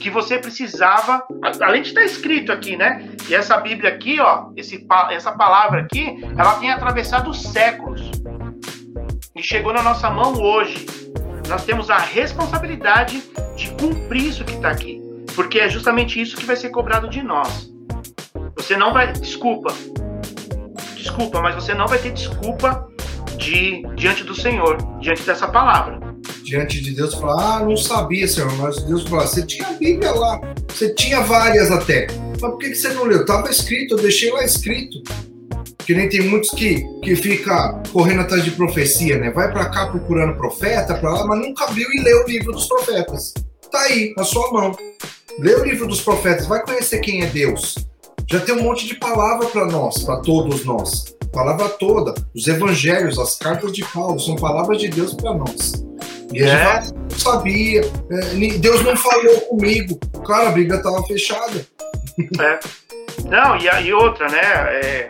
que 0.00 0.10
você 0.10 0.38
precisava, 0.38 1.24
além 1.60 1.82
de 1.82 1.88
estar 1.88 2.04
escrito 2.04 2.50
aqui, 2.50 2.76
né? 2.76 3.08
E 3.28 3.34
essa 3.34 3.56
Bíblia 3.58 3.90
aqui, 3.90 4.20
ó, 4.20 4.50
esse, 4.56 4.86
essa 5.10 5.32
palavra 5.32 5.82
aqui, 5.82 6.20
ela 6.36 6.54
tem 6.58 6.70
atravessado 6.70 7.32
séculos 7.34 8.10
e 9.34 9.42
chegou 9.42 9.72
na 9.72 9.82
nossa 9.82 10.10
mão 10.10 10.34
hoje. 10.40 10.86
Nós 11.48 11.64
temos 11.64 11.90
a 11.90 11.98
responsabilidade 11.98 13.22
de 13.56 13.70
cumprir 13.72 14.28
isso 14.28 14.44
que 14.44 14.54
está 14.54 14.70
aqui, 14.70 15.00
porque 15.34 15.60
é 15.60 15.68
justamente 15.68 16.20
isso 16.20 16.36
que 16.36 16.44
vai 16.44 16.56
ser 16.56 16.70
cobrado 16.70 17.08
de 17.08 17.22
nós. 17.22 17.70
Você 18.56 18.76
não 18.76 18.92
vai, 18.92 19.12
desculpa, 19.12 19.72
desculpa, 21.12 21.42
mas 21.42 21.54
você 21.54 21.74
não 21.74 21.86
vai 21.86 21.98
ter 21.98 22.10
desculpa 22.10 22.88
de 23.36 23.82
diante 23.96 24.24
do 24.24 24.34
Senhor, 24.34 24.78
diante 24.98 25.22
dessa 25.24 25.46
palavra. 25.46 26.00
Diante 26.42 26.80
de 26.80 26.94
Deus, 26.94 27.14
falar, 27.14 27.56
ah, 27.56 27.64
não 27.64 27.76
sabia, 27.76 28.26
Senhor, 28.26 28.50
mas 28.56 28.82
Deus 28.84 29.02
falou, 29.02 29.26
você 29.26 29.44
tinha 29.44 29.66
a 29.68 29.72
Bíblia 29.74 30.10
lá, 30.12 30.40
você 30.68 30.94
tinha 30.94 31.20
várias 31.20 31.70
até. 31.70 32.06
Mas 32.40 32.50
por 32.50 32.58
que, 32.58 32.74
você 32.74 32.88
não 32.94 33.04
leu? 33.04 33.26
Tava 33.26 33.50
escrito, 33.50 33.94
eu 33.94 34.02
deixei 34.02 34.32
lá 34.32 34.42
escrito. 34.42 35.02
Que 35.78 35.94
nem 35.94 36.08
tem 36.08 36.22
muitos 36.22 36.50
que, 36.50 36.82
que 37.02 37.16
fica 37.16 37.82
correndo 37.92 38.20
atrás 38.20 38.44
de 38.44 38.52
profecia, 38.52 39.18
né? 39.18 39.30
Vai 39.30 39.52
para 39.52 39.68
cá 39.68 39.86
procurando 39.86 40.36
profeta, 40.36 40.94
para 40.94 41.10
lá, 41.10 41.26
mas 41.26 41.40
nunca 41.40 41.64
abriu 41.64 41.88
e 41.92 42.00
leu 42.02 42.24
o 42.24 42.28
livro 42.28 42.52
dos 42.52 42.66
profetas. 42.66 43.34
Tá 43.70 43.80
aí, 43.80 44.14
na 44.16 44.22
sua 44.22 44.50
mão. 44.52 44.76
Lê 45.40 45.54
o 45.56 45.64
livro 45.64 45.88
dos 45.88 46.00
profetas, 46.00 46.46
vai 46.46 46.62
conhecer 46.62 47.00
quem 47.00 47.22
é 47.22 47.26
Deus 47.26 47.74
já 48.30 48.40
tem 48.40 48.54
um 48.54 48.62
monte 48.62 48.86
de 48.86 48.94
palavra 48.94 49.46
para 49.48 49.66
nós, 49.66 50.02
para 50.02 50.16
todos 50.18 50.64
nós. 50.64 51.04
Palavra 51.32 51.68
toda, 51.68 52.14
os 52.34 52.46
evangelhos, 52.46 53.18
as 53.18 53.36
cartas 53.36 53.72
de 53.72 53.84
Paulo, 53.84 54.20
são 54.20 54.36
palavras 54.36 54.78
de 54.78 54.88
Deus 54.88 55.14
para 55.14 55.34
nós. 55.34 55.84
E 56.32 56.42
é. 56.42 56.52
a 56.52 56.80
gente 56.80 56.94
não 56.94 57.10
sabia, 57.10 57.80
é, 57.80 58.58
Deus 58.58 58.82
não 58.82 58.96
falou 58.96 59.40
comigo. 59.42 59.98
Claro, 60.24 60.48
a 60.48 60.52
Bíblia 60.52 60.76
estava 60.76 61.02
fechada. 61.04 61.66
É. 62.40 62.58
Não, 63.28 63.56
e, 63.56 63.86
e 63.86 63.92
outra, 63.94 64.28
né? 64.28 64.40
É, 64.40 65.08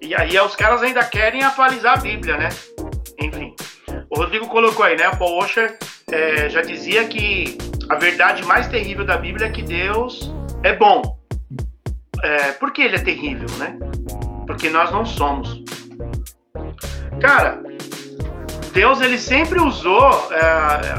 e 0.00 0.14
aí 0.14 0.38
os 0.40 0.56
caras 0.56 0.82
ainda 0.82 1.04
querem 1.04 1.42
atualizar 1.42 1.98
a 1.98 2.00
Bíblia, 2.00 2.36
né? 2.36 2.48
Enfim. 3.20 3.54
O 4.08 4.16
Rodrigo 4.16 4.48
colocou 4.48 4.84
aí, 4.84 4.96
né? 4.96 5.10
Paul 5.16 5.38
Washer 5.38 5.76
é, 6.10 6.48
já 6.48 6.62
dizia 6.62 7.04
que 7.04 7.56
a 7.88 7.96
verdade 7.96 8.44
mais 8.44 8.66
terrível 8.68 9.04
da 9.04 9.16
Bíblia 9.16 9.46
é 9.46 9.50
que 9.50 9.62
Deus 9.62 10.32
é 10.62 10.74
bom. 10.74 11.19
É, 12.22 12.52
por 12.52 12.72
que 12.72 12.82
ele 12.82 12.96
é 12.96 13.00
terrível, 13.00 13.48
né? 13.58 13.78
Porque 14.46 14.68
nós 14.68 14.90
não 14.90 15.04
somos. 15.04 15.62
Cara, 17.20 17.62
Deus 18.72 19.00
ele 19.00 19.18
sempre 19.18 19.60
usou 19.60 20.32
é, 20.32 20.40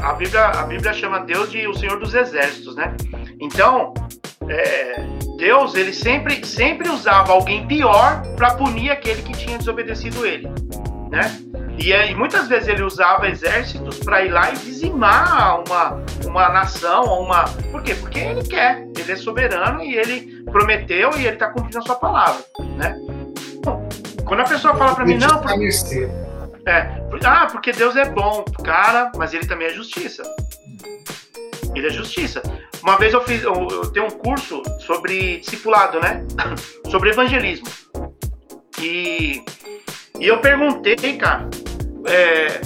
a 0.02 0.12
Bíblia 0.12 0.46
a 0.46 0.62
Bíblia 0.64 0.92
chama 0.92 1.20
Deus 1.20 1.50
de 1.50 1.66
o 1.66 1.74
Senhor 1.74 1.98
dos 1.98 2.14
Exércitos, 2.14 2.76
né? 2.76 2.94
Então 3.40 3.94
é, 4.48 4.96
Deus 5.38 5.74
ele 5.74 5.92
sempre 5.92 6.44
sempre 6.44 6.88
usava 6.88 7.32
alguém 7.32 7.66
pior 7.66 8.22
para 8.36 8.54
punir 8.54 8.90
aquele 8.90 9.22
que 9.22 9.32
tinha 9.32 9.56
desobedecido 9.56 10.26
ele, 10.26 10.48
né? 11.12 11.30
E, 11.78 11.92
e 11.92 12.14
muitas 12.14 12.48
vezes 12.48 12.68
ele 12.68 12.82
usava 12.82 13.28
exércitos 13.28 13.98
para 13.98 14.24
ir 14.24 14.30
lá 14.30 14.50
e 14.50 14.56
dizimar 14.56 15.62
uma, 15.62 16.02
uma 16.24 16.48
nação, 16.48 17.04
uma. 17.20 17.44
Por 17.70 17.82
quê? 17.82 17.94
Porque 17.94 18.18
ele 18.18 18.42
quer, 18.42 18.88
ele 18.98 19.12
é 19.12 19.16
soberano 19.16 19.82
e 19.82 19.94
ele 19.94 20.42
prometeu 20.44 21.10
e 21.18 21.26
ele 21.26 21.34
está 21.34 21.48
cumprindo 21.48 21.78
a 21.78 21.82
sua 21.82 21.96
palavra, 21.96 22.42
né? 22.76 22.96
Quando 24.24 24.40
a 24.40 24.44
pessoa 24.44 24.74
fala 24.74 24.94
para 24.94 25.04
mim, 25.04 25.18
não. 25.18 25.42
Por... 25.42 25.50
É, 26.66 27.02
ah, 27.24 27.46
porque 27.52 27.72
Deus 27.72 27.94
é 27.94 28.06
bom, 28.06 28.42
cara, 28.64 29.12
mas 29.14 29.34
ele 29.34 29.46
também 29.46 29.66
é 29.66 29.70
justiça. 29.70 30.22
Ele 31.74 31.86
é 31.86 31.90
justiça. 31.90 32.42
Uma 32.82 32.96
vez 32.96 33.12
eu 33.12 33.22
fiz, 33.22 33.42
eu, 33.42 33.52
eu 33.52 33.90
tenho 33.92 34.06
um 34.06 34.10
curso 34.10 34.62
sobre 34.80 35.38
discipulado, 35.38 36.00
né? 36.00 36.24
sobre 36.90 37.10
evangelismo. 37.10 37.66
E, 38.80 39.44
e 40.18 40.26
eu 40.26 40.40
perguntei, 40.40 40.96
cara, 41.16 41.48
é, 42.06 42.60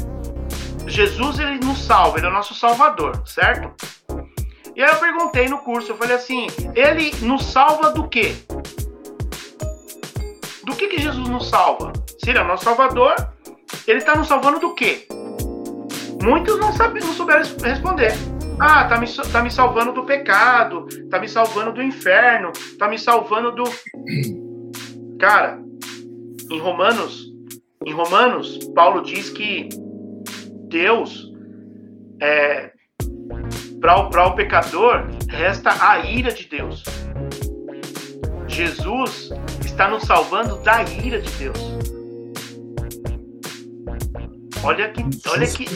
Jesus 0.87 1.39
ele 1.39 1.59
nos 1.59 1.79
salva, 1.79 2.19
ele 2.19 2.27
é 2.27 2.31
o 2.31 2.33
nosso 2.33 2.55
salvador, 2.55 3.23
certo? 3.27 3.73
E 4.75 4.83
aí 4.83 4.91
eu 4.91 4.97
perguntei 4.97 5.49
no 5.49 5.59
curso, 5.59 5.93
eu 5.93 5.97
falei 5.97 6.17
assim, 6.17 6.47
ele 6.75 7.13
nos 7.23 7.45
salva 7.47 7.91
do 7.91 8.09
quê? 8.09 8.35
Do 10.65 10.75
que 10.77 10.89
que 10.89 11.01
Jesus 11.01 11.29
nos 11.29 11.49
salva? 11.49 11.93
Se 12.19 12.31
ele 12.31 12.39
é 12.39 12.43
o 12.43 12.47
nosso 12.47 12.65
salvador, 12.65 13.15
ele 13.87 13.99
está 13.99 14.15
nos 14.15 14.29
salvando 14.29 14.59
do 14.59 14.75
quê? 14.75 15.07
Muitos 16.23 16.59
não, 16.59 16.73
sabem, 16.73 17.03
não 17.03 17.13
souberam 17.13 17.43
responder. 17.63 18.13
Ah, 18.59 18.85
tá 18.85 18.99
me, 18.99 19.07
tá 19.07 19.43
me 19.43 19.51
salvando 19.51 19.93
do 19.93 20.05
pecado, 20.05 20.87
tá 21.11 21.19
me 21.19 21.29
salvando 21.29 21.73
do 21.73 21.83
inferno, 21.83 22.53
tá 22.79 22.89
me 22.89 22.99
salvando 22.99 23.53
do. 23.53 23.65
Cara, 25.19 25.59
em 26.51 26.59
Romanos, 26.59 27.26
em 27.87 27.93
Romanos, 27.93 28.59
Paulo 28.75 29.01
diz 29.03 29.31
que 29.31 29.69
Deus, 30.69 31.33
é, 32.21 32.73
para 33.81 34.27
o 34.27 34.35
pecador, 34.35 35.07
resta 35.29 35.71
a 35.81 36.01
ira 36.01 36.33
de 36.33 36.49
Deus. 36.49 36.83
Jesus 38.49 39.31
está 39.65 39.89
nos 39.89 40.03
salvando 40.03 40.57
da 40.63 40.83
ira 40.83 41.21
de 41.21 41.31
Deus. 41.39 41.59
Olha 44.65 44.89
que, 44.89 45.03
olha 45.29 45.47
que, 45.47 45.67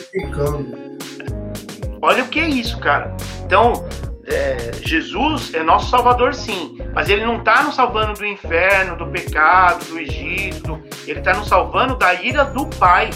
olha 2.03 2.25
o 2.25 2.29
que 2.29 2.41
é 2.41 2.49
isso, 2.49 2.81
cara. 2.81 3.15
Então, 3.45 3.89
é, 4.31 4.73
Jesus 4.83 5.53
é 5.55 5.63
nosso 5.63 5.91
Salvador, 5.91 6.35
sim, 6.35 6.79
mas 6.95 7.09
ele 7.09 7.25
não 7.25 7.39
está 7.39 7.63
nos 7.63 7.75
salvando 7.75 8.15
do 8.15 8.27
inferno, 8.27 8.97
do 8.97 9.07
pecado, 9.07 9.85
do 9.87 9.99
Egito. 9.99 10.81
Ele 11.07 11.19
está 11.19 11.35
nos 11.35 11.49
salvando 11.49 11.97
da 11.97 12.15
ira 12.15 12.45
do 12.45 12.67
Pai. 12.67 13.11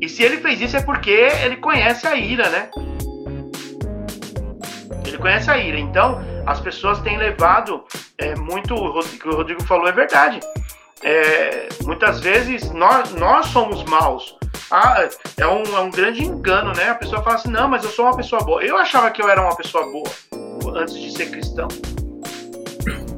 E 0.00 0.08
se 0.08 0.22
ele 0.22 0.38
fez 0.38 0.60
isso 0.60 0.76
é 0.76 0.82
porque 0.82 1.10
ele 1.10 1.56
conhece 1.56 2.06
a 2.06 2.16
ira, 2.16 2.48
né? 2.48 2.70
Ele 5.06 5.18
conhece 5.18 5.50
a 5.50 5.58
ira. 5.58 5.78
Então, 5.78 6.20
as 6.44 6.60
pessoas 6.60 7.00
têm 7.00 7.16
levado 7.16 7.84
é, 8.18 8.34
muito. 8.34 8.74
O 8.74 9.00
que 9.00 9.28
o 9.28 9.36
Rodrigo 9.36 9.62
falou 9.62 9.86
é 9.86 9.92
verdade. 9.92 10.40
É, 11.04 11.68
muitas 11.82 12.20
vezes 12.20 12.70
nós, 12.72 13.12
nós 13.14 13.46
somos 13.46 13.84
maus. 13.84 14.36
Ah, 14.70 15.08
é 15.36 15.46
um, 15.46 15.62
é 15.62 15.80
um 15.80 15.90
grande 15.90 16.24
engano, 16.24 16.72
né? 16.72 16.90
A 16.90 16.94
pessoa 16.94 17.22
fala 17.22 17.36
assim: 17.36 17.50
não, 17.50 17.68
mas 17.68 17.84
eu 17.84 17.90
sou 17.90 18.06
uma 18.06 18.16
pessoa 18.16 18.42
boa. 18.42 18.62
Eu 18.62 18.76
achava 18.76 19.10
que 19.10 19.22
eu 19.22 19.28
era 19.28 19.40
uma 19.40 19.56
pessoa 19.56 19.84
boa 19.90 20.10
antes 20.76 20.94
de 20.94 21.12
ser 21.12 21.30
cristão. 21.30 21.68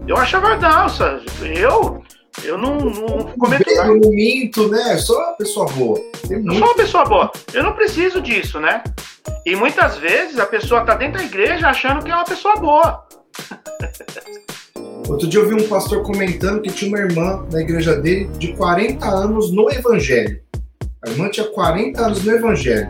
Eu 0.06 0.16
achava, 0.16 0.56
nossa, 0.56 1.20
eu. 1.42 2.02
Eu 2.42 2.58
não, 2.58 2.76
não 2.78 3.18
cometo 3.38 3.64
nada. 3.74 3.88
Eu 3.88 4.00
não 4.00 4.10
minto, 4.10 4.68
né? 4.68 4.94
Eu 4.94 4.98
sou 4.98 5.16
uma 5.16 5.36
pessoa 5.36 5.66
boa. 5.66 5.98
Eu 6.28 6.42
sou 6.42 6.64
uma 6.64 6.74
pessoa 6.74 7.04
boa. 7.04 7.32
Eu 7.52 7.62
não 7.62 7.72
preciso 7.72 8.20
disso, 8.20 8.58
né? 8.58 8.82
E 9.46 9.54
muitas 9.54 9.96
vezes 9.98 10.38
a 10.38 10.44
pessoa 10.44 10.84
tá 10.84 10.94
dentro 10.94 11.18
da 11.18 11.24
igreja 11.24 11.68
achando 11.68 12.04
que 12.04 12.10
é 12.10 12.14
uma 12.14 12.24
pessoa 12.24 12.56
boa. 12.56 13.06
Outro 15.08 15.28
dia 15.28 15.40
eu 15.40 15.48
vi 15.48 15.54
um 15.54 15.68
pastor 15.68 16.02
comentando 16.02 16.62
que 16.62 16.70
tinha 16.70 16.88
uma 16.88 16.98
irmã 16.98 17.46
na 17.52 17.60
igreja 17.60 17.94
dele 17.94 18.24
de 18.38 18.54
40 18.54 19.06
anos 19.06 19.52
no 19.52 19.70
evangelho. 19.70 20.40
A 21.06 21.10
irmã 21.10 21.28
tinha 21.28 21.46
40 21.46 22.00
anos 22.00 22.24
no 22.24 22.32
evangelho. 22.32 22.88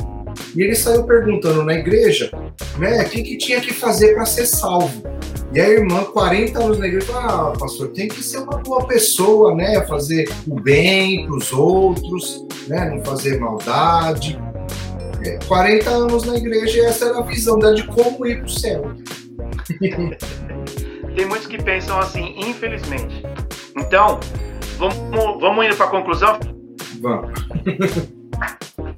E 0.54 0.62
ele 0.62 0.74
saiu 0.74 1.04
perguntando 1.04 1.64
na 1.64 1.74
igreja, 1.74 2.30
né, 2.78 3.02
o 3.02 3.08
que, 3.08 3.22
que 3.22 3.36
tinha 3.36 3.60
que 3.60 3.72
fazer 3.72 4.14
para 4.14 4.24
ser 4.24 4.46
salvo. 4.46 5.02
E 5.52 5.60
a 5.60 5.68
irmã, 5.68 6.04
40 6.04 6.58
anos 6.58 6.78
na 6.78 6.86
igreja, 6.86 7.06
falou, 7.06 7.52
ah, 7.52 7.52
pastor, 7.58 7.88
tem 7.88 8.08
que 8.08 8.22
ser 8.22 8.38
uma 8.38 8.58
boa 8.58 8.86
pessoa, 8.86 9.54
né, 9.54 9.84
fazer 9.86 10.28
o 10.46 10.60
bem 10.60 11.26
para 11.26 11.36
os 11.36 11.52
outros, 11.52 12.44
né, 12.66 12.90
não 12.90 13.04
fazer 13.04 13.38
maldade. 13.38 14.38
É, 15.24 15.38
40 15.46 15.90
anos 15.90 16.24
na 16.24 16.36
igreja 16.36 16.78
e 16.78 16.80
essa 16.84 17.06
era 17.06 17.18
a 17.18 17.22
visão 17.22 17.58
dela 17.58 17.74
de 17.74 17.84
como 17.84 18.26
ir 18.26 18.38
para 18.38 18.46
o 18.46 18.48
céu. 18.48 18.92
Tem 21.16 21.26
muitos 21.26 21.46
que 21.46 21.62
pensam 21.62 21.98
assim, 21.98 22.34
infelizmente. 22.36 23.22
Então, 23.76 24.18
vamos, 24.78 25.40
vamos 25.40 25.66
indo 25.66 25.76
para 25.76 25.86
a 25.86 25.90
conclusão? 25.90 26.53
Vamos. 27.04 27.38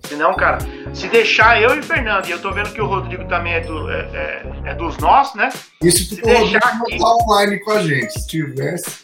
Senão, 0.08 0.32
cara, 0.34 0.58
se 0.94 1.08
deixar 1.08 1.60
eu 1.60 1.76
e 1.76 1.82
Fernando, 1.82 2.28
e 2.28 2.30
eu 2.30 2.40
tô 2.40 2.52
vendo 2.52 2.72
que 2.72 2.80
o 2.80 2.86
Rodrigo 2.86 3.24
também 3.24 3.54
é, 3.54 3.60
do, 3.60 3.90
é, 3.90 4.00
é, 4.14 4.70
é 4.70 4.74
dos 4.74 4.96
nossos, 4.98 5.34
né? 5.34 5.48
Isso 5.82 6.14
o 6.14 6.28
Rodrigo 6.28 6.64
aqui... 6.64 6.98
tá 6.98 7.16
online 7.16 7.58
com 7.60 7.72
a 7.72 7.82
gente, 7.82 8.12
se 8.12 8.26
tivesse. 8.28 9.02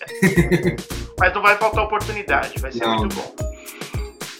Mas 1.18 1.34
não 1.34 1.42
vai 1.42 1.56
faltar 1.56 1.84
oportunidade, 1.84 2.60
vai 2.60 2.70
ser 2.70 2.84
não. 2.84 2.98
muito 2.98 3.16
bom. 3.16 3.34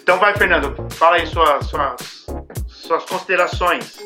Então 0.00 0.18
vai, 0.20 0.36
Fernando, 0.36 0.76
fala 0.92 1.16
aí 1.16 1.26
suas, 1.26 1.66
suas, 1.66 2.26
suas 2.68 3.04
considerações. 3.04 3.98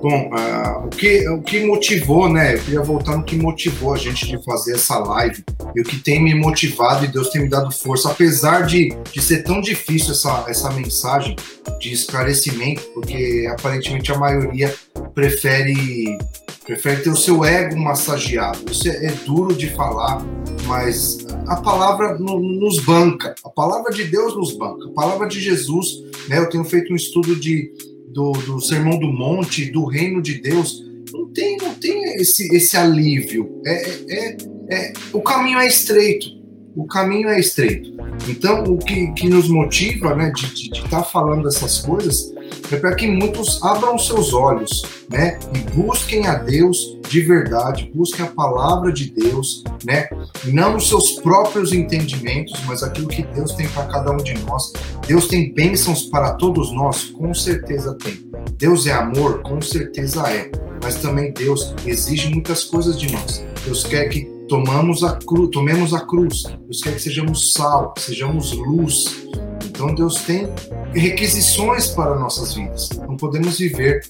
Bom, 0.00 0.30
uh, 0.30 0.86
o, 0.86 0.88
que, 0.90 1.28
o 1.28 1.42
que 1.42 1.66
motivou, 1.66 2.28
né? 2.28 2.54
Eu 2.54 2.60
queria 2.60 2.82
voltar 2.82 3.16
no 3.16 3.24
que 3.24 3.34
motivou 3.34 3.94
a 3.94 3.98
gente 3.98 4.28
de 4.28 4.42
fazer 4.44 4.74
essa 4.74 4.96
live 4.98 5.42
e 5.74 5.80
o 5.80 5.84
que 5.84 5.98
tem 5.98 6.22
me 6.22 6.34
motivado 6.34 7.04
e 7.04 7.08
Deus 7.08 7.30
tem 7.30 7.42
me 7.42 7.48
dado 7.48 7.72
força, 7.72 8.10
apesar 8.10 8.64
de, 8.64 8.96
de 9.12 9.20
ser 9.20 9.42
tão 9.42 9.60
difícil 9.60 10.12
essa, 10.12 10.44
essa 10.46 10.70
mensagem 10.70 11.34
de 11.80 11.92
esclarecimento, 11.92 12.82
porque 12.94 13.48
aparentemente 13.50 14.12
a 14.12 14.18
maioria 14.18 14.72
prefere, 15.14 16.16
prefere 16.64 17.02
ter 17.02 17.10
o 17.10 17.16
seu 17.16 17.44
ego 17.44 17.76
massageado. 17.76 18.70
Isso 18.70 18.88
é, 18.88 19.06
é 19.06 19.10
duro 19.26 19.52
de 19.52 19.68
falar, 19.70 20.24
mas 20.66 21.26
a 21.48 21.56
palavra 21.56 22.16
no, 22.16 22.38
nos 22.38 22.78
banca, 22.84 23.34
a 23.44 23.48
palavra 23.48 23.92
de 23.92 24.04
Deus 24.04 24.36
nos 24.36 24.56
banca, 24.56 24.86
a 24.86 24.92
palavra 24.92 25.26
de 25.26 25.40
Jesus, 25.40 26.04
né? 26.28 26.38
Eu 26.38 26.48
tenho 26.48 26.64
feito 26.64 26.92
um 26.92 26.96
estudo 26.96 27.34
de 27.34 27.72
do, 28.12 28.32
do 28.32 28.60
Sermão 28.60 28.98
do 28.98 29.08
Monte, 29.08 29.70
do 29.70 29.84
Reino 29.84 30.20
de 30.20 30.40
Deus, 30.40 30.84
não 31.12 31.26
tem, 31.32 31.56
não 31.56 31.74
tem 31.74 32.14
esse, 32.16 32.54
esse 32.54 32.76
alívio. 32.76 33.60
É, 33.66 33.90
é, 34.08 34.36
é, 34.70 34.92
o 35.12 35.20
caminho 35.20 35.58
é 35.58 35.66
estreito. 35.66 36.38
O 36.76 36.86
caminho 36.86 37.28
é 37.28 37.40
estreito. 37.40 37.92
Então, 38.28 38.62
o 38.64 38.78
que, 38.78 39.10
que 39.12 39.28
nos 39.28 39.48
motiva 39.48 40.14
né, 40.14 40.30
de 40.30 40.70
estar 40.70 40.88
tá 40.88 41.02
falando 41.02 41.44
dessas 41.44 41.78
coisas 41.78 42.32
é 42.70 42.76
para 42.76 42.94
que 42.94 43.06
muitos 43.06 43.62
abram 43.62 43.98
seus 43.98 44.32
olhos 44.32 44.82
né, 45.08 45.38
e 45.54 45.58
busquem 45.74 46.26
a 46.26 46.34
Deus 46.34 46.98
de 47.08 47.20
verdade, 47.22 47.90
busquem 47.94 48.26
a 48.26 48.28
palavra 48.28 48.92
de 48.92 49.10
Deus, 49.10 49.64
né, 49.84 50.08
não 50.44 50.76
os 50.76 50.88
seus 50.88 51.12
próprios 51.20 51.72
entendimentos, 51.72 52.60
mas 52.66 52.82
aquilo 52.82 53.08
que 53.08 53.22
Deus 53.22 53.54
tem 53.54 53.66
para 53.68 53.86
cada 53.86 54.12
um 54.12 54.18
de 54.18 54.34
nós. 54.44 54.72
Deus 55.06 55.26
tem 55.26 55.52
bênçãos 55.54 56.02
para 56.02 56.34
todos 56.34 56.70
nós? 56.72 57.04
Com 57.04 57.32
certeza 57.32 57.94
tem. 57.94 58.28
Deus 58.58 58.86
é 58.86 58.92
amor? 58.92 59.40
Com 59.40 59.60
certeza 59.62 60.28
é. 60.28 60.50
Mas 60.82 60.96
também 60.96 61.32
Deus 61.32 61.74
exige 61.86 62.28
muitas 62.28 62.64
coisas 62.64 62.98
de 62.98 63.10
nós. 63.10 63.42
Deus 63.64 63.84
quer 63.84 64.08
que 64.08 64.37
tomamos 64.48 65.04
a 65.04 65.16
cruz, 65.16 65.50
tomemos 65.52 65.94
a 65.94 66.00
cruz. 66.00 66.44
Deus 66.64 66.80
quer 66.82 66.94
que 66.94 67.02
sejamos 67.02 67.52
sal, 67.52 67.94
sejamos 67.98 68.52
luz. 68.52 69.28
Então 69.66 69.94
Deus 69.94 70.22
tem 70.22 70.48
requisições 70.92 71.88
para 71.88 72.18
nossas 72.18 72.54
vidas. 72.54 72.88
Não 73.06 73.16
podemos 73.16 73.58
viver 73.58 74.00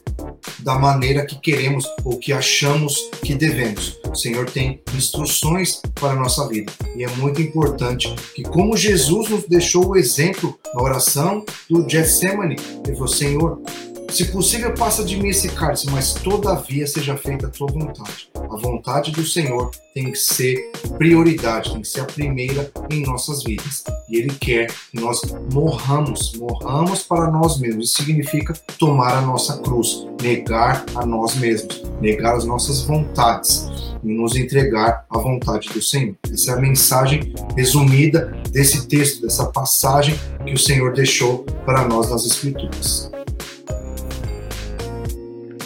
da 0.60 0.78
maneira 0.78 1.26
que 1.26 1.38
queremos 1.40 1.84
ou 2.04 2.18
que 2.18 2.32
achamos 2.32 3.10
que 3.22 3.34
devemos. 3.34 3.98
O 4.10 4.14
Senhor 4.14 4.48
tem 4.50 4.80
instruções 4.96 5.82
para 5.94 6.12
a 6.12 6.16
nossa 6.16 6.48
vida. 6.48 6.72
E 6.96 7.04
é 7.04 7.08
muito 7.16 7.42
importante 7.42 8.14
que, 8.34 8.42
como 8.44 8.76
Jesus 8.76 9.28
nos 9.28 9.44
deixou 9.46 9.88
o 9.88 9.96
exemplo 9.96 10.58
na 10.74 10.82
oração 10.82 11.44
do 11.68 11.88
Getsemane, 11.88 12.56
ele 12.86 12.94
falou, 12.94 13.08
Senhor, 13.08 13.62
se 14.08 14.24
possível, 14.26 14.72
passa 14.74 15.04
de 15.04 15.16
mim 15.16 15.28
esse 15.28 15.48
cálice, 15.48 15.88
mas 15.90 16.14
todavia 16.14 16.86
seja 16.86 17.16
feita 17.16 17.46
a 17.46 17.50
tua 17.50 17.68
vontade. 17.70 18.30
A 18.34 18.56
vontade 18.56 19.12
do 19.12 19.24
Senhor 19.24 19.70
tem 19.94 20.10
que 20.10 20.18
ser 20.18 20.72
prioridade, 20.96 21.72
tem 21.72 21.82
que 21.82 21.88
ser 21.88 22.00
a 22.00 22.04
primeira 22.04 22.70
em 22.90 23.02
nossas 23.02 23.42
vidas. 23.44 23.84
E 24.08 24.16
Ele 24.16 24.32
quer 24.34 24.66
que 24.66 25.00
nós 25.00 25.20
morramos, 25.52 26.32
morramos 26.36 27.02
para 27.02 27.30
nós 27.30 27.58
mesmos. 27.58 27.90
Isso 27.90 27.96
significa 27.96 28.54
tomar 28.78 29.14
a 29.18 29.20
nossa 29.20 29.58
cruz, 29.58 30.06
negar 30.22 30.84
a 30.94 31.04
nós 31.04 31.36
mesmos, 31.36 31.82
negar 32.00 32.34
as 32.34 32.44
nossas 32.44 32.82
vontades 32.82 33.68
e 34.02 34.08
nos 34.08 34.36
entregar 34.36 35.04
à 35.10 35.18
vontade 35.18 35.68
do 35.68 35.82
Senhor. 35.82 36.16
Essa 36.32 36.52
é 36.52 36.54
a 36.54 36.60
mensagem 36.60 37.34
resumida 37.56 38.32
desse 38.50 38.88
texto, 38.88 39.22
dessa 39.22 39.46
passagem 39.46 40.18
que 40.46 40.54
o 40.54 40.58
Senhor 40.58 40.92
deixou 40.92 41.44
para 41.66 41.86
nós 41.86 42.10
nas 42.10 42.24
Escrituras. 42.24 43.10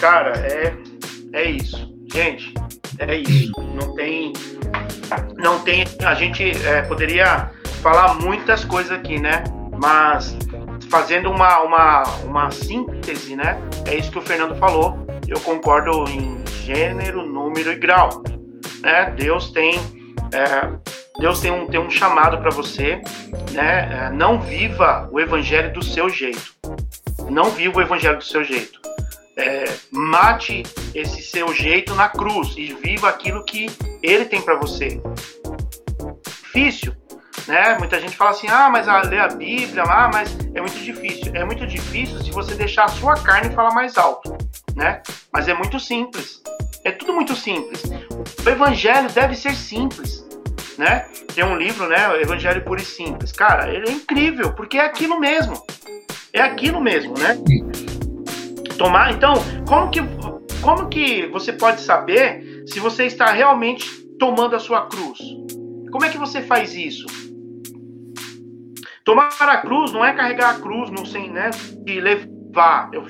Cara, 0.02 0.32
é, 0.38 0.74
é 1.32 1.44
isso. 1.44 1.94
Gente, 2.12 2.52
é 2.98 3.14
isso. 3.14 3.52
Não 3.72 3.94
tem. 3.94 4.32
Não 5.36 5.60
tem. 5.60 5.84
A 6.04 6.12
gente 6.14 6.50
é, 6.66 6.82
poderia 6.82 7.52
falar 7.82 8.14
muitas 8.16 8.64
coisas 8.64 8.90
aqui, 8.90 9.20
né? 9.20 9.44
Mas 9.80 10.36
fazendo 10.90 11.30
uma, 11.30 11.60
uma, 11.60 12.02
uma 12.24 12.50
síntese, 12.50 13.36
né? 13.36 13.56
É 13.86 13.94
isso 13.94 14.10
que 14.10 14.18
o 14.18 14.22
Fernando 14.22 14.56
falou. 14.56 15.06
Eu 15.28 15.38
concordo 15.38 16.04
em 16.10 16.42
gênero, 16.64 17.24
número 17.24 17.70
e 17.70 17.76
grau. 17.76 18.24
Né? 18.80 19.08
Deus 19.16 19.52
tem. 19.52 19.78
É, 20.32 20.68
Deus 21.20 21.38
tem 21.38 21.52
um, 21.52 21.68
tem 21.68 21.78
um 21.78 21.88
chamado 21.88 22.38
para 22.38 22.50
você, 22.50 23.00
né? 23.52 24.08
É, 24.08 24.10
não 24.10 24.40
viva 24.40 25.08
o 25.12 25.20
evangelho 25.20 25.72
do 25.72 25.84
seu 25.84 26.08
jeito. 26.08 26.52
Não 27.30 27.50
viva 27.50 27.78
o 27.78 27.80
evangelho 27.80 28.18
do 28.18 28.24
seu 28.24 28.42
jeito 28.42 28.82
é, 29.36 29.64
mate 29.90 30.62
esse 30.94 31.22
seu 31.22 31.52
jeito 31.54 31.94
na 31.94 32.08
cruz 32.08 32.54
e 32.56 32.74
viva 32.74 33.08
aquilo 33.08 33.44
que 33.44 33.66
ele 34.02 34.24
tem 34.24 34.42
para 34.42 34.56
você. 34.56 35.00
Difícil, 36.42 36.94
né? 37.46 37.76
Muita 37.78 38.00
gente 38.00 38.16
fala 38.16 38.30
assim: 38.30 38.48
ah, 38.48 38.68
mas 38.70 38.88
a, 38.88 39.02
ler 39.02 39.20
a 39.20 39.28
Bíblia, 39.28 39.82
ah, 39.84 40.10
mas 40.12 40.36
é 40.54 40.60
muito 40.60 40.78
difícil. 40.78 41.32
É 41.34 41.44
muito 41.44 41.66
difícil 41.66 42.22
se 42.22 42.30
você 42.30 42.54
deixar 42.54 42.84
a 42.84 42.88
sua 42.88 43.14
carne 43.14 43.54
falar 43.54 43.74
mais 43.74 43.96
alto, 43.96 44.36
né? 44.76 45.02
Mas 45.32 45.48
é 45.48 45.54
muito 45.54 45.80
simples. 45.80 46.42
É 46.84 46.90
tudo 46.90 47.12
muito 47.12 47.34
simples. 47.34 47.82
O 48.44 48.48
evangelho 48.48 49.08
deve 49.10 49.36
ser 49.36 49.54
simples, 49.54 50.26
né? 50.76 51.06
Tem 51.34 51.44
um 51.44 51.56
livro, 51.56 51.88
né? 51.88 52.20
Evangelho 52.20 52.62
Puro 52.64 52.80
e 52.80 52.84
Simples. 52.84 53.32
Cara, 53.32 53.72
ele 53.72 53.88
é 53.88 53.92
incrível, 53.92 54.52
porque 54.52 54.76
é 54.76 54.84
aquilo 54.84 55.18
mesmo. 55.18 55.54
É 56.32 56.40
aquilo 56.40 56.80
mesmo, 56.80 57.14
né? 57.16 57.38
Tomar. 58.72 59.12
Então, 59.12 59.34
como 59.66 59.90
que, 59.90 60.00
como 60.60 60.88
que 60.88 61.26
você 61.26 61.52
pode 61.52 61.80
saber 61.80 62.64
se 62.66 62.80
você 62.80 63.04
está 63.06 63.26
realmente 63.26 63.88
tomando 64.18 64.56
a 64.56 64.58
sua 64.58 64.86
cruz? 64.86 65.18
Como 65.90 66.04
é 66.04 66.08
que 66.08 66.18
você 66.18 66.42
faz 66.42 66.74
isso? 66.74 67.06
Tomar 69.04 69.30
a 69.40 69.56
cruz 69.58 69.92
não 69.92 70.04
é 70.04 70.12
carregar 70.12 70.50
a 70.50 70.60
cruz 70.60 70.90
no 70.90 71.04
sem, 71.04 71.30
né, 71.30 71.50
de 71.84 72.00
levar. 72.00 72.88
Eu, 72.92 73.04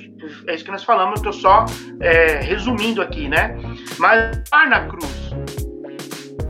é 0.49 0.55
isso 0.55 0.65
que 0.65 0.71
nós 0.71 0.85
falamos, 0.85 1.23
eu 1.23 1.31
estou 1.31 1.33
só 1.33 1.67
é, 2.01 2.41
resumindo 2.41 3.03
aqui, 3.03 3.29
né? 3.29 3.57
Mas 3.99 4.39
estar 4.39 4.69
na 4.69 4.87
cruz. 4.87 5.33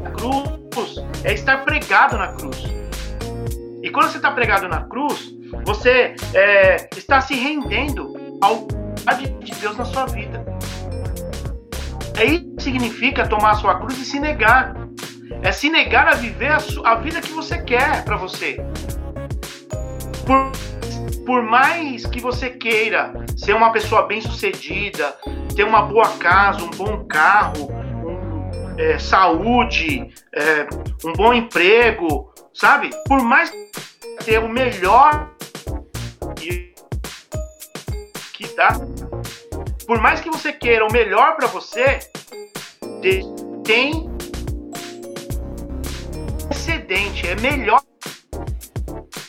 A 0.04 0.10
cruz 0.10 0.96
é 1.24 1.34
estar 1.34 1.64
pregado 1.64 2.16
na 2.16 2.28
cruz. 2.34 2.56
E 3.82 3.90
quando 3.90 4.10
você 4.10 4.18
está 4.18 4.30
pregado 4.30 4.68
na 4.68 4.84
cruz, 4.84 5.34
você 5.64 6.14
é, 6.34 6.88
está 6.96 7.20
se 7.20 7.34
rendendo 7.34 8.14
ao 8.40 8.66
vontade 9.02 9.28
de 9.40 9.54
Deus 9.56 9.76
na 9.76 9.84
sua 9.84 10.06
vida. 10.06 10.44
É 12.16 12.24
isso 12.24 12.54
que 12.56 12.62
significa 12.62 13.26
tomar 13.26 13.52
a 13.52 13.54
sua 13.56 13.78
cruz 13.80 13.98
e 13.98 14.04
se 14.04 14.20
negar. 14.20 14.74
É 15.42 15.50
se 15.50 15.68
negar 15.68 16.06
a 16.06 16.14
viver 16.14 16.52
a, 16.52 16.60
sua, 16.60 16.90
a 16.90 16.94
vida 16.94 17.20
que 17.20 17.32
você 17.32 17.60
quer 17.60 18.04
para 18.04 18.16
você. 18.16 18.64
Por, 20.24 20.52
por 21.26 21.42
mais 21.42 22.06
que 22.06 22.20
você 22.20 22.50
queira 22.50 23.12
ser 23.36 23.54
uma 23.54 23.72
pessoa 23.72 24.06
bem-sucedida, 24.06 25.16
ter 25.56 25.64
uma 25.64 25.82
boa 25.82 26.08
casa, 26.18 26.62
um 26.62 26.70
bom 26.70 27.04
carro, 27.06 27.72
um, 28.06 28.78
é, 28.78 28.98
saúde, 28.98 30.08
é, 30.32 30.68
um 31.04 31.12
bom 31.14 31.32
emprego, 31.32 32.32
sabe? 32.54 32.90
Por 33.08 33.20
mais 33.20 33.52
ter 34.24 34.38
o 34.38 34.48
melhor 34.48 35.31
dá. 38.54 38.78
Por 39.86 40.00
mais 40.00 40.20
que 40.20 40.30
você 40.30 40.52
queira 40.52 40.86
o 40.86 40.92
melhor 40.92 41.36
para 41.36 41.46
você, 41.46 41.98
tem 43.64 44.10
excedente, 46.50 47.26
é 47.26 47.34
melhor. 47.36 47.82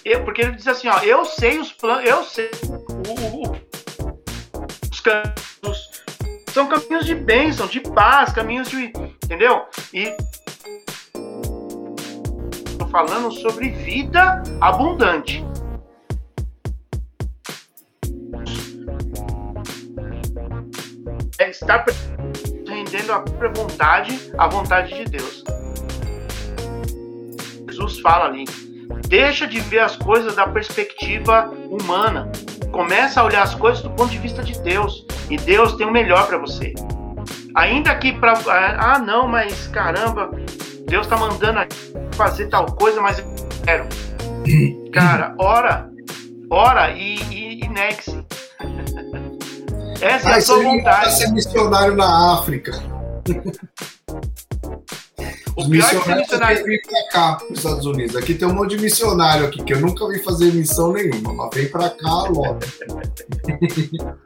Eu, 0.05 0.23
porque 0.23 0.41
ele 0.41 0.51
diz 0.51 0.67
assim, 0.67 0.87
ó, 0.87 0.99
eu 0.99 1.25
sei 1.25 1.59
os 1.59 1.71
planos, 1.71 2.05
eu 2.05 2.23
sei 2.23 2.49
o, 2.63 3.47
o, 3.47 3.57
os 4.91 4.99
caminhos, 4.99 6.03
são 6.53 6.67
caminhos 6.67 7.05
de 7.05 7.15
bênção, 7.15 7.67
de 7.67 7.79
paz, 7.79 8.33
caminhos 8.33 8.69
de, 8.69 8.91
entendeu? 9.23 9.65
E 9.93 10.15
falando 12.93 13.31
sobre 13.31 13.69
vida 13.69 14.43
abundante. 14.61 15.43
Estar 21.53 21.85
rendendo 22.67 23.13
a 23.13 23.19
própria 23.19 23.49
vontade 23.49 24.31
à 24.37 24.47
vontade 24.47 24.93
de 24.95 25.05
Deus. 25.05 25.43
Jesus 27.69 27.99
fala 27.99 28.25
ali: 28.25 28.45
deixa 29.07 29.47
de 29.47 29.59
ver 29.59 29.79
as 29.79 29.95
coisas 29.95 30.35
da 30.35 30.47
perspectiva 30.47 31.51
humana. 31.69 32.31
Começa 32.71 33.21
a 33.21 33.23
olhar 33.23 33.43
as 33.43 33.53
coisas 33.53 33.83
do 33.83 33.91
ponto 33.91 34.09
de 34.09 34.17
vista 34.17 34.43
de 34.43 34.59
Deus. 34.61 35.05
E 35.29 35.37
Deus 35.37 35.73
tem 35.73 35.87
o 35.87 35.91
melhor 35.91 36.27
para 36.27 36.37
você. 36.37 36.73
Ainda 37.55 37.95
que 37.95 38.11
para. 38.11 38.33
Ah, 38.79 38.99
não, 38.99 39.27
mas 39.27 39.67
caramba, 39.67 40.31
Deus 40.87 41.05
está 41.05 41.15
mandando 41.15 41.59
fazer 42.15 42.47
tal 42.49 42.65
coisa, 42.65 42.99
mas 42.99 43.19
eu 43.19 43.25
quero. 43.63 43.85
Cara, 44.91 45.35
ora, 45.39 45.89
ora 46.49 46.91
e, 46.91 47.15
e, 47.31 47.63
e 47.63 47.67
negue-se. 47.67 48.23
Essa 50.03 50.29
é 50.31 50.35
a 50.35 50.41
sua 50.41 50.61
vontade. 50.61 51.15
ser 51.15 51.31
missionário 51.31 51.95
na 51.95 52.33
África. 52.33 52.73
Os 55.55 55.67
missionários 55.67 56.17
missionário... 56.17 56.65
vir 56.65 56.81
para 56.81 57.07
cá, 57.09 57.35
para 57.35 57.51
os 57.51 57.57
Estados 57.57 57.85
Unidos. 57.85 58.15
Aqui 58.15 58.33
tem 58.33 58.47
um 58.47 58.53
monte 58.53 58.75
de 58.75 58.81
missionário 58.81 59.45
aqui, 59.45 59.63
que 59.63 59.73
eu 59.73 59.79
nunca 59.79 60.05
vi 60.09 60.21
fazer 60.21 60.51
missão 60.51 60.91
nenhuma, 60.91 61.33
mas 61.33 61.49
vem 61.53 61.69
para 61.69 61.89
cá 61.89 62.23
logo. 62.23 62.59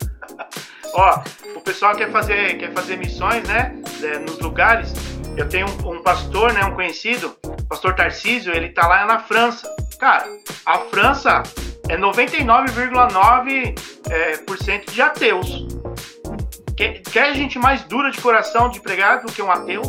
Ó, 0.95 1.21
o 1.55 1.61
pessoal 1.61 1.95
quer 1.95 2.11
fazer, 2.11 2.57
quer 2.57 2.73
fazer 2.73 2.97
missões, 2.97 3.47
né, 3.47 3.75
é, 4.01 4.17
nos 4.19 4.39
lugares. 4.39 4.91
Eu 5.35 5.47
tenho 5.47 5.67
um, 5.67 5.97
um 5.97 6.01
pastor, 6.01 6.53
né, 6.53 6.65
um 6.65 6.73
conhecido, 6.73 7.37
pastor 7.69 7.93
Tarcísio, 7.93 8.51
ele 8.51 8.69
tá 8.69 8.87
lá 8.87 9.05
na 9.05 9.19
França. 9.19 9.69
Cara, 9.99 10.27
a 10.65 10.79
França 10.79 11.43
é 11.89 11.97
99,9% 11.97 13.79
é, 14.09 14.37
por 14.37 14.57
cento 14.57 14.91
de 14.91 15.01
ateus. 15.01 15.67
Quer, 16.75 17.01
quer 17.01 17.33
gente 17.33 17.57
mais 17.57 17.83
dura 17.83 18.11
de 18.11 18.21
coração 18.21 18.69
de 18.69 18.79
pregar 18.79 19.21
do 19.21 19.31
que 19.31 19.41
um 19.41 19.51
ateu? 19.51 19.81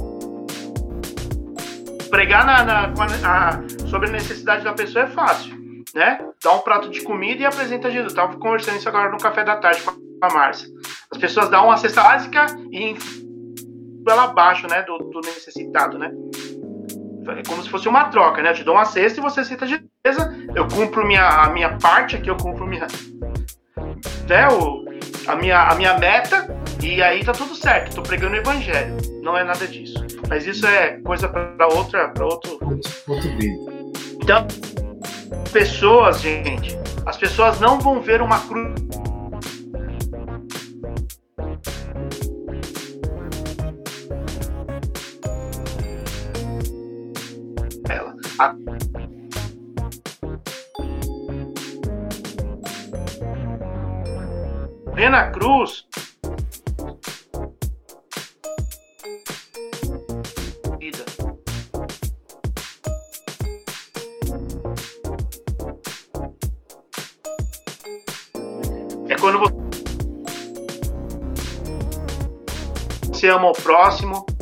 Pregar 2.11 2.47
na, 2.47 2.65
na 2.65 2.93
a, 3.25 3.63
sobre 3.89 4.09
a 4.09 4.13
necessidade 4.13 4.65
da 4.65 4.73
pessoa 4.73 5.05
é 5.05 5.09
fácil, 5.09 5.55
né? 5.95 6.19
Dá 6.43 6.53
um 6.55 6.61
prato 6.61 6.89
de 6.89 7.03
comida 7.03 7.43
e 7.43 7.45
apresenta 7.45 7.91
Jesus. 7.91 8.13
Estava 8.13 8.39
conversando 8.39 8.79
isso 8.79 8.89
agora 8.89 9.11
no 9.11 9.19
café 9.19 9.45
da 9.45 9.57
tarde 9.57 9.83
com 9.83 9.93
a 10.23 10.33
Márcia. 10.33 10.69
As 11.11 11.19
pessoas 11.19 11.51
dão 11.51 11.67
uma 11.67 11.77
cesta 11.77 12.03
básica 12.03 12.47
e 12.73 12.97
ela 14.09 14.25
abaixo, 14.25 14.67
né, 14.67 14.83
do, 14.83 14.97
do 14.99 15.21
necessitado, 15.21 15.99
né? 15.99 16.11
É 17.37 17.43
como 17.47 17.63
se 17.63 17.69
fosse 17.69 17.89
uma 17.89 18.05
troca, 18.05 18.43
né? 18.43 18.51
Eu 18.51 18.55
te 18.55 18.65
dou 18.65 18.75
uma 18.75 18.85
cesta 18.85 19.21
e 19.21 19.23
você 19.23 19.41
aceita 19.41 19.67
de 19.67 19.85
beleza, 20.03 20.35
eu 20.55 20.67
cumpro 20.67 21.07
minha, 21.07 21.27
a 21.27 21.51
minha 21.51 21.77
parte 21.77 22.17
aqui, 22.17 22.31
eu 22.31 22.37
cumpro 22.37 22.67
minha, 22.67 22.87
né, 24.29 24.49
o, 24.49 24.85
a, 25.27 25.37
minha, 25.37 25.63
a 25.63 25.75
minha 25.75 25.99
meta 25.99 26.49
e 26.83 27.03
aí 27.03 27.25
tá 27.25 27.33
tudo 27.33 27.55
certo, 27.55 27.95
tô 27.95 28.03
pregando 28.03 28.35
o 28.35 28.39
evangelho. 28.39 28.97
Não 29.23 29.37
é 29.37 29.45
nada 29.45 29.67
disso. 29.67 30.05
Mas 30.29 30.47
isso 30.47 30.67
é 30.67 31.01
coisa 31.01 31.29
para 31.29 31.67
outra, 31.69 32.09
para 32.09 32.25
outro, 32.25 32.59
outro 32.63 33.29
vídeo. 33.37 33.93
Então, 34.23 34.47
pessoas, 35.53 36.21
gente, 36.21 36.79
as 37.05 37.17
pessoas 37.17 37.61
não 37.61 37.79
vão 37.81 38.01
ver 38.01 38.23
uma 38.23 38.39
cruz 38.41 38.88
A 48.41 48.55
Rena 54.95 55.31
Cruz. 55.33 55.87
Vida. 60.79 61.05
É 69.09 69.17
quando 69.17 69.41
você 73.13 73.29
ama 73.31 73.51
o 73.51 73.53
próximo 73.53 74.29